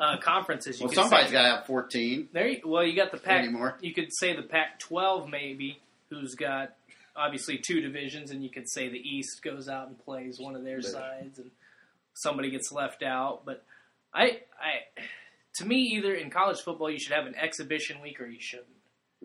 uh, 0.00 0.16
conferences. 0.18 0.78
You 0.80 0.84
well, 0.86 0.90
could 0.90 1.00
somebody's 1.02 1.26
say. 1.28 1.32
got 1.32 1.42
to 1.42 1.56
have 1.56 1.66
fourteen 1.66 2.28
There, 2.32 2.48
you, 2.48 2.60
well, 2.64 2.84
you 2.84 2.94
got 2.94 3.10
the 3.12 3.18
Pac. 3.18 3.44
anymore. 3.44 3.76
You 3.80 3.92
could 3.94 4.08
say 4.12 4.34
the 4.36 4.42
Pac-12 4.42 5.30
maybe, 5.30 5.80
who's 6.10 6.34
got 6.34 6.74
obviously 7.16 7.58
two 7.58 7.80
divisions, 7.80 8.30
and 8.30 8.42
you 8.44 8.50
could 8.50 8.68
say 8.70 8.88
the 8.88 8.98
East 8.98 9.42
goes 9.42 9.68
out 9.68 9.88
and 9.88 9.98
plays 9.98 10.38
one 10.38 10.54
of 10.54 10.62
their 10.64 10.80
They- 10.80 10.88
sides, 10.88 11.38
and 11.38 11.50
somebody 12.14 12.50
gets 12.50 12.70
left 12.72 13.02
out. 13.02 13.44
But 13.44 13.64
I, 14.14 14.40
I, 14.60 15.00
to 15.56 15.64
me, 15.66 15.76
either 15.96 16.14
in 16.14 16.30
college 16.30 16.60
football 16.60 16.90
you 16.90 16.98
should 17.00 17.12
have 17.12 17.26
an 17.26 17.34
exhibition 17.34 18.00
week 18.00 18.20
or 18.20 18.26
you 18.26 18.40
shouldn't, 18.40 18.68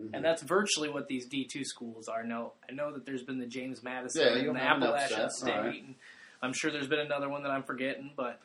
Mhm. 0.00 0.10
and 0.12 0.24
that's 0.24 0.42
virtually 0.42 0.88
what 0.88 1.06
these 1.06 1.26
D 1.26 1.44
two 1.44 1.64
schools 1.64 2.08
are. 2.08 2.24
Now 2.24 2.52
I 2.68 2.72
know 2.72 2.92
that 2.92 3.06
there's 3.06 3.22
been 3.22 3.38
the 3.38 3.46
James 3.46 3.82
Madison 3.84 4.22
Yeah, 4.22 4.48
and 4.48 4.56
the 4.56 4.60
Appalachian 4.60 5.30
State, 5.30 5.54
all 5.54 5.60
right. 5.62 5.82
and 5.84 5.94
I'm 6.42 6.52
sure 6.52 6.72
there's 6.72 6.88
been 6.88 6.98
another 6.98 7.28
one 7.28 7.44
that 7.44 7.50
I'm 7.50 7.62
forgetting, 7.62 8.10
but 8.16 8.40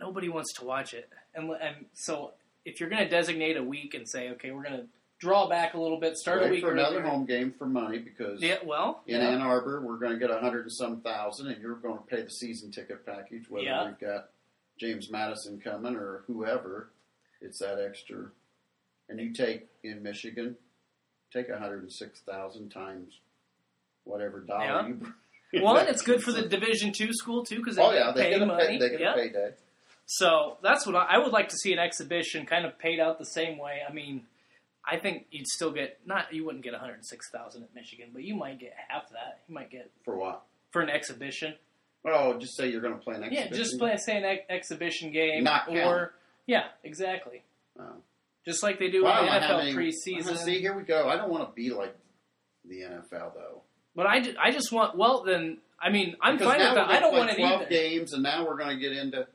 nobody 0.00 0.28
wants 0.28 0.52
to 0.54 0.64
watch 0.64 0.94
it. 0.94 1.08
And 1.34 1.50
and 1.60 1.86
so 1.94 2.32
if 2.64 2.80
you're 2.80 2.88
going 2.88 3.02
to 3.02 3.08
designate 3.08 3.56
a 3.56 3.62
week 3.62 3.94
and 3.94 4.08
say, 4.08 4.30
okay, 4.30 4.50
we're 4.50 4.62
going 4.62 4.76
to 4.80 4.86
draw 5.20 5.48
back 5.48 5.74
a 5.74 5.80
little 5.80 5.98
bit, 5.98 6.16
start 6.16 6.42
a 6.44 6.48
week 6.48 6.60
for 6.62 6.72
another 6.72 7.02
home 7.02 7.24
game 7.24 7.52
for 7.58 7.66
money 7.66 7.98
because 7.98 8.40
Yeah, 8.42 8.56
well, 8.64 9.02
in 9.06 9.20
yeah. 9.20 9.28
Ann 9.30 9.40
Arbor 9.40 9.80
we're 9.80 9.96
going 9.98 10.12
to 10.12 10.18
get 10.18 10.30
a 10.30 10.38
hundred 10.38 10.62
and 10.62 10.72
some 10.72 11.00
thousand, 11.00 11.48
and 11.48 11.60
you're 11.62 11.74
going 11.76 11.98
to 11.98 12.04
pay 12.04 12.22
the 12.22 12.30
season 12.30 12.70
ticket 12.70 13.04
package. 13.06 13.48
Whether 13.48 13.64
Yeah. 13.66 13.86
we've 13.86 13.98
got 13.98 14.28
James 14.78 15.10
Madison 15.10 15.60
coming 15.60 15.96
or 15.96 16.22
whoever, 16.26 16.90
it's 17.40 17.58
that 17.60 17.80
extra. 17.80 18.26
And 19.08 19.18
you 19.18 19.32
take 19.32 19.66
in 19.82 20.02
Michigan, 20.02 20.56
take 21.32 21.48
a 21.48 21.58
hundred 21.58 21.82
and 21.82 21.92
six 21.92 22.20
thousand 22.20 22.68
times 22.70 23.18
whatever 24.04 24.40
dollar 24.40 24.64
Yeah. 24.64 24.88
you. 24.88 25.62
Well, 25.62 25.78
and 25.78 25.88
it's 25.92 26.02
good 26.02 26.22
for 26.22 26.30
the 26.32 26.42
Division 26.42 26.92
two 26.92 27.12
school 27.12 27.44
too 27.44 27.56
because 27.56 27.76
they 27.76 27.82
Oh 27.82 27.92
yeah, 27.92 28.12
they 28.14 28.30
get 28.30 28.42
a 28.42 28.46
money. 28.46 28.66
pay, 28.66 28.78
they 28.78 28.88
get 28.90 29.00
yeah. 29.00 29.12
a 29.12 29.16
payday. 29.16 29.50
So 30.10 30.56
that's 30.62 30.86
what 30.86 30.96
I, 30.96 31.04
I 31.16 31.18
would 31.18 31.32
like 31.32 31.48
to 31.50 31.56
see 31.56 31.72
an 31.74 31.78
exhibition 31.78 32.46
kind 32.46 32.64
of 32.64 32.78
paid 32.78 32.98
out 32.98 33.18
the 33.18 33.26
same 33.26 33.58
way. 33.58 33.80
I 33.86 33.92
mean, 33.92 34.22
I 34.90 34.96
think 34.96 35.26
you'd 35.30 35.46
still 35.46 35.70
get 35.70 35.98
not 36.06 36.32
you 36.32 36.46
wouldn't 36.46 36.64
get 36.64 36.72
one 36.72 36.80
hundred 36.80 37.04
six 37.04 37.30
thousand 37.30 37.62
at 37.64 37.74
Michigan, 37.74 38.08
but 38.14 38.22
you 38.24 38.34
might 38.34 38.58
get 38.58 38.72
half 38.88 39.10
that. 39.10 39.40
You 39.48 39.54
might 39.54 39.70
get 39.70 39.90
For 40.06 40.16
what? 40.16 40.42
for 40.70 40.80
an 40.80 40.88
exhibition. 40.88 41.54
Oh, 42.06 42.38
just 42.38 42.56
say 42.56 42.70
you're 42.70 42.80
going 42.80 42.94
to 42.94 43.00
play 43.00 43.16
an 43.16 43.24
exhibition. 43.24 43.52
Yeah, 43.52 43.58
just 43.58 43.78
play 43.78 43.96
say 43.98 44.16
an 44.16 44.24
ex- 44.24 44.44
exhibition 44.48 45.12
game 45.12 45.44
Not 45.44 45.68
or 45.68 45.74
count. 45.74 46.10
yeah, 46.46 46.64
exactly. 46.84 47.42
Oh. 47.78 47.96
Just 48.46 48.62
like 48.62 48.78
they 48.78 48.88
do 48.90 49.04
I 49.04 49.20
in 49.20 49.26
the 49.26 49.32
NFL 49.46 49.58
many- 49.58 49.74
preseason. 49.74 50.38
See, 50.38 50.60
here 50.60 50.74
we 50.74 50.84
go. 50.84 51.06
I 51.06 51.16
don't 51.16 51.28
want 51.28 51.46
to 51.46 51.52
be 51.54 51.68
like 51.70 51.94
the 52.66 52.80
NFL 52.80 53.34
though. 53.34 53.60
But 53.94 54.06
I, 54.06 54.22
I 54.40 54.52
just 54.52 54.72
want 54.72 54.96
well 54.96 55.22
then 55.24 55.58
I 55.78 55.90
mean 55.90 56.16
I'm 56.22 56.38
Because 56.38 56.54
fine 56.54 56.60
with 56.64 56.74
that. 56.76 56.88
I 56.88 56.98
don't 57.00 57.12
want 57.12 57.28
play 57.30 57.38
12 57.40 57.60
either. 57.62 57.70
games, 57.70 58.14
and 58.14 58.22
now 58.22 58.46
we're 58.46 58.56
going 58.56 58.74
to 58.74 58.80
get 58.80 58.92
into. 58.96 59.26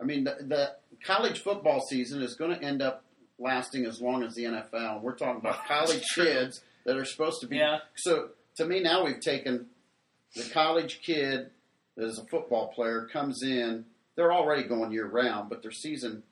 I 0.00 0.04
mean, 0.04 0.24
the, 0.24 0.36
the 0.40 0.72
college 1.04 1.40
football 1.42 1.80
season 1.88 2.22
is 2.22 2.34
going 2.34 2.58
to 2.58 2.62
end 2.62 2.82
up 2.82 3.04
lasting 3.38 3.84
as 3.86 4.00
long 4.00 4.22
as 4.22 4.34
the 4.34 4.44
NFL. 4.44 5.02
We're 5.02 5.16
talking 5.16 5.40
about 5.40 5.64
college 5.68 6.04
kids 6.14 6.60
that 6.84 6.96
are 6.96 7.04
supposed 7.04 7.40
to 7.42 7.46
be. 7.46 7.56
Yeah. 7.56 7.78
So 7.96 8.30
to 8.56 8.64
me, 8.66 8.80
now 8.80 9.04
we've 9.04 9.20
taken 9.20 9.66
the 10.34 10.44
college 10.52 11.00
kid 11.04 11.50
that 11.96 12.04
is 12.06 12.18
a 12.18 12.26
football 12.28 12.68
player 12.68 13.08
comes 13.12 13.42
in. 13.42 13.84
They're 14.16 14.32
already 14.32 14.64
going 14.64 14.92
year 14.92 15.06
round, 15.06 15.48
but 15.48 15.62
their 15.62 15.70
season 15.72 16.22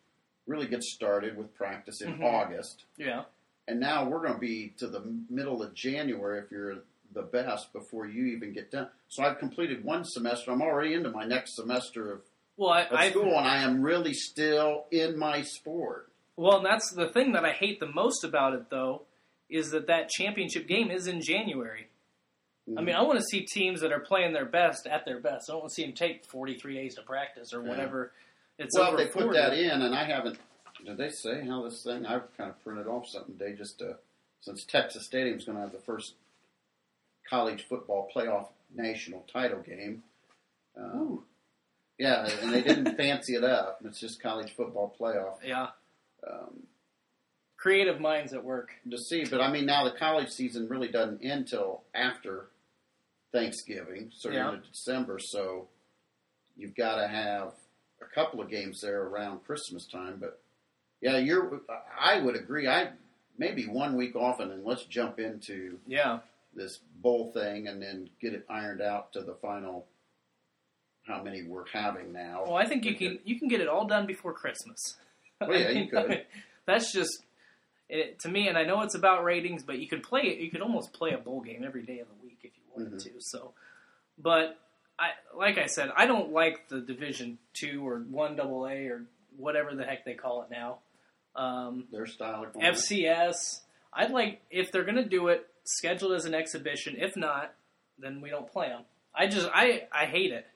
really 0.46 0.66
gets 0.66 0.92
started 0.94 1.36
with 1.36 1.54
practice 1.54 2.00
in 2.02 2.18
Mhm. 2.18 2.22
August 2.24 2.84
Yeah. 2.98 3.24
and 3.66 3.80
now 3.80 4.06
we're 4.08 4.20
going 4.20 4.34
to 4.34 4.38
be 4.38 4.74
to 4.78 4.86
the 4.86 5.00
middle 5.30 5.62
of 5.62 5.72
January 5.74 6.38
if 6.40 6.50
you're 6.50 6.82
the 7.14 7.22
best 7.22 7.72
before 7.72 8.06
you 8.06 8.26
even 8.26 8.52
get 8.52 8.70
done. 8.70 8.88
So 9.08 9.22
I've 9.22 9.38
completed 9.38 9.84
one 9.84 10.04
semester. 10.04 10.50
I'm 10.50 10.60
already 10.60 10.92
into 10.94 11.10
my 11.10 11.24
next 11.24 11.54
semester 11.56 12.12
of, 12.12 12.20
Well, 12.56 12.70
I, 12.70 12.86
I 12.92 13.10
school, 13.10 13.36
and 13.36 13.46
I 13.46 13.62
am 13.62 13.82
really 13.82 14.14
still 14.14 14.84
in 14.90 15.18
my 15.18 15.42
sport. 15.42 16.10
Well, 16.36 16.58
and 16.58 16.66
that's 16.66 16.92
the 16.92 17.08
thing 17.08 17.32
that 17.32 17.44
I 17.44 17.52
hate 17.52 17.80
the 17.80 17.90
most 17.92 18.24
about 18.24 18.54
it, 18.54 18.70
though, 18.70 19.02
is 19.50 19.70
that 19.70 19.86
that 19.88 20.08
championship 20.10 20.66
game 20.68 20.90
is 20.90 21.06
in 21.06 21.20
January. 21.20 21.88
I 22.78 22.80
mean, 22.80 22.94
I 22.96 23.02
want 23.02 23.18
to 23.18 23.24
see 23.24 23.42
teams 23.44 23.82
that 23.82 23.92
are 23.92 24.00
playing 24.00 24.32
their 24.32 24.46
best 24.46 24.86
at 24.86 25.04
their 25.04 25.20
best. 25.20 25.50
I 25.50 25.52
don't 25.52 25.60
want 25.62 25.70
to 25.70 25.74
see 25.74 25.84
them 25.84 25.92
take 25.94 26.24
43 26.24 26.74
days 26.74 26.94
to 26.94 27.02
practice 27.02 27.52
or 27.52 27.62
Yeah. 27.62 27.68
whatever. 27.68 28.12
It's 28.58 28.76
well, 28.78 28.96
they 28.96 29.06
put 29.06 29.24
40. 29.24 29.36
that 29.38 29.52
in, 29.52 29.82
and 29.82 29.94
I 29.94 30.04
haven't. 30.04 30.38
Did 30.84 30.96
they 30.96 31.10
say 31.10 31.44
how 31.46 31.62
this 31.62 31.82
thing? 31.84 32.06
I've 32.06 32.34
kind 32.36 32.50
of 32.50 32.62
printed 32.64 32.86
off 32.86 33.06
something 33.08 33.36
today 33.36 33.54
just 33.54 33.78
to, 33.80 33.96
since 34.40 34.64
Texas 34.64 35.04
Stadium's 35.06 35.44
going 35.44 35.56
to 35.56 35.62
have 35.62 35.72
the 35.72 35.78
first 35.78 36.14
college 37.28 37.66
football 37.68 38.08
playoff 38.14 38.48
national 38.74 39.24
title 39.32 39.60
game. 39.60 40.02
Um, 40.76 41.24
yeah, 41.98 42.28
and 42.42 42.52
they 42.52 42.62
didn't 42.62 42.96
fancy 42.96 43.34
it 43.34 43.44
up. 43.44 43.78
It's 43.84 44.00
just 44.00 44.22
college 44.22 44.54
football 44.56 44.94
playoff. 44.98 45.38
Yeah, 45.44 45.68
Um, 46.28 46.64
creative 47.56 48.00
minds 48.00 48.32
at 48.32 48.44
work. 48.44 48.70
to 48.90 48.98
see. 48.98 49.24
But 49.24 49.40
I 49.40 49.50
mean, 49.50 49.66
now 49.66 49.84
the 49.84 49.92
college 49.96 50.30
season 50.30 50.68
really 50.68 50.88
doesn't 50.88 51.24
end 51.24 51.48
till 51.48 51.82
after 51.94 52.48
Thanksgiving, 53.32 54.10
so 54.14 54.30
Yeah. 54.30 54.52
into 54.54 54.68
December. 54.68 55.18
So 55.18 55.68
you've 56.56 56.74
got 56.76 56.96
to 57.00 57.08
have 57.08 57.52
a 58.00 58.06
couple 58.14 58.40
of 58.40 58.48
games 58.50 58.80
there 58.80 59.02
around 59.02 59.44
Christmas 59.44 59.86
time. 59.86 60.18
But 60.20 60.40
yeah, 61.00 61.16
you're. 61.18 61.60
I 61.98 62.20
would 62.20 62.36
agree. 62.36 62.68
I 62.68 62.92
maybe 63.38 63.66
one 63.66 63.96
week 63.96 64.14
off, 64.16 64.40
and 64.40 64.50
then 64.50 64.64
let's 64.64 64.84
jump 64.84 65.18
into 65.18 65.78
Yeah, 65.86 66.20
this 66.54 66.78
bowl 67.00 67.32
thing, 67.32 67.66
and 67.68 67.82
then 67.82 68.10
get 68.20 68.32
it 68.34 68.44
ironed 68.48 68.80
out 68.80 69.12
to 69.14 69.22
the 69.22 69.34
final. 69.34 69.86
How 71.06 71.22
many 71.22 71.42
we're 71.42 71.66
having 71.72 72.12
now? 72.12 72.44
well, 72.46 72.56
I 72.56 72.64
think 72.66 72.84
you 72.84 72.94
can 72.94 73.18
you 73.24 73.38
can 73.38 73.48
get 73.48 73.60
it 73.60 73.68
all 73.68 73.86
done 73.86 74.06
before 74.06 74.32
Christmas. 74.32 74.96
Oh, 75.40 75.52
yeah, 75.52 75.70
you 75.70 75.88
could. 75.88 76.24
that's 76.66 76.92
just 76.92 77.10
it, 77.88 78.18
to 78.20 78.28
me, 78.30 78.48
and 78.48 78.56
I 78.56 78.64
know 78.64 78.80
it's 78.82 78.94
about 78.94 79.24
ratings, 79.24 79.62
but 79.62 79.78
you 79.78 79.86
could 79.88 80.02
play 80.02 80.22
it. 80.22 80.38
You 80.38 80.50
could 80.50 80.62
almost 80.62 80.92
play 80.94 81.10
a 81.12 81.18
bowl 81.18 81.40
game 81.42 81.62
every 81.66 81.82
day 81.82 81.98
of 81.98 82.08
the 82.08 82.14
week 82.26 82.38
if 82.42 82.52
you 82.56 82.62
wanted 82.74 82.94
Mhm. 82.94 83.02
to. 83.04 83.10
So, 83.20 83.52
but 84.18 84.58
I 84.98 85.10
like 85.36 85.58
I 85.58 85.66
said, 85.66 85.90
I 85.96 86.06
don't 86.06 86.32
like 86.32 86.68
the 86.68 86.80
Division 86.80 87.38
two 87.52 87.86
or 87.86 87.98
one 88.00 88.36
double 88.36 88.66
A 88.66 88.86
or 88.86 89.02
whatever 89.36 89.74
the 89.74 89.84
heck 89.84 90.04
they 90.04 90.14
call 90.14 90.42
it 90.42 90.50
now. 90.50 90.78
Um, 91.36 91.88
Their 91.90 92.06
style 92.06 92.44
of. 92.44 92.52
FCS. 92.54 93.60
I'd 93.92 94.10
like 94.10 94.40
if 94.50 94.72
they're 94.72 94.84
going 94.84 94.96
to 94.96 95.04
do 95.08 95.28
it, 95.28 95.46
schedule 95.64 96.12
it 96.12 96.16
as 96.16 96.24
an 96.24 96.34
exhibition. 96.34 96.96
If 96.98 97.16
not, 97.16 97.52
then 97.98 98.20
we 98.20 98.30
don't 98.30 98.50
play 98.50 98.68
them. 98.68 98.82
I 99.14 99.26
just 99.26 99.48
I 99.52 99.86
I 99.92 100.06
hate 100.06 100.32
it. 100.32 100.46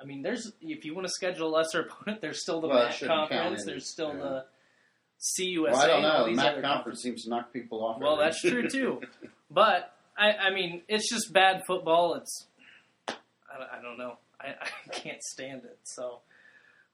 I 0.00 0.04
mean, 0.04 0.22
there's 0.22 0.52
if 0.60 0.84
you 0.84 0.94
want 0.94 1.06
to 1.06 1.12
schedule 1.12 1.48
a 1.48 1.54
lesser 1.56 1.80
opponent, 1.88 2.20
there's 2.20 2.40
still 2.42 2.60
the 2.60 2.68
Well, 2.68 2.84
MAC 2.88 3.00
conference. 3.00 3.64
There's 3.64 3.90
still 3.90 4.14
yeah. 4.14 4.22
the 4.22 4.44
CUSA. 5.40 5.62
Well, 5.62 5.76
I 5.76 5.86
don't 5.86 6.02
know. 6.02 6.24
The 6.26 6.32
MAC 6.34 6.62
conference 6.62 7.00
seems 7.02 7.24
to 7.24 7.30
knock 7.30 7.52
people 7.52 7.84
off. 7.84 8.00
Well, 8.00 8.16
that's 8.16 8.40
true 8.40 8.68
too. 8.68 9.00
But 9.50 9.94
I, 10.18 10.32
I 10.32 10.50
mean, 10.50 10.82
it's 10.88 11.08
just 11.08 11.32
bad 11.32 11.62
football. 11.64 12.14
It's 12.14 12.46
I, 13.08 13.12
don't- 13.58 13.70
I 13.78 13.82
don't 13.82 13.98
know. 13.98 14.16
I, 14.40 14.46
I 14.60 14.88
can't 14.92 15.22
stand 15.22 15.62
it. 15.64 15.78
So, 15.84 16.20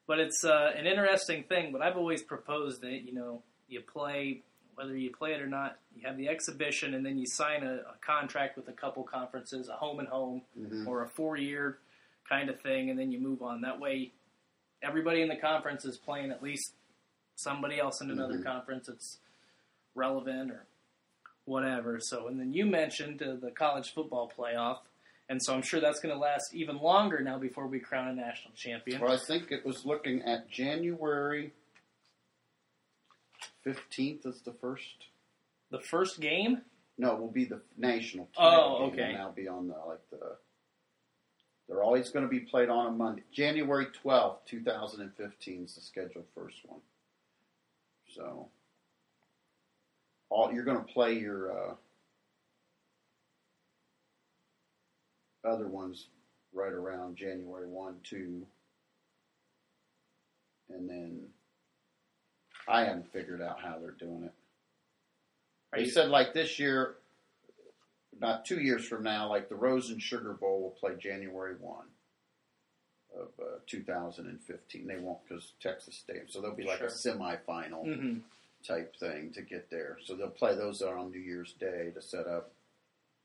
but 0.07 0.19
it's 0.19 0.45
uh, 0.45 0.73
an 0.77 0.87
interesting 0.87 1.45
thing. 1.45 1.73
But 1.73 1.81
I've 1.81 1.97
always 1.97 2.23
proposed 2.23 2.83
that 2.83 3.03
you 3.07 3.15
know 3.15 3.43
you 3.69 3.81
play 3.81 4.43
whether 4.75 4.95
you 4.97 5.11
play 5.11 5.33
it 5.33 5.41
or 5.41 5.47
not. 5.47 5.79
You 5.97 6.07
have 6.07 6.19
the 6.19 6.29
exhibition, 6.29 6.93
and 6.93 7.07
then 7.07 7.17
you 7.19 7.25
sign 7.27 7.63
a, 7.63 7.77
a 7.77 7.95
contract 8.05 8.57
with 8.59 8.69
a 8.69 8.73
couple 8.73 9.05
conferences, 9.05 9.69
a 9.71 9.77
home 9.77 10.01
and 10.01 10.09
home, 10.09 10.43
Mhm. 10.61 10.87
or 10.87 11.03
a 11.03 11.09
four 11.09 11.39
year 11.39 11.79
kind 12.31 12.49
of 12.49 12.61
thing, 12.61 12.89
and 12.91 12.99
then 12.99 13.11
you 13.13 13.19
move 13.21 13.43
on. 13.43 13.61
That 13.63 13.81
way, 13.81 14.13
everybody 14.83 15.21
in 15.21 15.29
the 15.29 15.37
conference 15.37 15.85
is 15.85 15.99
playing 15.99 16.31
at 16.31 16.43
least 16.43 16.73
somebody 17.35 17.79
else 17.79 18.01
in 18.01 18.11
another 18.11 18.39
Mhm. 18.39 18.45
conference 18.45 18.87
that's 18.87 19.19
relevant 19.95 20.51
or 20.53 20.67
whatever. 21.45 21.99
So, 22.01 22.29
and 22.29 22.39
then 22.39 22.53
you 22.53 22.65
mentioned 22.67 23.23
uh, 23.23 23.35
the 23.35 23.51
college 23.51 23.93
football 23.93 24.31
playoff, 24.31 24.79
and 25.29 25.43
so 25.43 25.55
I'm 25.55 25.63
sure 25.63 25.81
that's 25.81 26.01
going 26.01 26.15
to 26.15 26.21
last 26.21 26.55
even 26.55 26.79
longer 26.79 27.21
now 27.21 27.39
before 27.39 27.67
we 27.67 27.81
crown 27.81 28.09
a 28.09 28.15
national 28.15 28.55
champion. 28.55 29.01
Well, 29.01 29.13
I 29.13 29.17
think 29.19 29.51
it 29.51 29.65
was 29.67 29.85
looking 29.85 30.23
at 30.23 30.49
January 30.49 31.53
fifteenth 33.63 34.25
as 34.27 34.41
the 34.43 34.53
first. 34.53 35.07
The 35.71 35.81
first 35.81 36.21
game, 36.21 36.63
No, 36.99 37.15
it 37.15 37.21
will 37.21 37.31
be 37.31 37.45
the 37.47 37.63
national. 37.77 38.29
Oh, 38.37 38.87
okay. 38.89 39.17
will 39.19 39.33
be 39.33 39.49
on 39.49 39.69
the 39.69 39.75
like 39.87 40.09
the. 40.11 40.37
They're 41.71 41.85
always 41.85 42.11
going 42.11 42.25
to 42.25 42.29
be 42.29 42.41
played 42.41 42.69
on 42.69 42.87
a 42.87 42.91
Monday. 42.91 43.23
January 43.33 43.87
twelfth, 44.03 44.45
two 44.45 44.61
thousand 44.61 45.03
and 45.03 45.15
fifteen 45.15 45.67
is 45.67 45.77
the 45.77 45.81
scheduled 45.81 46.25
first 46.35 46.57
one. 46.67 46.81
So, 48.13 48.49
all 50.31 50.53
you're 50.53 50.65
going 50.65 50.85
to 50.85 50.93
play 50.93 51.17
your 51.17 51.53
uh, 51.53 51.75
other 55.49 55.69
ones 55.69 56.09
right 56.53 56.73
around 56.73 57.17
January 57.17 57.69
one, 57.69 57.95
two, 58.03 58.45
and 60.71 60.91
then 60.91 61.21
I 62.69 62.81
haven't 62.81 63.13
figured 63.13 63.43
out 63.43 63.61
how 63.63 63.79
they're 63.79 63.93
doing 63.93 64.25
it. 64.25 64.33
They 65.73 65.85
said 65.85 66.09
like 66.09 66.35
this 66.35 66.59
year, 66.59 66.97
about 68.21 68.45
two 68.45 68.61
years 68.61 68.87
from 68.87 69.03
now, 69.03 69.31
like 69.31 69.49
the 69.49 69.55
Rose 69.55 69.89
and 69.91 70.01
Sugar 70.03 70.35
Bowl 70.35 70.61
will 70.61 70.71
play 70.79 70.93
January 71.01 71.55
one 71.59 71.87
of 73.19 73.29
uh, 73.41 73.59
2015. 73.67 74.87
They 74.87 74.97
won't 74.99 75.19
because 75.27 75.53
Texas 75.63 75.97
Stadium, 75.97 76.27
so 76.29 76.41
there'll 76.43 76.55
be 76.57 76.65
like 76.65 76.81
a 76.83 76.87
semifinal 76.87 77.85
hmm 77.85 78.19
type 78.69 78.95
thing 78.97 79.33
to 79.33 79.41
get 79.41 79.71
there. 79.71 79.97
So 80.05 80.15
they'll 80.15 80.29
play 80.29 80.55
those 80.55 80.83
on 80.83 81.11
New 81.11 81.19
Year's 81.19 81.55
Day 81.55 81.93
to 81.95 82.03
set 82.03 82.27
up 82.27 82.53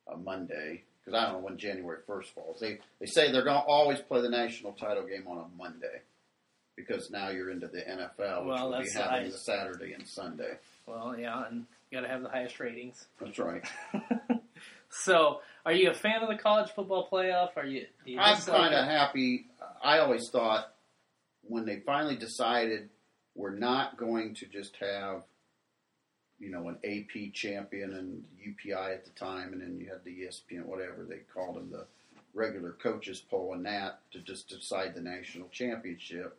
a 0.10 0.16
Monday 0.16 0.84
because 1.04 1.14
I 1.20 1.26
don't 1.26 1.34
know 1.34 1.46
when 1.46 1.58
January 1.58 1.98
first 2.08 2.34
falls. 2.34 2.62
They 2.62 2.80
they 3.02 3.06
say 3.06 3.34
they're 3.34 3.44
going 3.44 3.58
to 3.60 3.66
always 3.68 4.00
play 4.00 4.22
the 4.22 4.30
national 4.30 4.72
title 4.72 5.04
game 5.06 5.26
on 5.28 5.40
a 5.40 5.58
Monday 5.58 6.04
because 6.78 7.12
now 7.12 7.32
you're 7.32 7.52
into 7.52 7.68
the 7.68 7.80
NFL, 7.82 8.46
which 8.46 8.48
Well, 8.48 8.70
will 8.72 8.78
be 8.78 8.84
that's 8.86 8.94
having 8.96 9.30
the 9.30 9.38
Saturday 9.38 9.92
and 9.92 10.08
Sunday. 10.08 10.54
well, 10.88 11.18
yeah, 11.20 11.46
and 11.50 11.66
you 11.92 11.98
got 11.98 12.04
to 12.08 12.08
have 12.14 12.22
the 12.22 12.30
highest 12.30 12.58
ratings. 12.62 13.06
That's 13.20 13.38
right. 13.38 13.64
so, 15.04 15.42
are 15.66 15.74
you 15.74 15.90
a 15.90 15.94
fan 15.94 16.22
of 16.22 16.30
the 16.30 16.38
college 16.38 16.70
football 16.72 17.08
playoff? 17.12 17.50
Are 17.56 17.66
you? 17.66 17.86
You 18.06 18.20
I'm 18.20 18.38
kind 18.38 18.74
of 18.74 18.86
happy. 18.86 19.48
I 19.84 20.00
always 20.00 20.30
thought 20.30 20.74
when 21.44 21.66
they 21.66 21.80
finally 21.86 22.16
decided 22.16 22.90
we're 23.36 23.56
not 23.58 23.98
going 23.98 24.34
to 24.36 24.46
just 24.46 24.76
have, 24.78 25.24
you 26.40 26.50
know, 26.50 26.70
an 26.70 26.78
AP 26.84 27.34
champion 27.34 27.94
and 27.94 28.24
UPI 28.40 28.94
at 28.94 29.06
the 29.06 29.12
time, 29.12 29.54
and 29.54 29.62
then 29.62 29.78
you 29.80 29.90
had 29.90 30.04
the 30.04 30.12
ESPN, 30.12 30.66
whatever 30.66 31.04
they 31.08 31.20
called 31.34 31.56
them, 31.58 31.70
the 31.72 31.86
regular 32.34 32.72
coaches 32.74 33.22
poll 33.30 33.54
and 33.54 33.66
that 33.66 34.00
to 34.12 34.20
just 34.20 34.50
decide 34.50 34.94
the 34.96 35.02
national 35.02 35.48
championship. 35.50 36.38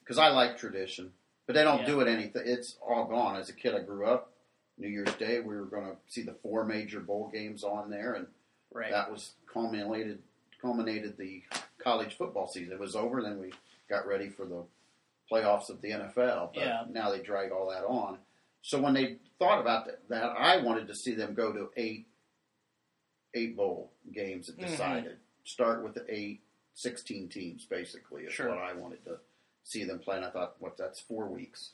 Because 0.00 0.18
I 0.18 0.28
like 0.28 0.58
tradition, 0.58 1.12
but 1.46 1.54
they 1.54 1.62
don't 1.62 1.80
Yeah. 1.80 1.86
do 1.86 2.00
it 2.00 2.08
anything. 2.08 2.42
It's 2.44 2.76
all 2.86 3.04
gone. 3.06 3.36
As 3.36 3.48
a 3.48 3.52
kid, 3.52 3.74
I 3.74 3.80
grew 3.80 4.06
up. 4.06 4.32
New 4.80 4.88
Year's 4.88 5.14
Day, 5.14 5.40
we 5.40 5.54
were 5.56 5.66
going 5.66 5.84
to 5.86 5.96
see 6.08 6.22
the 6.22 6.34
four 6.42 6.64
major 6.64 7.00
bowl 7.00 7.28
games 7.32 7.62
on 7.64 7.90
there, 7.90 8.14
and 8.14 8.26
right. 8.72 8.90
that 8.90 9.10
was 9.10 9.32
culminated 9.52 10.22
culminated 10.60 11.16
the 11.16 11.42
college 11.78 12.16
football 12.18 12.46
season. 12.46 12.74
It 12.74 12.78
was 12.78 12.94
over, 12.94 13.22
then 13.22 13.40
we 13.40 13.50
got 13.88 14.06
ready 14.06 14.28
for 14.28 14.44
the 14.44 14.62
playoffs 15.32 15.70
of 15.70 15.80
the 15.80 15.90
NFL. 15.92 16.50
But 16.54 16.62
Yeah. 16.66 16.84
now 16.90 17.10
they 17.10 17.20
drag 17.22 17.50
all 17.50 17.70
that 17.70 17.84
on. 17.86 18.18
So 18.60 18.78
when 18.78 18.92
they 18.92 19.16
thought 19.38 19.58
about 19.60 19.86
that, 19.86 20.06
that 20.10 20.22
I 20.36 20.58
wanted 20.58 20.86
to 20.88 20.94
see 20.94 21.14
them 21.14 21.32
go 21.34 21.50
to 21.52 21.70
eight 21.76 22.06
eight 23.32 23.56
bowl 23.56 23.92
games 24.12 24.48
that 24.48 24.58
Mhm. 24.58 24.66
decided. 24.66 25.18
Start 25.44 25.82
with 25.82 25.94
the 25.94 26.04
eight, 26.14 26.42
16 26.74 27.28
teams 27.28 27.64
basically 27.64 28.24
is 28.24 28.32
Sure. 28.34 28.48
what 28.50 28.58
I 28.58 28.72
wanted 28.74 29.02
to 29.04 29.20
see 29.62 29.84
them 29.84 30.00
play. 30.00 30.16
And 30.16 30.24
I 30.26 30.30
thought, 30.30 30.60
what 30.60 30.76
that's 30.76 31.00
four 31.00 31.26
weeks. 31.28 31.72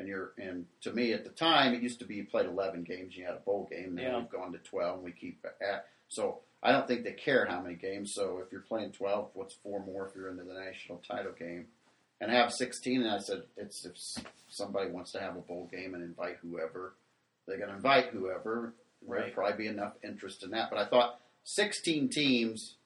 And 0.00 0.08
you're 0.08 0.32
and 0.38 0.64
to 0.80 0.92
me 0.92 1.12
at 1.12 1.24
the 1.24 1.30
time 1.30 1.74
it 1.74 1.82
used 1.82 1.98
to 1.98 2.06
be 2.06 2.16
you 2.16 2.24
played 2.24 2.46
eleven 2.46 2.82
games, 2.84 3.14
you 3.14 3.24
had 3.26 3.34
a 3.34 3.40
bowl 3.40 3.68
game. 3.70 3.94
Now 3.94 4.02
Yeah. 4.02 4.18
we've 4.20 4.30
gone 4.30 4.50
to 4.52 4.58
twelve 4.58 4.96
and 4.96 5.04
we 5.04 5.12
keep 5.12 5.44
at 5.60 5.86
so 6.08 6.40
I 6.62 6.72
don't 6.72 6.88
think 6.88 7.04
they 7.04 7.12
care 7.12 7.44
how 7.46 7.60
many 7.60 7.74
games. 7.74 8.12
So 8.14 8.38
if 8.38 8.50
you're 8.50 8.62
playing 8.62 8.92
twelve, 8.92 9.30
what's 9.34 9.54
four 9.54 9.84
more 9.84 10.06
if 10.08 10.14
you're 10.16 10.30
into 10.30 10.44
the 10.44 10.54
national 10.54 10.98
title 11.06 11.32
game? 11.32 11.68
And 12.18 12.30
have 12.30 12.50
sixteen 12.52 13.02
and 13.02 13.10
I 13.10 13.18
said 13.18 13.42
it's 13.58 13.84
if 13.84 14.24
somebody 14.48 14.90
wants 14.90 15.12
to 15.12 15.20
have 15.20 15.36
a 15.36 15.40
bowl 15.40 15.68
game 15.70 15.92
and 15.94 16.02
invite 16.02 16.38
whoever, 16.40 16.94
they're 17.46 17.58
gonna 17.58 17.74
invite 17.76 18.06
whoever. 18.06 18.72
There'll 19.02 19.24
Right. 19.24 19.34
probably 19.34 19.56
be 19.58 19.66
enough 19.66 19.96
interest 20.02 20.42
in 20.44 20.50
that. 20.52 20.70
But 20.70 20.78
I 20.78 20.86
thought 20.86 21.20
sixteen 21.44 22.08
teams 22.08 22.76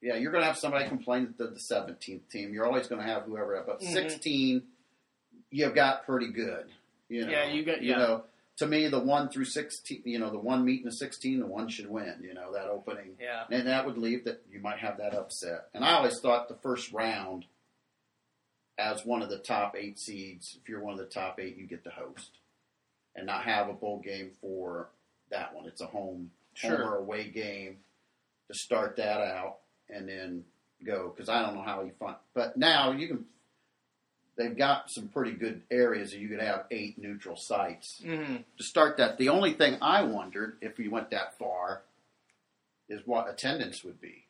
yeah, 0.00 0.14
you're 0.14 0.30
going 0.30 0.42
to 0.42 0.46
have 0.46 0.56
somebody 0.56 0.86
complain 0.88 1.24
at 1.24 1.38
the, 1.38 1.48
the 1.48 1.58
17th 1.58 2.28
team. 2.30 2.54
You're 2.54 2.64
always 2.66 2.86
going 2.86 3.00
to 3.02 3.06
have 3.08 3.24
whoever. 3.24 3.60
But 3.66 3.80
Mhm. 3.80 3.92
16, 3.92 4.62
you've 5.50 5.74
got 5.74 6.04
pretty 6.06 6.28
good. 6.32 6.66
You 7.08 7.24
know, 7.26 7.32
Yeah, 7.32 7.44
you 7.46 7.64
got- 7.64 7.82
You 7.82 7.90
yeah. 7.90 7.98
know, 7.98 8.24
to 8.58 8.66
me, 8.66 8.88
the 8.88 8.98
one 9.00 9.28
through 9.28 9.44
16, 9.46 10.02
you 10.04 10.18
know, 10.18 10.30
the 10.30 10.38
one 10.38 10.64
meeting 10.64 10.84
the 10.86 10.92
16, 10.92 11.38
the 11.40 11.46
one 11.46 11.68
should 11.68 11.88
win. 11.88 12.20
You 12.22 12.34
know, 12.34 12.52
that 12.52 12.66
opening, 12.68 13.16
Yeah. 13.20 13.46
and 13.50 13.66
that 13.68 13.86
would 13.86 13.96
leave 13.98 14.24
that 14.24 14.42
you 14.50 14.60
might 14.60 14.78
have 14.78 14.98
that 14.98 15.14
upset. 15.14 15.68
And 15.74 15.84
I 15.84 15.92
always 15.94 16.20
thought 16.20 16.48
the 16.48 16.56
first 16.56 16.92
round, 16.92 17.46
as 18.76 19.04
one 19.04 19.22
of 19.22 19.28
the 19.30 19.38
top 19.38 19.74
eight 19.76 19.98
seeds, 19.98 20.56
if 20.60 20.68
you're 20.68 20.80
one 20.80 20.92
of 20.92 20.98
the 20.98 21.06
top 21.06 21.40
eight, 21.40 21.56
you 21.56 21.66
get 21.66 21.82
the 21.84 21.90
host, 21.90 22.38
and 23.16 23.26
not 23.26 23.44
have 23.44 23.68
a 23.68 23.72
bowl 23.72 23.98
game 24.00 24.30
for 24.40 24.88
that 25.30 25.54
one. 25.54 25.66
It's 25.66 25.80
a 25.80 25.86
home, 25.86 26.30
Sure. 26.54 26.76
home 26.78 26.88
or 26.88 26.96
away 26.96 27.28
game 27.30 27.78
to 28.48 28.54
start 28.54 28.96
that 28.96 29.20
out 29.20 29.58
and 29.88 30.08
then 30.08 30.44
go 30.84 31.08
because 31.10 31.28
I 31.28 31.42
don't 31.42 31.54
know 31.54 31.62
how 31.62 31.82
you 31.82 31.92
find. 31.98 32.16
But 32.34 32.56
now 32.56 32.92
you 32.92 33.08
can. 33.08 33.26
They've 34.38 34.56
got 34.56 34.88
some 34.90 35.08
pretty 35.08 35.32
good 35.32 35.62
areas 35.70 36.12
that 36.12 36.20
you 36.20 36.28
could 36.28 36.40
have 36.40 36.64
eight 36.70 36.96
neutral 36.96 37.36
sites 37.36 38.00
hmm 38.04 38.36
to 38.56 38.64
start 38.64 38.96
that. 38.98 39.18
The 39.18 39.28
only 39.30 39.52
thing 39.52 39.76
I 39.82 40.02
wondered 40.02 40.56
if 40.60 40.78
we 40.78 40.86
went 40.88 41.10
that 41.10 41.36
far 41.38 41.82
is 42.88 43.00
what 43.04 43.28
attendance 43.28 43.82
would 43.84 44.00
be. 44.00 44.24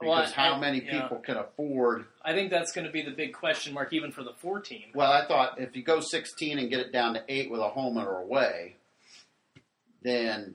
Well, 0.00 0.16
Because 0.16 0.32
I- 0.32 0.36
how 0.36 0.54
I- 0.54 0.60
many 0.60 0.82
yeah. 0.84 1.02
people 1.02 1.18
can 1.18 1.36
afford? 1.36 2.06
I 2.24 2.32
think 2.34 2.50
that's 2.50 2.70
going 2.72 2.86
to 2.86 2.92
be 2.92 3.02
the 3.02 3.10
big 3.10 3.34
question 3.34 3.74
mark, 3.74 3.92
even 3.92 4.12
for 4.12 4.22
the 4.22 4.32
14. 4.34 4.92
Well, 4.94 5.10
I 5.12 5.26
thought 5.26 5.60
if 5.60 5.74
you 5.76 5.82
go 5.82 6.00
16 6.00 6.58
and 6.60 6.70
get 6.70 6.80
it 6.80 6.92
down 6.92 7.14
to 7.14 7.24
eight 7.28 7.50
with 7.50 7.60
a 7.60 7.68
home 7.68 7.98
or 7.98 8.16
away, 8.20 8.76
then 10.02 10.54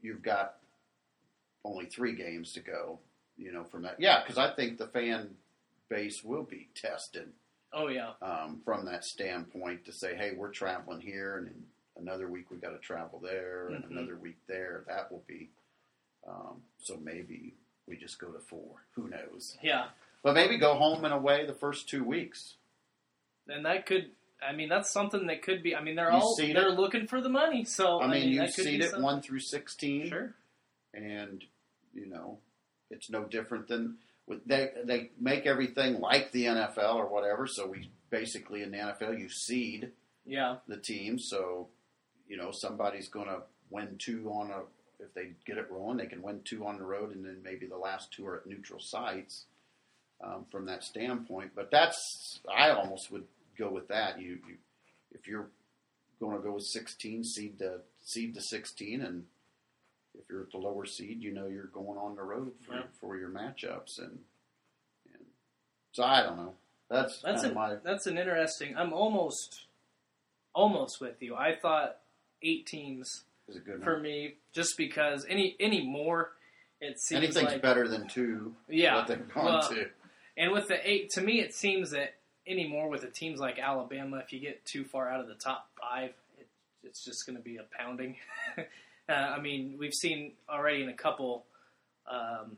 you've 0.00 0.22
got 0.22 0.56
only 1.64 1.86
three 1.86 2.14
games 2.14 2.52
to 2.54 2.60
go. 2.60 2.98
You 3.36 3.52
know, 3.52 3.64
from 3.64 3.82
that, 3.82 3.98
yeah, 4.00 4.20
because 4.22 4.36
I 4.38 4.50
think 4.54 4.78
the 4.78 4.86
fan 4.86 5.36
base 5.88 6.22
will 6.24 6.42
be 6.42 6.68
tested 6.74 7.32
Oh 7.74 7.88
yeah. 7.88 8.12
um, 8.20 8.60
from 8.64 8.84
that 8.86 9.04
standpoint 9.04 9.84
to 9.86 9.92
say, 9.92 10.14
hey, 10.14 10.32
we're 10.36 10.50
traveling 10.50 11.00
here, 11.00 11.38
and 11.38 11.48
in 11.48 11.64
another 11.96 12.28
week 12.28 12.50
we 12.50 12.56
got 12.58 12.70
to 12.70 12.78
travel 12.78 13.18
there, 13.18 13.68
and 13.68 13.84
Mhm. 13.84 13.90
another 13.90 14.16
week 14.16 14.36
there. 14.46 14.84
That 14.88 15.10
will 15.10 15.24
be. 15.26 15.50
Um, 16.26 16.62
so 16.78 16.96
maybe 16.98 17.54
we 17.86 17.96
just 17.96 18.18
go 18.18 18.30
to 18.30 18.38
four. 18.40 18.84
Who 18.94 19.08
knows? 19.08 19.56
Yeah. 19.62 19.88
But 20.22 20.34
maybe 20.34 20.56
go 20.58 20.74
home 20.74 21.04
and 21.04 21.12
away 21.14 21.46
the 21.46 21.54
first 21.54 21.88
two 21.88 22.04
weeks. 22.04 22.54
And 23.48 23.64
that 23.66 23.86
could. 23.86 24.10
I 24.40 24.52
mean, 24.52 24.68
that's 24.68 24.90
something 24.90 25.26
that 25.28 25.42
could 25.42 25.62
be. 25.62 25.74
I 25.74 25.82
mean, 25.82 25.94
they're 25.96 26.10
You 26.10 26.18
all 26.18 26.36
they're 26.36 26.68
it? 26.68 26.78
looking 26.78 27.06
for 27.06 27.20
the 27.20 27.28
money. 27.28 27.64
So 27.64 28.00
I 28.00 28.06
mean, 28.08 28.28
you 28.28 28.38
that 28.40 28.54
could 28.54 28.64
seed 28.64 28.80
be 28.80 28.84
it 28.84 28.90
something. 28.90 29.02
one 29.02 29.22
through 29.22 29.40
sixteen, 29.40 30.08
Sure. 30.08 30.34
and 30.94 31.44
you 31.94 32.06
know, 32.06 32.38
it's 32.90 33.08
no 33.10 33.24
different 33.24 33.66
than 33.68 33.98
they 34.46 34.70
they 34.84 35.10
make 35.20 35.46
everything 35.46 36.00
like 36.00 36.32
the 36.32 36.44
NFL 36.46 36.94
or 36.94 37.06
whatever. 37.06 37.46
So 37.46 37.66
we 37.66 37.90
basically 38.10 38.62
in 38.62 38.70
the 38.70 38.78
NFL 38.78 39.18
you 39.18 39.28
seed 39.28 39.92
Yeah. 40.24 40.56
the 40.68 40.76
team. 40.78 41.18
So, 41.18 41.68
you 42.28 42.36
know, 42.36 42.50
somebody's 42.52 43.08
going 43.08 43.26
to 43.28 43.42
win 43.70 43.96
two 43.98 44.28
on 44.30 44.50
a. 44.50 44.60
If 45.02 45.12
they 45.14 45.32
get 45.44 45.58
it 45.58 45.68
rolling, 45.70 45.96
they 45.98 46.06
can 46.06 46.22
win 46.22 46.42
two 46.44 46.64
on 46.64 46.76
the 46.78 46.84
road, 46.84 47.12
and 47.14 47.24
then 47.24 47.38
maybe 47.42 47.66
the 47.66 47.76
last 47.76 48.12
two 48.12 48.24
are 48.26 48.36
at 48.36 48.46
neutral 48.46 48.78
sites. 48.80 49.46
Um, 50.24 50.44
from 50.52 50.66
that 50.66 50.84
standpoint, 50.84 51.50
but 51.56 51.72
that's 51.72 52.38
I 52.48 52.70
almost 52.70 53.10
would 53.10 53.24
go 53.58 53.72
with 53.72 53.88
that. 53.88 54.20
You, 54.20 54.38
you 54.46 54.56
if 55.10 55.26
you're 55.26 55.48
going 56.20 56.36
to 56.36 56.42
go 56.44 56.52
with 56.52 56.62
16, 56.62 57.24
seed 57.24 57.58
the 57.58 57.80
seed 58.02 58.32
the 58.36 58.40
16, 58.40 59.00
and 59.02 59.24
if 60.14 60.28
you're 60.28 60.42
at 60.42 60.50
the 60.50 60.58
lower 60.58 60.84
seed, 60.86 61.22
you 61.22 61.32
know 61.32 61.46
you're 61.46 61.64
going 61.66 61.98
on 61.98 62.14
the 62.16 62.22
road 62.22 62.52
for, 62.66 62.74
Yeah. 62.74 62.82
for 63.00 63.16
your 63.16 63.30
matchups, 63.30 63.98
and, 63.98 64.18
and 65.12 65.24
so 65.92 66.04
I 66.04 66.22
don't 66.22 66.36
know. 66.36 66.54
That's 66.90 67.20
That's 67.22 67.42
kind 67.42 67.52
a, 67.52 67.54
my 67.54 67.74
that's 67.82 68.06
an 68.06 68.18
interesting. 68.18 68.76
I'm 68.76 68.92
almost 68.92 69.62
almost 70.54 71.00
with 71.00 71.22
you. 71.22 71.34
I 71.34 71.54
thought 71.54 71.96
eight 72.42 72.66
teams 72.66 73.24
is 73.48 73.56
a 73.56 73.60
good 73.60 73.82
for 73.82 73.98
me, 73.98 74.34
just 74.52 74.76
because 74.76 75.24
any 75.28 75.56
any 75.58 75.86
more, 75.86 76.32
it 76.80 77.00
seems 77.00 77.24
Anything's 77.24 77.52
like 77.52 77.62
better 77.62 77.88
than 77.88 78.08
two. 78.08 78.54
yeah. 78.68 78.96
what 78.96 79.06
they've 79.06 79.28
gone 79.32 79.44
Well, 79.44 79.68
to. 79.70 79.86
And 80.36 80.52
with 80.52 80.68
the 80.68 80.76
eight, 80.88 81.10
to 81.12 81.20
me, 81.22 81.40
it 81.40 81.54
seems 81.54 81.90
that 81.90 82.14
anymore 82.46 82.88
with 82.88 83.02
the 83.02 83.08
teams 83.10 83.38
like 83.40 83.58
Alabama, 83.58 84.18
if 84.18 84.32
you 84.32 84.40
get 84.40 84.64
too 84.66 84.84
far 84.84 85.08
out 85.10 85.20
of 85.20 85.28
the 85.28 85.34
top 85.34 85.68
five, 85.80 86.10
it, 86.38 86.46
it's 86.82 87.04
just 87.04 87.26
going 87.26 87.36
to 87.36 87.42
be 87.42 87.56
a 87.58 87.64
pounding. 87.78 88.16
uh, 89.08 89.12
I 89.12 89.40
mean, 89.40 89.76
we've 89.78 89.94
seen 89.94 90.32
already 90.48 90.82
in 90.82 90.88
a 90.88 90.94
couple, 90.94 91.44
um, 92.10 92.56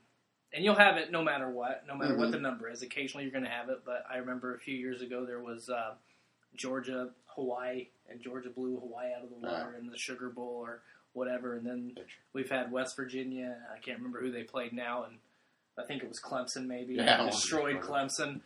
and 0.52 0.64
you'll 0.64 0.74
have 0.76 0.96
it 0.96 1.10
no 1.10 1.22
matter 1.22 1.48
what, 1.48 1.84
no 1.86 1.96
matter 1.96 2.16
what 2.16 2.28
Mhm. 2.28 2.32
the 2.32 2.38
number 2.40 2.68
is. 2.68 2.82
Occasionally, 2.82 3.24
you're 3.24 3.32
going 3.32 3.44
to 3.44 3.50
have 3.50 3.68
it, 3.70 3.80
but 3.84 4.04
I 4.08 4.18
remember 4.18 4.54
a 4.54 4.58
few 4.58 4.74
years 4.74 5.02
ago 5.02 5.24
there 5.24 5.40
was 5.40 5.68
uh, 5.68 5.94
Georgia, 6.54 7.10
Hawaii, 7.26 7.88
and 8.08 8.20
Georgia 8.20 8.50
blew 8.50 8.78
Hawaii 8.78 9.12
out 9.16 9.24
of 9.24 9.30
the 9.30 9.36
water 9.36 9.74
in 9.78 9.86
the 9.88 9.98
Sugar 9.98 10.28
Bowl 10.30 10.60
or 10.64 10.80
whatever, 11.12 11.54
and 11.56 11.66
then 11.66 11.96
we've 12.32 12.50
had 12.50 12.70
West 12.70 12.96
Virginia. 12.96 13.56
I 13.72 13.78
can't 13.78 13.98
remember 13.98 14.20
who 14.20 14.30
they 14.30 14.42
played 14.44 14.72
now, 14.72 15.04
and 15.04 15.18
I 15.78 15.84
think 15.84 16.02
it 16.02 16.08
was 16.08 16.20
Clemson 16.20 16.66
maybe 16.66 16.94
Yeah, 16.94 17.24
destroyed. 17.26 17.80
Clemson. 17.80 18.40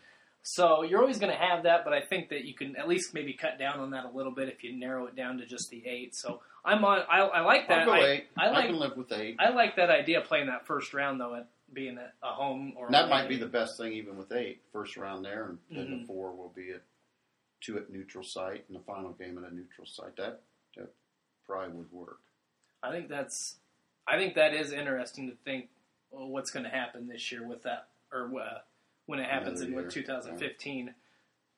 So 0.51 0.83
you're 0.83 1.01
always 1.03 1.19
going 1.19 1.31
to 1.31 1.39
have 1.39 1.65
that, 1.65 1.85
but 1.85 1.93
I 1.93 2.01
think 2.01 2.31
that 2.31 2.47
you 2.47 2.55
can 2.55 2.75
at 2.77 2.89
least 2.89 3.13
maybe 3.13 3.35
cut 3.35 3.59
down 3.59 3.81
on 3.81 3.91
that 3.91 4.07
a 4.07 4.17
little 4.17 4.33
bit 4.33 4.49
if 4.49 4.65
you 4.65 4.73
narrow 4.75 5.05
it 5.05 5.15
down 5.15 5.37
to 5.39 5.45
just 5.47 5.69
the 5.69 5.87
eight. 5.87 6.15
So 6.17 6.41
I'm 6.65 6.83
on. 6.87 7.01
I, 7.07 7.21
I 7.21 7.41
like 7.43 7.69
that. 7.69 7.87
I, 7.87 8.01
eight. 8.07 8.25
I 8.35 8.49
like- 8.49 8.67
can 8.69 8.79
live 8.79 8.97
with 8.97 9.13
eight. 9.13 9.37
I 9.39 9.51
like 9.51 9.77
that 9.77 9.91
idea 9.91 10.21
of 10.23 10.25
playing 10.25 10.47
that 10.47 10.67
first 10.67 10.95
round 10.95 11.21
though, 11.21 11.35
at 11.35 11.49
being 11.71 11.99
at 11.99 12.15
a 12.23 12.33
home 12.33 12.73
or 12.79 12.87
And 12.87 12.95
that 12.95 13.11
might 13.11 13.29
be 13.29 13.37
the 13.37 13.45
best 13.47 13.77
thing, 13.77 13.93
even 13.93 14.17
with 14.17 14.33
eight 14.33 14.63
first 14.73 14.97
round 14.97 15.23
there, 15.23 15.45
and 15.51 15.59
then 15.71 15.87
Mhm. 15.87 16.01
the 16.01 16.07
four 16.07 16.35
will 16.35 16.49
be 16.57 16.71
at 16.71 16.81
two 17.61 17.77
at 17.77 17.91
neutral 17.91 18.25
site, 18.25 18.65
and 18.69 18.77
the 18.79 18.83
final 18.85 19.13
game 19.13 19.37
at 19.37 19.45
a 19.45 19.55
neutral 19.55 19.87
site. 19.87 20.17
That 20.17 20.41
that 20.79 20.89
probably 21.47 21.77
would 21.77 21.93
work. 21.93 22.21
I 22.83 22.91
think 22.91 23.09
that's. 23.11 23.57
I 24.07 24.17
think 24.17 24.35
that 24.37 24.55
is 24.55 24.73
interesting 24.73 25.29
to 25.29 25.37
think 25.45 25.69
well, 26.11 26.29
what's 26.29 26.51
going 26.51 26.65
to 26.65 26.71
happen 26.71 27.07
this 27.07 27.31
year 27.31 27.47
with 27.47 27.65
that, 27.65 27.89
or 28.11 28.33
uh, 28.41 28.61
when 29.09 29.19
it 29.19 29.29
happens 29.29 29.63
Another 29.63 29.79
in 29.79 29.83
year, 29.85 29.91
2015 29.91 30.95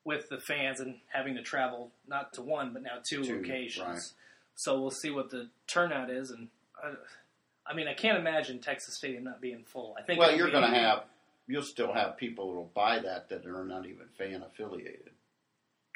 with 0.05 0.29
the 0.29 0.39
fans 0.39 0.79
and 0.79 0.95
having 1.13 1.35
to 1.35 1.43
travel 1.43 1.91
not 2.09 2.33
to 2.35 2.43
one 2.43 2.73
but 2.73 2.83
now 2.83 2.99
two, 3.05 3.25
Two, 3.25 3.39
locations. 3.39 3.87
right. 3.87 4.13
So 4.55 4.81
we'll 4.81 4.93
see 4.93 5.11
what 5.11 5.31
the 5.31 5.49
turnout 5.67 6.11
is, 6.11 6.31
and 6.31 6.49
I, 6.83 6.93
I 7.67 7.75
mean 7.75 7.89
I 7.89 7.95
can't 7.95 8.19
imagine 8.19 8.61
Texas 8.61 8.95
Stadium 8.95 9.25
not 9.25 9.41
being 9.41 9.65
full. 9.65 9.97
I 9.99 10.03
think. 10.03 10.21
Well, 10.21 10.35
you're 10.37 10.51
going 10.51 10.71
to 10.71 10.79
have. 10.79 11.05
You'll 11.47 11.63
still 11.63 11.93
have 11.93 12.17
people 12.17 12.55
will 12.55 12.71
buy 12.75 13.01
that 13.01 13.29
that 13.31 13.45
are 13.47 13.65
not 13.65 13.85
even 13.87 14.07
fan 14.17 14.43
affiliated 14.43 15.11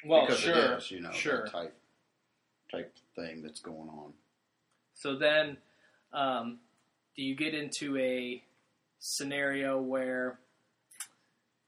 well, 0.04 0.26
because 0.26 0.40
sure, 0.40 0.56
it 0.56 0.78
is, 0.78 0.90
you 0.90 1.00
know, 1.00 1.12
sure. 1.12 1.46
type 1.46 1.74
type 2.72 2.92
thing 3.14 3.42
that's 3.42 3.60
going 3.60 3.88
on. 3.88 4.12
So 4.94 5.16
then, 5.16 5.58
um, 6.12 6.58
do 7.16 7.22
you 7.22 7.36
get 7.36 7.54
into 7.54 7.96
a 7.98 8.42
scenario 8.98 9.80
where 9.80 10.38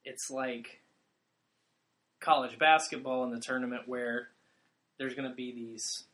it's 0.07 0.30
like 0.30 0.80
college 2.20 2.59
basketball 2.59 3.24
in 3.24 3.30
the 3.30 3.40
tournament 3.40 3.82
where 3.86 4.28
there's 4.98 5.14
going 5.14 5.28
to 5.28 5.34
be 5.34 5.52
these, 5.52 6.04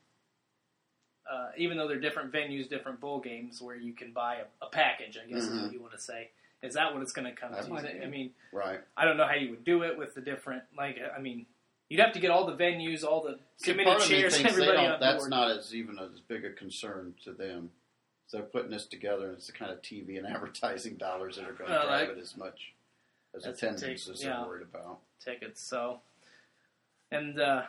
uh, 1.31 1.51
even 1.57 1.77
though 1.77 1.87
they're 1.87 2.01
different 2.01 2.33
venues, 2.33 2.69
different 2.69 3.01
bowl 3.01 3.21
games, 3.21 3.63
where 3.63 3.77
you 3.77 3.93
can 3.93 4.13
buy 4.13 4.37
a, 4.37 4.65
a 4.67 4.69
package, 4.69 5.17
I 5.23 5.31
guess 5.31 5.45
is 5.45 5.51
Mhm. 5.51 5.63
what 5.63 5.73
you 5.73 5.81
want 5.81 5.93
to 5.93 6.01
say. 6.01 6.31
Is 6.63 6.75
that 6.75 6.93
what 6.93 7.03
it's 7.03 7.13
going 7.13 7.27
to 7.33 7.39
come 7.41 7.53
That 7.53 7.65
to? 7.65 7.71
might 7.71 7.85
Is 7.85 7.91
it- 7.91 8.01
be. 8.01 8.07
I 8.07 8.09
mean, 8.09 8.35
Right. 8.53 8.81
I 8.97 9.05
don't 9.05 9.17
know 9.17 9.27
how 9.27 9.35
you 9.35 9.51
would 9.51 9.65
do 9.65 9.83
it 9.83 9.97
with 9.97 10.15
the 10.15 10.21
different, 10.21 10.65
like, 10.77 10.99
I 11.01 11.21
mean, 11.21 11.47
you'd 11.89 12.01
have 12.01 12.13
to 12.15 12.21
get 12.21 12.31
all 12.31 12.47
the 12.47 12.57
venues, 12.57 13.05
all 13.05 13.23
the 13.23 13.39
See, 13.59 13.71
committee 13.73 13.91
part 13.91 14.03
of 14.03 14.11
me 14.11 14.21
chairs, 14.21 14.35
everybody 14.45 14.79
on 14.87 14.99
That's 15.01 15.19
board. 15.25 15.31
not 15.31 15.51
as 15.51 15.75
even 15.75 15.99
as 15.99 16.21
big 16.21 16.45
a 16.45 16.51
concern 16.53 17.15
to 17.25 17.33
them. 17.33 17.71
So 18.27 18.39
they're 18.39 18.47
putting 18.47 18.71
this 18.71 18.87
together, 18.87 19.27
and 19.29 19.37
it's 19.37 19.47
the 19.47 19.53
kind 19.53 19.71
of 19.71 19.83
TV 19.83 20.17
and 20.19 20.27
advertising 20.35 20.97
dollars 20.97 21.37
that 21.37 21.45
are 21.49 21.53
going 21.53 21.71
to 21.71 21.77
drive 21.87 22.09
that- 22.09 22.17
it 22.17 22.21
as 22.21 22.37
much 22.37 22.73
as 23.37 23.45
that's 23.45 23.63
attendance 23.63 24.09
as 24.09 24.23
yeah. 24.23 24.47
worried 24.47 24.63
about. 24.63 25.01
tickets. 25.25 25.63
So, 25.63 26.01
and 27.11 27.41
uh, 27.41 27.63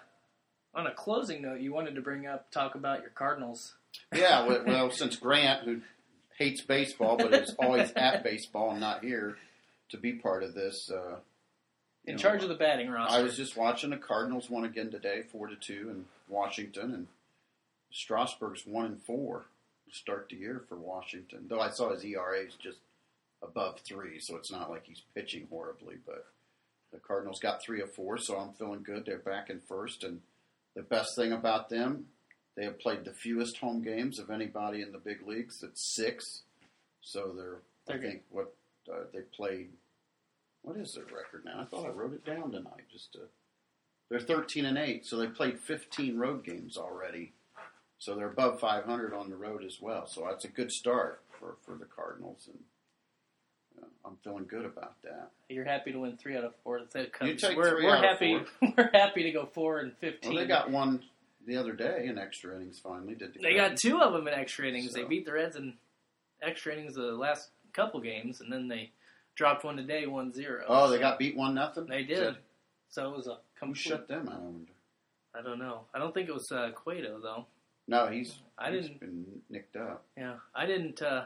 on 0.74 0.88
a 0.88 0.92
closing 0.92 1.42
note, 1.42 1.62
you 1.62 1.74
wanted 1.74 1.96
to 1.96 2.02
bring 2.02 2.26
up 2.26 2.52
talk 2.52 2.76
about 2.76 3.02
your 3.02 3.12
Cardinals. 3.12 3.74
Yeah, 4.14 4.48
well, 4.48 4.64
well, 4.66 4.92
since 4.92 5.16
Grant, 5.16 5.64
who 5.64 5.82
hates 6.38 6.62
baseball 6.62 7.18
but 7.18 7.34
is 7.34 7.56
always 7.60 7.92
at 7.96 8.24
baseball 8.24 8.72
and 8.72 8.80
not 8.80 9.04
here 9.04 9.38
to 9.90 9.98
be 9.98 10.14
part 10.14 10.44
of 10.44 10.56
this, 10.56 10.90
uh, 10.90 11.18
In 12.06 12.16
know, 12.16 12.18
charge 12.18 12.44
of 12.44 12.50
the 12.50 12.56
batting 12.56 12.90
roster. 12.90 13.18
I 13.18 13.22
was 13.22 13.38
just 13.38 13.56
watching 13.56 13.92
the 13.92 13.98
Cardinals 13.98 14.50
won 14.50 14.64
again 14.64 14.90
today, 14.90 15.24
four 15.32 15.48
to 15.48 15.56
two, 15.56 15.90
in 15.92 16.06
Washington, 16.28 16.94
and 16.94 17.08
Strasburg's 17.92 18.66
one 18.66 18.86
and 18.86 19.02
four 19.04 19.46
to 19.88 19.96
start 19.96 20.28
the 20.30 20.38
year 20.38 20.64
for 20.68 20.76
Washington. 20.76 21.46
Though 21.48 21.60
I 21.60 21.70
saw 21.70 21.94
his 21.94 22.04
ERA 22.04 22.40
is 22.40 22.56
just 22.56 22.80
above 23.44 23.80
three, 23.82 24.20
so 24.20 24.36
it's 24.38 24.52
not 24.52 24.70
like 24.70 24.86
he's 24.86 25.04
pitching 25.14 25.48
horribly. 25.50 25.96
But 26.06 26.26
the 26.92 27.00
Cardinals 27.00 27.40
got 27.40 27.62
three 27.62 27.82
of 27.82 27.94
four, 27.94 28.18
so 28.18 28.38
I'm 28.38 28.54
feeling 28.54 28.84
good. 28.84 29.06
They're 29.06 29.18
back 29.18 29.50
in 29.50 29.60
first, 29.60 30.04
and 30.04 30.22
the 30.76 30.82
best 30.82 31.16
thing 31.16 31.32
about 31.32 31.70
them, 31.70 32.06
they 32.56 32.64
have 32.66 32.80
played 32.80 33.04
the 33.04 33.14
fewest 33.14 33.58
home 33.58 33.82
games 33.84 34.20
of 34.20 34.30
anybody 34.30 34.82
in 34.82 34.92
the 34.92 34.98
big 34.98 35.28
leagues. 35.28 35.64
It's 35.64 35.96
six, 35.96 36.44
so 37.02 37.34
they're, 37.36 37.58
They're 37.88 37.98
I 37.98 38.12
think 38.12 38.24
what 38.30 38.54
uh, 38.92 39.06
they 39.14 39.22
played. 39.22 39.70
What 40.62 40.78
is 40.78 40.94
their 40.94 41.04
record 41.06 41.44
now? 41.46 41.60
I 41.62 41.66
thought 41.66 41.86
I 41.86 41.90
wrote 41.90 42.14
it 42.14 42.26
down 42.26 42.52
tonight. 42.52 42.86
Just 42.92 43.14
to, 43.14 43.20
they're 44.10 44.20
thirteen 44.20 44.66
and 44.66 44.78
eight, 44.78 45.06
so 45.06 45.18
they 45.18 45.28
played 45.28 45.60
fifteen 45.60 46.18
road 46.18 46.46
games 46.46 46.78
already. 46.78 47.34
So 48.00 48.16
they're 48.16 48.30
above 48.30 48.60
five 48.60 48.86
hundred 48.86 49.14
on 49.14 49.30
the 49.30 49.36
road 49.36 49.64
as 49.64 49.80
well. 49.82 50.08
So 50.08 50.28
that's 50.30 50.46
a 50.46 50.50
good 50.50 50.72
start 50.72 51.22
for, 51.40 51.56
for 51.66 51.76
the 51.76 51.86
Cardinals, 51.86 52.48
and 52.48 52.60
I'm 54.06 54.18
feeling 54.24 54.46
good 54.50 54.66
about 54.66 55.02
that. 55.04 55.32
You're 55.50 55.64
happy 55.66 55.92
to 55.94 56.00
win 56.00 56.18
three 56.18 56.36
out 56.38 56.44
of 56.44 56.54
four. 56.64 56.80
The 56.92 57.06
Cubs. 57.06 57.30
You 57.32 57.36
take 57.36 57.58
we're 57.58 57.70
three 57.72 57.86
we're 57.86 57.96
out 57.96 58.04
of 58.04 58.10
happy. 58.12 58.40
We're 58.78 58.90
happy 58.94 59.24
to 59.24 59.32
go 59.32 59.46
four 59.54 59.80
and 59.80 59.96
fifteen. 59.98 60.34
Well, 60.34 60.42
they 60.42 60.48
got 60.48 60.70
one 60.70 61.02
the 61.48 61.56
other 61.58 61.74
day 61.74 62.06
in 62.08 62.18
extra 62.18 62.56
innings. 62.56 62.80
Finally, 62.80 63.16
did 63.16 63.34
the 63.34 63.40
They 63.40 63.56
got 63.56 63.78
two 63.78 64.00
of 64.02 64.14
them 64.14 64.28
in 64.28 64.34
extra 64.34 64.68
innings. 64.68 64.94
They 64.94 65.04
beat 65.06 65.26
the 65.26 65.34
Reds 65.34 65.56
in 65.56 65.74
extra 66.42 66.74
innings 66.74 66.96
the 66.96 67.02
last 67.14 67.50
couple 67.74 68.02
games, 68.02 68.42
and 68.42 68.52
then 68.52 68.68
they 68.68 68.92
dropped 69.36 69.64
one 69.64 69.78
today, 69.78 70.06
one 70.06 70.34
zero. 70.34 70.64
Oh, 70.68 70.90
they 70.90 71.00
got 71.00 71.18
beat 71.18 71.36
one 71.38 71.56
nothing. 71.56 71.86
They 71.88 72.04
did. 72.04 72.36
So 72.90 73.10
it 73.10 73.16
was 73.18 73.28
a 73.28 73.32
Who 73.32 73.38
complete. 73.68 73.78
shut 73.82 74.08
them 74.08 74.28
out? 74.28 74.36
I 74.36 74.40
wonder. 74.40 74.72
I 75.36 75.42
don't 75.42 75.60
know. 75.60 75.82
I 75.96 76.00
don't 76.00 76.14
think 76.14 76.30
it 76.30 76.34
was 76.34 76.52
uh, 76.52 76.72
Cueto 76.76 77.20
though. 77.22 77.46
No, 77.88 78.08
he's 78.08 78.38
I 78.58 78.72
he's 78.72 78.84
didn't- 78.88 79.00
been 79.00 79.26
nicked 79.50 79.76
up. 79.78 80.04
Yeah, 80.18 80.36
I 80.54 80.66
didn't. 80.66 81.02
Uh, 81.02 81.24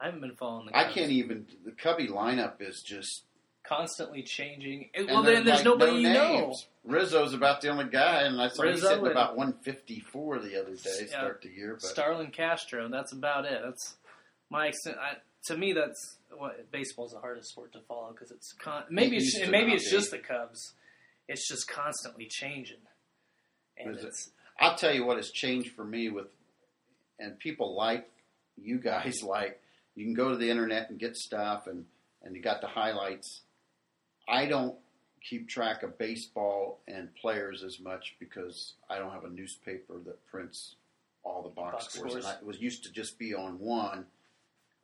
I 0.00 0.06
haven't 0.06 0.20
been 0.20 0.36
following 0.36 0.66
the. 0.66 0.76
I 0.76 0.92
can't 0.92 1.10
even. 1.10 1.46
The 1.64 1.72
Cubby 1.72 2.08
lineup 2.08 2.60
is 2.60 2.82
just. 2.86 3.22
Constantly 3.68 4.22
changing. 4.22 4.90
well, 5.08 5.24
then 5.24 5.44
there's 5.44 5.56
like 5.56 5.64
nobody 5.64 6.00
no 6.04 6.08
you 6.08 6.14
know. 6.14 6.54
Rizzo's 6.84 7.34
about 7.34 7.60
the 7.60 7.68
only 7.68 7.86
guy, 7.86 8.22
and 8.22 8.40
I 8.40 8.46
saw 8.46 8.62
he's 8.62 8.74
Rizzo 8.76 8.88
sitting 8.90 9.02
and- 9.06 9.10
about 9.10 9.36
154 9.36 10.38
the 10.38 10.60
other 10.62 10.76
day, 10.76 10.90
Yeah. 11.00 11.06
start 11.08 11.42
the 11.42 11.48
year. 11.48 11.72
But 11.72 11.82
Starlin 11.82 12.30
Castro. 12.30 12.88
That's 12.88 13.12
about 13.12 13.44
it. 13.44 13.60
That's 13.64 13.96
my 14.50 14.66
extent. 14.68 14.98
I, 15.00 15.16
to 15.46 15.56
me, 15.56 15.72
that's 15.72 16.16
what 16.36 16.70
baseball's 16.70 17.10
the 17.10 17.18
hardest 17.18 17.48
sport 17.50 17.72
to 17.72 17.80
follow 17.88 18.12
because 18.12 18.30
it's 18.30 18.52
con- 18.52 18.84
maybe 18.88 19.16
It 19.16 19.24
it's 19.24 19.48
maybe 19.50 19.72
it's 19.72 19.86
be. 19.90 19.96
just 19.96 20.12
the 20.12 20.18
Cubs. 20.18 20.74
It's 21.26 21.48
just 21.48 21.66
constantly 21.68 22.28
changing, 22.30 22.78
and 23.76 23.96
it's 23.96 24.30
I'll 24.60 24.76
tell 24.76 24.94
you 24.94 25.04
what 25.04 25.16
has 25.16 25.32
changed 25.32 25.72
for 25.74 25.84
me 25.84 26.08
with, 26.08 26.28
and 27.18 27.36
people 27.40 27.74
like 27.74 28.08
you 28.56 28.78
guys 28.78 29.22
like 29.26 29.60
you 29.96 30.04
can 30.04 30.14
go 30.14 30.30
to 30.30 30.36
the 30.36 30.48
internet 30.50 30.90
and 30.90 30.98
get 30.98 31.16
stuff, 31.16 31.66
and 31.66 31.84
and 32.22 32.36
you 32.36 32.42
got 32.42 32.60
the 32.60 32.68
highlights. 32.68 33.40
I 34.28 34.46
don't 34.46 34.76
keep 35.20 35.48
track 35.48 35.82
of 35.82 35.98
baseball 35.98 36.80
and 36.86 37.14
players 37.16 37.64
as 37.64 37.80
much 37.80 38.14
because 38.20 38.74
I 38.88 38.98
don't 38.98 39.12
have 39.12 39.24
a 39.24 39.30
newspaper 39.30 39.94
that 40.04 40.24
prints 40.26 40.76
all 41.24 41.42
the 41.42 41.48
box, 41.48 41.72
Box 41.72 41.94
scores. 41.94 42.12
scores. 42.12 42.26
I, 42.26 42.34
it 42.34 42.46
was 42.46 42.60
used 42.60 42.84
to 42.84 42.92
just 42.92 43.18
be 43.18 43.34
on 43.34 43.58
one, 43.58 44.06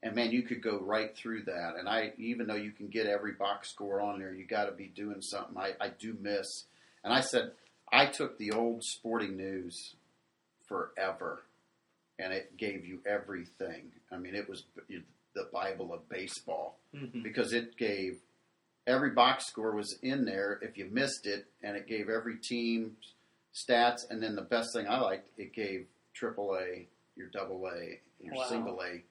and 0.03 0.15
man, 0.15 0.33
you 0.33 0.43
could 0.43 0.63
go 0.63 0.81
right 0.81 1.17
through 1.17 1.45
that. 1.45 1.75
And 1.79 1.89
I, 1.89 2.13
even 2.19 2.47
though 2.47 2.57
you 2.57 2.73
can 2.73 2.89
get 2.89 3.07
every 3.07 3.33
box 3.33 3.71
score 3.71 4.01
on 4.01 4.19
there, 4.19 4.35
you 4.35 4.45
got 4.45 4.65
to 4.65 4.73
be 4.73 4.87
doing 4.87 5.23
something. 5.23 5.57
I, 5.57 5.73
I 5.81 5.89
do 5.89 6.17
miss. 6.21 6.65
And 7.05 7.13
I 7.13 7.21
said 7.21 7.53
I 7.93 8.07
took 8.07 8.39
the 8.39 8.53
old 8.53 8.83
Sporting 8.83 9.37
News 9.37 9.95
forever, 10.67 11.43
and 12.23 12.33
it 12.33 12.57
gave 12.57 12.85
you 12.85 13.01
everything. 13.07 13.91
I 14.11 14.17
mean, 14.17 14.35
it 14.35 14.49
was 14.49 14.65
the 15.35 15.49
Bible 15.53 15.93
of 15.93 16.09
baseball 16.09 16.79
mhm. 16.95 17.23
because 17.23 17.53
it 17.53 17.77
gave 17.77 18.19
every 18.87 19.11
box 19.11 19.47
score 19.47 19.75
was 19.75 19.99
in 20.03 20.25
there 20.25 20.59
if 20.63 20.77
you 20.77 20.89
missed 20.91 21.27
it, 21.27 21.47
and 21.63 21.77
it 21.77 21.87
gave 21.87 22.09
every 22.09 22.37
team's 22.37 23.15
stats. 23.55 24.09
And 24.11 24.23
then 24.23 24.35
the 24.35 24.43
best 24.43 24.73
thing 24.73 24.87
I 24.89 25.01
liked, 25.01 25.29
it 25.39 25.53
gave 25.53 25.87
AAA, 26.21 26.87
your 27.17 27.29
Double 27.29 27.67
A, 27.69 28.01
your 28.21 28.35
Wow. 28.35 28.47
Single 28.49 28.83
A 28.83 29.03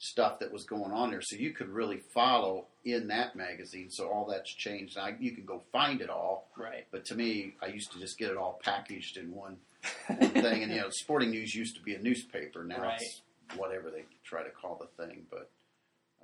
stuff 0.00 0.38
that 0.38 0.52
was 0.52 0.64
going 0.64 0.92
on 0.92 1.10
there, 1.10 1.20
so 1.20 1.34
you 1.36 1.52
could 1.52 1.68
really 1.68 1.98
follow 2.14 2.66
in 2.84 3.08
that 3.08 3.34
magazine. 3.34 3.90
So 3.90 4.08
all 4.08 4.26
that's 4.26 4.52
changed. 4.54 4.96
Now 4.96 5.08
you 5.18 5.32
can 5.32 5.44
go 5.44 5.62
find 5.72 6.00
it 6.00 6.08
all, 6.08 6.48
right. 6.56 6.86
but 6.92 7.04
to 7.06 7.16
me, 7.16 7.54
I 7.60 7.66
used 7.66 7.90
to 7.92 7.98
just 7.98 8.16
get 8.16 8.30
it 8.30 8.36
all 8.36 8.60
packaged 8.62 9.16
in 9.16 9.34
one 9.34 9.56
thing. 9.82 10.62
And 10.62 10.72
you 10.72 10.80
know, 10.80 10.90
Sporting 10.90 11.30
News 11.30 11.54
used 11.54 11.76
to 11.76 11.82
be 11.82 11.94
a 11.94 11.98
newspaper. 12.00 12.64
Now 12.64 12.82
Right. 12.82 13.00
it's 13.00 13.22
whatever 13.56 13.90
they 13.90 14.04
try 14.24 14.42
to 14.42 14.50
call 14.50 14.76
the 14.80 15.04
thing. 15.06 15.26
But 15.30 15.50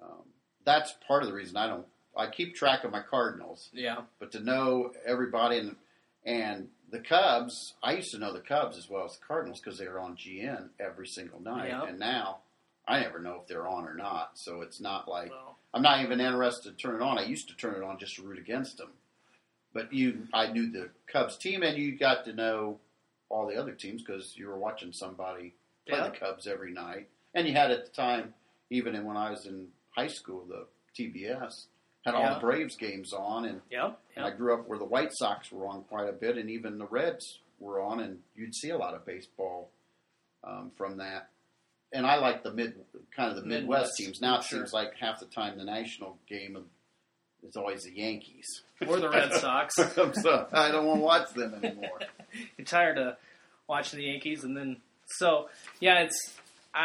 um, 0.03 0.23
that's 0.65 0.95
part 1.07 1.23
of 1.23 1.29
the 1.29 1.35
reason 1.35 1.57
I 1.57 1.67
don't. 1.67 1.87
I 2.17 2.29
keep 2.31 2.55
track 2.55 2.85
of 2.85 2.93
my 2.93 3.01
Cardinals, 3.03 3.71
Yeah, 3.73 4.03
but 4.21 4.31
to 4.33 4.41
know 4.41 4.93
everybody 5.05 5.59
and 5.59 5.77
and 6.25 6.69
the 6.91 7.01
Cubs, 7.01 7.75
I 7.83 7.95
used 7.95 8.13
to 8.13 8.19
know 8.19 8.33
the 8.33 8.41
Cubs 8.41 8.79
as 8.79 8.89
well 8.89 9.05
as 9.05 9.13
the 9.19 9.25
Cardinals 9.27 9.61
because 9.61 9.79
they 9.79 9.89
were 9.89 9.99
on 9.99 10.17
GN 10.17 10.69
every 10.79 11.09
single 11.09 11.41
night. 11.41 11.69
Yeah. 11.69 11.85
And 11.85 11.99
now 11.99 12.39
I 12.87 13.01
never 13.01 13.19
know 13.19 13.41
if 13.43 13.49
they're 13.49 13.67
on 13.67 13.85
or 13.87 13.95
not. 13.95 14.33
So 14.35 14.61
it's 14.61 14.81
not 14.81 15.09
like 15.09 15.31
well, 15.31 15.57
I'm 15.73 15.83
not 15.83 16.03
even 16.05 16.21
interested 16.21 16.71
to 16.71 16.77
turn 16.83 16.95
it 16.95 17.03
on. 17.03 17.19
I 17.19 17.25
used 17.25 17.49
to 17.49 17.57
turn 17.57 17.75
it 17.75 17.83
on 17.83 17.99
just 17.99 18.15
to 18.17 18.23
root 18.23 18.39
against 18.39 18.79
them. 18.79 18.91
But 19.73 19.93
you, 19.93 20.29
I 20.33 20.53
knew 20.53 20.71
the 20.71 20.91
Cubs 21.13 21.37
team, 21.37 21.65
and 21.65 21.77
you 21.77 21.99
got 21.99 22.25
to 22.27 22.33
know 22.33 22.79
all 23.29 23.47
the 23.47 23.57
other 23.57 23.73
teams 23.73 24.03
because 24.03 24.35
you 24.37 24.49
were 24.49 24.59
watching 24.59 24.93
somebody 24.93 25.55
play 25.87 25.99
Yeah. 25.99 26.09
the 26.09 26.17
Cubs 26.17 26.47
every 26.47 26.73
night. 26.73 27.09
And 27.35 27.47
you 27.49 27.55
had 27.55 27.71
at 27.71 27.85
the 27.85 27.91
time, 27.91 28.35
even 28.71 28.95
in, 28.95 29.05
when 29.05 29.17
I 29.17 29.31
was 29.31 29.47
in 29.47 29.69
high 29.97 30.07
school, 30.09 30.45
the 30.47 30.67
TBS 30.99 31.67
had 32.05 32.15
all 32.15 32.23
Yeah. 32.23 32.35
the 32.35 32.41
Braves 32.41 32.77
games 32.77 33.13
on, 33.13 33.45
and, 33.47 33.61
yep, 33.71 33.99
and 34.15 34.25
I 34.25 34.31
grew 34.31 34.55
up 34.55 34.69
where 34.69 34.79
the 34.79 34.85
White 34.85 35.11
Sox 35.13 35.51
were 35.51 35.67
on 35.67 35.85
quite 35.85 36.09
a 36.09 36.13
bit, 36.13 36.37
and 36.39 36.51
even 36.51 36.79
the 36.79 36.87
Reds 36.87 37.41
were 37.59 37.81
on, 37.81 38.01
and 38.01 38.23
you'd 38.35 38.55
see 38.55 38.71
a 38.71 38.77
lot 38.79 38.95
of 38.95 39.05
baseball 39.07 39.71
um, 40.45 40.71
from 40.77 40.99
that. 40.99 41.31
And 41.93 42.07
I 42.07 42.17
like 42.17 42.43
the 42.43 42.53
mid, 42.53 42.75
kind 43.17 43.31
of 43.31 43.37
the 43.37 43.43
Midwest, 43.43 43.63
Midwest, 43.63 43.97
teams. 43.97 44.21
Now 44.21 44.39
it 44.39 44.45
sure. 44.45 44.59
seems 44.61 44.73
like 44.73 44.95
half 44.97 45.21
the 45.21 45.27
time 45.27 45.57
the 45.57 45.65
national 45.65 46.19
game 46.29 46.57
is 47.47 47.57
always 47.57 47.83
the 47.85 47.93
Yankees. 47.95 48.47
or 48.87 48.99
the 48.99 49.09
Red 49.11 49.33
Sox. 49.35 49.75
so 49.77 50.49
I 50.53 50.71
don't 50.71 50.87
want 50.87 51.01
to 51.01 51.05
watch 51.05 51.31
them 51.35 51.55
anymore. 51.63 52.01
You're 52.59 52.65
tired 52.65 52.99
of 52.99 53.17
watching 53.69 53.99
the 53.99 54.07
Yankees, 54.07 54.45
and 54.45 54.57
then 54.57 54.79
so 55.19 55.49
yeah, 55.81 56.01
it's 56.01 56.17
I 56.75 56.81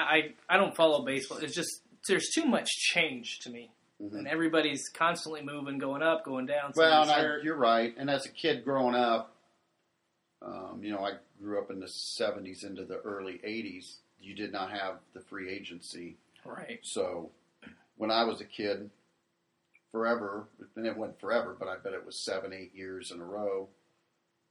I, 0.49 0.55
I 0.55 0.57
don't 0.57 0.75
follow 0.75 1.03
baseball. 1.03 1.39
It's 1.39 1.55
just 1.55 1.69
there's 2.07 2.29
too 2.33 2.45
much 2.45 2.67
change 2.69 3.39
to 3.43 3.49
me, 3.49 3.69
Mhm. 4.01 4.19
and 4.19 4.27
everybody's 4.27 4.83
constantly 4.93 5.41
moving, 5.41 5.77
going 5.77 6.01
up, 6.01 6.23
going 6.25 6.45
down. 6.45 6.73
Well, 6.75 7.03
and 7.03 7.11
I, 7.11 7.21
you're 7.43 7.57
right. 7.57 7.93
And 7.97 8.09
as 8.09 8.25
a 8.25 8.29
kid 8.29 8.63
growing 8.63 8.95
up, 8.95 9.33
um, 10.41 10.79
you 10.81 10.91
know, 10.91 10.99
I 11.05 11.13
grew 11.41 11.59
up 11.59 11.69
in 11.71 11.79
the 11.79 11.89
70s 12.19 12.63
into 12.65 12.85
the 12.85 12.97
early 12.99 13.39
80s. 13.45 13.97
You 14.21 14.35
did 14.35 14.51
not 14.51 14.71
have 14.71 14.95
the 15.13 15.21
free 15.21 15.49
agency. 15.49 16.15
right. 16.45 16.79
So 16.83 17.31
when 17.97 18.11
I 18.11 18.23
was 18.23 18.39
a 18.41 18.45
kid, 18.45 18.89
forever, 19.91 20.47
and 20.75 20.85
it 20.85 20.97
went 20.97 21.19
forever, 21.19 21.55
but 21.57 21.67
I 21.67 21.77
bet 21.77 21.93
it 21.93 22.05
was 22.05 22.23
seven, 22.23 22.53
eight 22.53 22.73
years 22.75 23.11
in 23.11 23.19
a 23.21 23.25
row, 23.25 23.67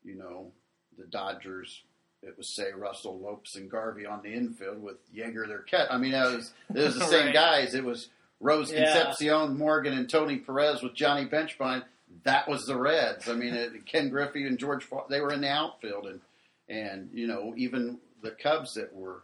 you 0.05 0.15
know, 0.17 0.53
the 0.99 1.05
Dodgers, 1.07 1.83
it 2.23 2.37
was, 2.37 2.55
say, 2.55 2.73
Russell, 2.77 3.19
Lopes, 3.21 3.55
and 3.55 3.71
Garvey 3.71 4.05
on 4.05 4.23
the 4.23 4.33
infield 4.33 4.83
with 4.83 4.97
Yeager, 5.15 5.47
their 5.47 5.61
cat. 5.61 5.87
I 5.93 5.99
mean, 5.99 6.15
it 6.15 6.21
was, 6.37 6.53
it 6.75 6.81
was 6.81 6.99
the 6.99 7.05
same 7.07 7.27
Right. 7.27 7.35
guys. 7.35 7.75
It 7.75 7.85
was 7.85 8.09
Rose 8.41 8.73
Yeah. 8.73 8.85
Concepcion, 8.93 9.57
Morgan, 9.57 9.93
and 9.93 10.11
Tony 10.11 10.37
Perez 10.39 10.83
with 10.83 10.95
Johnny 10.95 11.27
Benchbine. 11.27 11.85
That 12.25 12.49
was 12.49 12.65
the 12.67 12.77
Reds. 12.77 13.29
I 13.29 13.35
mean, 13.35 13.55
it, 13.55 13.87
Ken 13.87 14.09
Griffey 14.09 14.47
and 14.47 14.59
George, 14.59 14.89
they 15.09 15.21
were 15.21 15.33
in 15.33 15.41
the 15.43 15.49
outfield. 15.51 16.07
And, 16.07 16.21
and, 16.69 17.11
you 17.13 17.29
know, 17.29 17.55
even 17.57 17.99
the 18.23 18.33
Cubs 18.33 18.75
that 18.75 18.93
were 18.95 19.23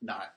not 0.00 0.32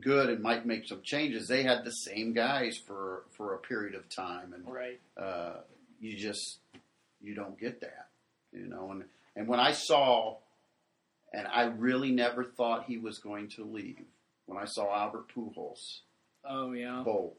good 0.00 0.28
and 0.30 0.42
might 0.42 0.66
make 0.66 0.86
some 0.86 1.00
changes, 1.02 1.48
they 1.48 1.62
had 1.62 1.84
the 1.84 1.90
same 1.90 2.32
guys 2.34 2.76
for, 2.86 3.24
for 3.36 3.54
a 3.54 3.58
period 3.58 3.94
of 3.94 4.08
time. 4.08 4.52
And, 4.52 4.66
Right. 4.68 5.00
uh, 5.16 5.60
you 6.00 6.16
just 6.16 6.58
you 7.22 7.34
don't 7.34 7.58
get 7.58 7.80
that, 7.80 8.08
you 8.52 8.66
know. 8.66 8.90
And 8.90 9.04
and 9.34 9.48
when 9.48 9.58
I 9.60 9.72
saw, 9.72 10.36
and 11.32 11.46
I 11.46 11.64
really 11.64 12.10
never 12.12 12.44
thought 12.44 12.84
he 12.84 12.98
was 12.98 13.18
going 13.18 13.48
to 13.56 13.64
leave, 13.64 14.00
when 14.44 14.58
I 14.58 14.66
saw 14.66 14.94
Albert 14.94 15.28
Pujols 15.34 16.00
Oh 16.44 16.72
yeah. 16.72 17.02
bowl, 17.02 17.36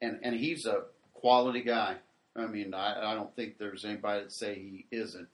and 0.00 0.18
and 0.24 0.34
he's 0.34 0.66
a 0.66 0.82
quality 1.14 1.62
guy. 1.62 1.96
I 2.34 2.46
mean, 2.46 2.74
I, 2.74 3.12
I 3.12 3.14
don't 3.14 3.34
think 3.36 3.58
there's 3.58 3.84
anybody 3.84 4.24
that 4.24 4.32
say 4.32 4.54
he 4.56 4.86
isn't. 4.90 5.28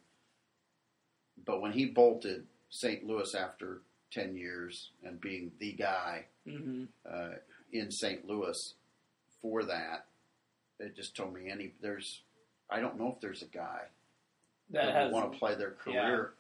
But 1.47 1.61
when 1.63 1.73
he 1.73 1.87
bolted 1.87 2.47
St. 2.71 3.05
Louis 3.07 3.35
after 3.35 3.81
ten 4.13 4.37
years 4.37 4.91
and 5.05 5.21
being 5.21 5.53
the 5.59 5.73
guy 5.73 6.25
hmm 6.47 6.85
uh, 7.11 7.31
in 7.73 7.91
St. 7.91 8.27
Louis 8.27 8.75
for 9.43 9.65
that, 9.65 10.07
it 10.81 10.97
just 10.97 11.15
told 11.17 11.35
me 11.35 11.51
any 11.51 11.73
there's. 11.83 12.23
I 12.71 12.81
don't 12.81 12.99
know 12.99 13.13
if 13.15 13.21
there's 13.21 13.43
a 13.43 13.47
guy 13.47 13.83
That 14.71 14.87
that 14.87 14.95
has 14.95 15.13
want 15.13 15.33
to 15.33 15.39
play 15.39 15.55
their 15.55 15.71
career. 15.73 16.33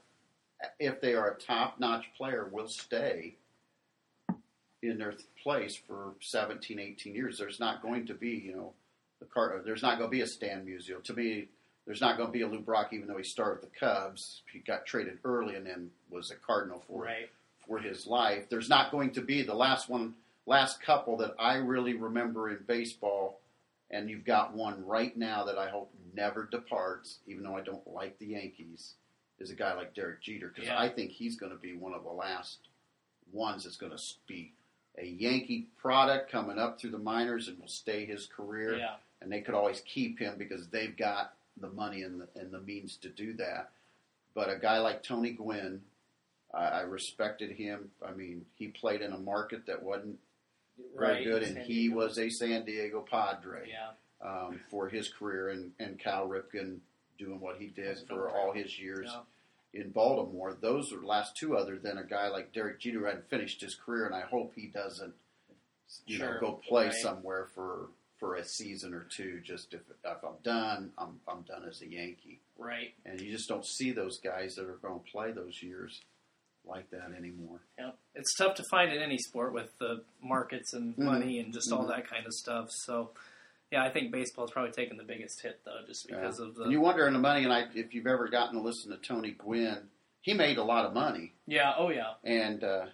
If 0.78 1.00
they 1.00 1.14
are 1.14 1.30
a 1.30 1.34
top-notch 1.38 2.06
player, 2.16 2.48
will 2.50 2.68
stay 2.68 3.36
in 4.82 4.98
their 4.98 5.14
place 5.42 5.76
for 5.76 6.14
17, 6.20 6.78
18 6.78 7.14
years. 7.14 7.38
There's 7.38 7.60
not 7.60 7.80
going 7.82 8.06
to 8.06 8.14
be, 8.14 8.30
you 8.30 8.54
know, 8.56 8.72
the 9.20 9.26
car. 9.26 9.60
There's 9.64 9.82
not 9.82 9.98
going 9.98 10.10
to 10.10 10.16
be 10.16 10.20
a 10.20 10.26
Stan 10.26 10.66
Musial. 10.66 11.02
To 11.04 11.14
me, 11.14 11.48
there's 11.86 12.00
not 12.00 12.16
going 12.16 12.28
to 12.28 12.32
be 12.32 12.42
a 12.42 12.48
Lou 12.48 12.60
Brock, 12.60 12.92
even 12.92 13.08
though 13.08 13.16
he 13.16 13.24
started 13.24 13.62
the 13.62 13.78
Cubs. 13.78 14.42
He 14.52 14.58
got 14.60 14.84
traded 14.86 15.18
early 15.24 15.54
and 15.54 15.66
then 15.66 15.90
was 16.10 16.30
a 16.30 16.36
Cardinal 16.36 16.82
for 16.86 17.04
right. 17.04 17.30
For 17.68 17.78
his 17.78 18.06
life. 18.06 18.48
There's 18.48 18.68
not 18.68 18.90
going 18.90 19.10
to 19.12 19.20
be 19.20 19.42
the 19.42 19.54
last 19.54 19.88
one, 19.88 20.14
last 20.46 20.80
couple 20.82 21.18
that 21.18 21.34
I 21.38 21.56
really 21.56 21.92
remember 21.94 22.48
in 22.48 22.58
baseball, 22.66 23.40
and 23.90 24.08
you've 24.10 24.24
got 24.24 24.54
one 24.54 24.84
right 24.86 25.16
now 25.16 25.44
that 25.44 25.58
I 25.58 25.68
hope 25.68 25.92
never 26.14 26.46
departs, 26.50 27.18
even 27.26 27.44
though 27.44 27.56
I 27.56 27.60
don't 27.60 27.86
like 27.86 28.18
the 28.18 28.26
Yankees, 28.26 28.94
is 29.38 29.50
a 29.50 29.54
guy 29.54 29.74
like 29.74 29.94
Derek 29.94 30.20
Jeter 30.22 30.48
because 30.48 30.68
Yeah. 30.68 30.80
I 30.80 30.88
think 30.88 31.10
he's 31.12 31.36
going 31.36 31.52
to 31.52 31.58
be 31.58 31.74
one 31.76 31.92
of 31.94 32.02
the 32.02 32.10
last 32.10 32.58
ones 33.32 33.64
that's 33.64 33.76
going 33.76 33.92
to 33.96 34.02
be 34.26 34.52
a 34.98 35.06
Yankee 35.06 35.68
product 35.80 36.30
coming 36.32 36.58
up 36.58 36.80
through 36.80 36.90
the 36.90 36.98
minors 36.98 37.46
and 37.46 37.58
will 37.60 37.68
stay 37.68 38.04
his 38.04 38.26
career 38.26 38.76
Yeah. 38.78 38.94
and 39.20 39.30
they 39.30 39.42
could 39.42 39.54
always 39.54 39.80
keep 39.82 40.18
him 40.18 40.34
because 40.38 40.66
they've 40.68 40.96
got 40.96 41.34
the 41.60 41.68
money 41.68 42.02
and 42.02 42.20
the, 42.22 42.28
and 42.40 42.50
the 42.50 42.60
means 42.60 42.96
to 42.96 43.08
do 43.08 43.32
that. 43.34 43.70
But 44.34 44.48
a 44.50 44.56
guy 44.58 44.78
like 44.78 45.02
Tony 45.02 45.30
Gwynn, 45.32 45.82
I, 46.54 46.64
I 46.66 46.80
respected 46.82 47.50
him. 47.52 47.90
I 48.06 48.12
mean, 48.12 48.44
he 48.56 48.68
played 48.68 49.02
in 49.02 49.12
a 49.12 49.18
market 49.18 49.66
that 49.66 49.82
wasn't 49.82 50.18
very 50.96 51.24
good, 51.24 51.42
and 51.42 51.54
San 51.56 51.64
he 51.64 51.74
Diego. 51.88 51.96
was 51.96 52.18
a 52.18 52.30
San 52.30 52.64
Diego 52.64 53.00
Padre 53.08 53.68
Yeah. 53.70 53.90
um, 54.26 54.60
for 54.70 54.88
his 54.88 55.08
career, 55.08 55.50
and, 55.50 55.72
and 55.78 55.98
Cal 55.98 56.28
Ripken 56.28 56.78
doing 57.18 57.40
what 57.40 57.56
he 57.58 57.66
did 57.66 57.98
for 58.08 58.30
all 58.30 58.52
his 58.52 58.78
years 58.78 59.08
Yeah. 59.12 59.80
in 59.82 59.90
Baltimore. 59.90 60.54
Those 60.54 60.92
are 60.92 61.00
the 61.00 61.06
last 61.06 61.36
two, 61.36 61.56
other 61.56 61.78
than 61.78 61.98
a 61.98 62.04
guy 62.04 62.28
like 62.28 62.52
Derek 62.52 62.78
Jeter 62.80 63.00
who 63.00 63.04
hadn't 63.06 63.28
finished 63.28 63.60
his 63.60 63.74
career, 63.74 64.06
and 64.06 64.14
I 64.14 64.20
hope 64.22 64.52
he 64.54 64.66
doesn't, 64.68 65.14
you 66.06 66.18
know, 66.18 66.36
go 66.40 66.52
play 66.52 66.86
Right. 66.86 66.94
somewhere 66.94 67.46
for 67.54 67.88
for 68.18 68.34
a 68.34 68.44
season 68.44 68.92
or 68.94 69.04
two. 69.04 69.40
Just 69.40 69.72
if 69.74 69.80
if 70.04 70.24
I'm 70.24 70.34
done, 70.42 70.92
I'm 70.98 71.20
I'm 71.28 71.42
done 71.42 71.64
as 71.68 71.82
a 71.82 71.86
Yankee, 71.88 72.40
Right. 72.56 72.92
and 73.04 73.20
you 73.20 73.30
just 73.30 73.48
don't 73.48 73.64
see 73.64 73.92
those 73.92 74.18
guys 74.18 74.56
that 74.56 74.66
are 74.68 74.76
going 74.76 75.00
to 75.00 75.10
play 75.10 75.30
those 75.30 75.62
years 75.62 76.02
like 76.68 76.90
that 76.90 77.12
anymore. 77.16 77.60
Yeah. 77.78 77.90
It's 78.14 78.34
tough 78.36 78.54
to 78.56 78.64
find 78.70 78.92
in 78.92 79.02
any 79.02 79.18
sport 79.18 79.52
with 79.52 79.70
the 79.78 80.02
markets 80.22 80.72
and 80.74 80.94
Mhm. 80.96 81.04
money 81.04 81.38
and 81.40 81.52
just 81.52 81.72
all 81.72 81.84
Mhm. 81.84 81.88
that 81.88 82.06
kind 82.08 82.26
of 82.26 82.32
stuff. 82.32 82.68
So, 82.70 83.12
yeah, 83.70 83.82
I 83.84 83.90
think 83.90 84.12
baseball's 84.12 84.50
probably 84.50 84.72
taken 84.72 84.96
the 84.96 85.04
biggest 85.04 85.40
hit 85.42 85.60
though, 85.64 85.82
just 85.86 86.06
because 86.08 86.38
Yeah. 86.40 86.46
of 86.46 86.54
the. 86.54 86.62
And 86.64 86.72
you 86.72 86.80
wonder 86.80 87.06
in 87.06 87.12
the 87.12 87.18
money, 87.18 87.44
and 87.44 87.52
I, 87.52 87.68
if 87.74 87.94
you've 87.94 88.06
ever 88.06 88.28
gotten 88.28 88.54
to 88.56 88.60
listen 88.62 88.90
to 88.92 88.98
Tony 88.98 89.32
Gwynn, 89.32 89.88
he 90.22 90.34
made 90.34 90.58
a 90.58 90.64
lot 90.64 90.84
of 90.84 90.92
money. 90.94 91.32
yeah. 91.46 91.74
Oh 91.76 91.90
yeah. 91.90 92.14
and 92.24 92.62
uh, 92.64 92.86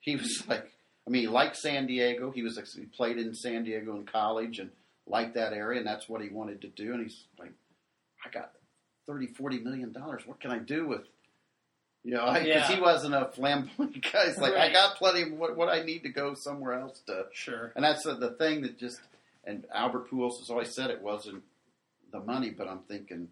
he 0.00 0.16
was 0.16 0.44
like, 0.48 0.72
I 1.06 1.10
mean, 1.10 1.22
he 1.22 1.28
liked 1.28 1.56
San 1.56 1.86
Diego. 1.86 2.30
He 2.30 2.42
was 2.42 2.58
he 2.74 2.86
played 2.86 3.18
in 3.18 3.34
San 3.34 3.64
Diego 3.64 3.94
in 3.96 4.04
college 4.06 4.58
and 4.58 4.70
liked 5.06 5.34
that 5.34 5.52
area, 5.52 5.78
and 5.78 5.86
that's 5.86 6.08
what 6.08 6.20
he 6.20 6.28
wanted 6.28 6.60
to 6.62 6.68
do. 6.68 6.92
And 6.92 7.02
he's 7.02 7.26
like, 7.38 7.52
I 8.24 8.28
got 8.30 8.52
30, 9.06 9.28
40 9.28 9.60
million 9.60 9.92
dollars. 9.92 10.26
What 10.26 10.40
can 10.40 10.50
I 10.50 10.58
do 10.58 10.86
with? 10.88 11.06
You 12.06 12.12
know, 12.14 12.32
because 12.32 12.46
Yeah. 12.46 12.68
he 12.68 12.80
wasn't 12.80 13.14
a 13.14 13.24
flamboyant 13.34 14.00
guy. 14.12 14.26
He's 14.28 14.38
like, 14.38 14.54
I 14.54 14.72
got 14.72 14.94
plenty 14.94 15.22
of 15.22 15.32
what, 15.32 15.56
what 15.56 15.68
I 15.68 15.82
need 15.82 16.04
to 16.04 16.08
go 16.08 16.34
somewhere 16.34 16.74
else 16.74 17.00
to. 17.08 17.26
Sure. 17.32 17.72
And 17.74 17.84
that's 17.84 18.04
the, 18.04 18.14
the 18.14 18.30
thing 18.30 18.62
that 18.62 18.78
just, 18.78 19.00
and 19.44 19.64
Albert 19.74 20.08
Pujols 20.08 20.38
has 20.38 20.48
always 20.48 20.72
said 20.72 20.90
it 20.90 21.02
wasn't 21.02 21.42
the 22.12 22.20
money, 22.20 22.50
but 22.50 22.68
I'm 22.68 22.78
thinking, 22.86 23.26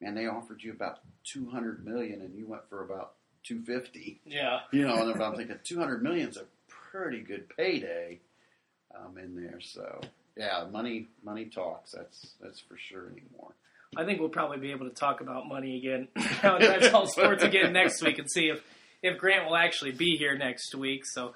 man, 0.00 0.14
they 0.14 0.26
offered 0.28 0.62
you 0.62 0.70
about 0.70 1.00
200 1.24 1.84
million 1.84 2.20
and 2.20 2.32
you 2.38 2.46
went 2.46 2.62
for 2.70 2.84
about 2.84 3.14
250. 3.42 4.20
Yeah. 4.24 4.60
You 4.70 4.86
know, 4.86 5.10
and 5.10 5.20
I'm 5.20 5.34
thinking 5.34 5.58
200 5.64 6.00
million 6.00 6.28
is 6.28 6.36
a 6.36 6.44
pretty 6.68 7.22
good 7.22 7.48
payday 7.56 8.20
um, 8.96 9.18
in 9.18 9.34
there. 9.34 9.60
So 9.60 10.00
yeah, 10.36 10.64
money 10.70 11.08
money 11.24 11.46
talks. 11.46 11.90
That's 11.92 12.34
that's 12.40 12.60
for 12.60 12.76
sure 12.78 13.06
anymore. 13.06 13.54
I 13.96 14.04
think 14.04 14.20
we'll 14.20 14.28
probably 14.28 14.58
be 14.58 14.70
able 14.72 14.88
to 14.88 14.94
talk 14.94 15.20
about 15.20 15.46
money 15.48 15.76
again 15.78 16.08
Drive 16.40 16.94
All 16.94 17.06
Sports 17.06 17.42
again 17.42 17.72
next 17.72 18.02
week 18.02 18.18
and 18.18 18.30
see 18.30 18.48
if, 18.48 18.62
if 19.02 19.18
Grant 19.18 19.46
will 19.46 19.56
actually 19.56 19.92
be 19.92 20.16
here 20.16 20.36
next 20.36 20.74
week. 20.74 21.02
So 21.06 21.34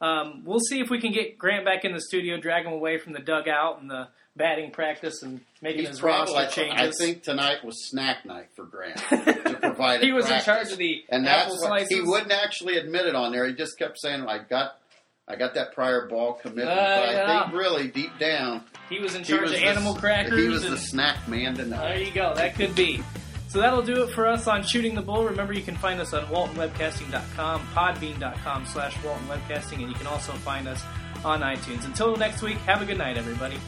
um, 0.00 0.42
we'll 0.44 0.60
see 0.60 0.80
if 0.80 0.90
we 0.90 1.00
can 1.00 1.12
get 1.12 1.38
Grant 1.38 1.64
back 1.64 1.84
in 1.84 1.92
the 1.92 2.00
studio, 2.00 2.38
drag 2.40 2.66
him 2.66 2.72
away 2.72 2.98
from 2.98 3.12
the 3.12 3.20
dugout 3.20 3.80
and 3.80 3.90
the 3.90 4.08
batting 4.34 4.70
practice 4.70 5.22
and 5.22 5.40
making 5.60 5.80
He's 5.80 5.88
his 5.90 6.00
probably. 6.00 6.34
roster 6.34 6.62
I 6.70 6.90
think 6.90 7.22
tonight 7.22 7.62
was 7.64 7.88
snack 7.88 8.24
night 8.24 8.48
for 8.56 8.64
Grant 8.64 8.96
to 9.10 9.58
provide. 9.60 10.00
he 10.02 10.10
was 10.12 10.28
in 10.30 10.40
charge 10.40 10.72
of 10.72 10.78
the 10.78 11.04
and 11.10 11.26
apple 11.28 11.52
that's 11.52 11.62
what, 11.62 11.68
slices. 11.68 11.88
he 11.90 12.00
wouldn't 12.00 12.32
actually 12.32 12.78
admit 12.78 13.06
it 13.06 13.14
on 13.14 13.32
there. 13.32 13.46
He 13.46 13.54
just 13.54 13.78
kept 13.78 13.98
saying, 14.00 14.22
"I 14.26 14.38
got, 14.38 14.78
I 15.28 15.36
got 15.36 15.54
that 15.54 15.72
prior 15.74 16.08
ball 16.08 16.34
commitment." 16.34 16.68
Uh, 16.68 16.74
but 16.74 17.16
I 17.16 17.42
think 17.44 17.54
really 17.58 17.88
deep 17.88 18.18
down, 18.18 18.64
He 18.88 18.98
was 18.98 19.14
in 19.14 19.24
charge 19.24 19.42
was 19.42 19.52
of 19.52 19.58
the- 19.58 19.66
animal 19.66 19.94
crackers. 19.94 20.38
He 20.38 20.48
was 20.48 20.64
and, 20.64 20.72
the 20.74 20.78
snack 20.78 21.26
man 21.28 21.54
tonight. 21.54 21.78
there 21.94 22.00
you 22.00 22.12
go. 22.12 22.34
That 22.34 22.54
could 22.56 22.74
be. 22.74 23.02
So 23.48 23.60
that'll 23.60 23.82
do 23.82 24.02
it 24.04 24.10
for 24.14 24.26
us 24.26 24.46
on 24.46 24.62
Shooting 24.62 24.94
the 24.94 25.02
Bull. 25.02 25.24
Remember, 25.24 25.52
you 25.52 25.62
can 25.62 25.76
find 25.76 26.00
us 26.00 26.14
on 26.14 26.24
WaltonWebcasting.com, 26.26 27.66
Podbean.com 27.74 28.64
slash 28.64 28.94
waltonwebcasting, 28.96 29.78
and 29.80 29.88
you 29.88 29.94
can 29.94 30.06
also 30.06 30.32
find 30.32 30.66
us 30.66 30.82
on 31.22 31.40
iTunes. 31.42 31.84
Until 31.84 32.16
next 32.16 32.40
week, 32.42 32.56
have 32.58 32.80
a 32.80 32.86
good 32.86 32.96
night, 32.98 33.18
everybody. 33.18 33.58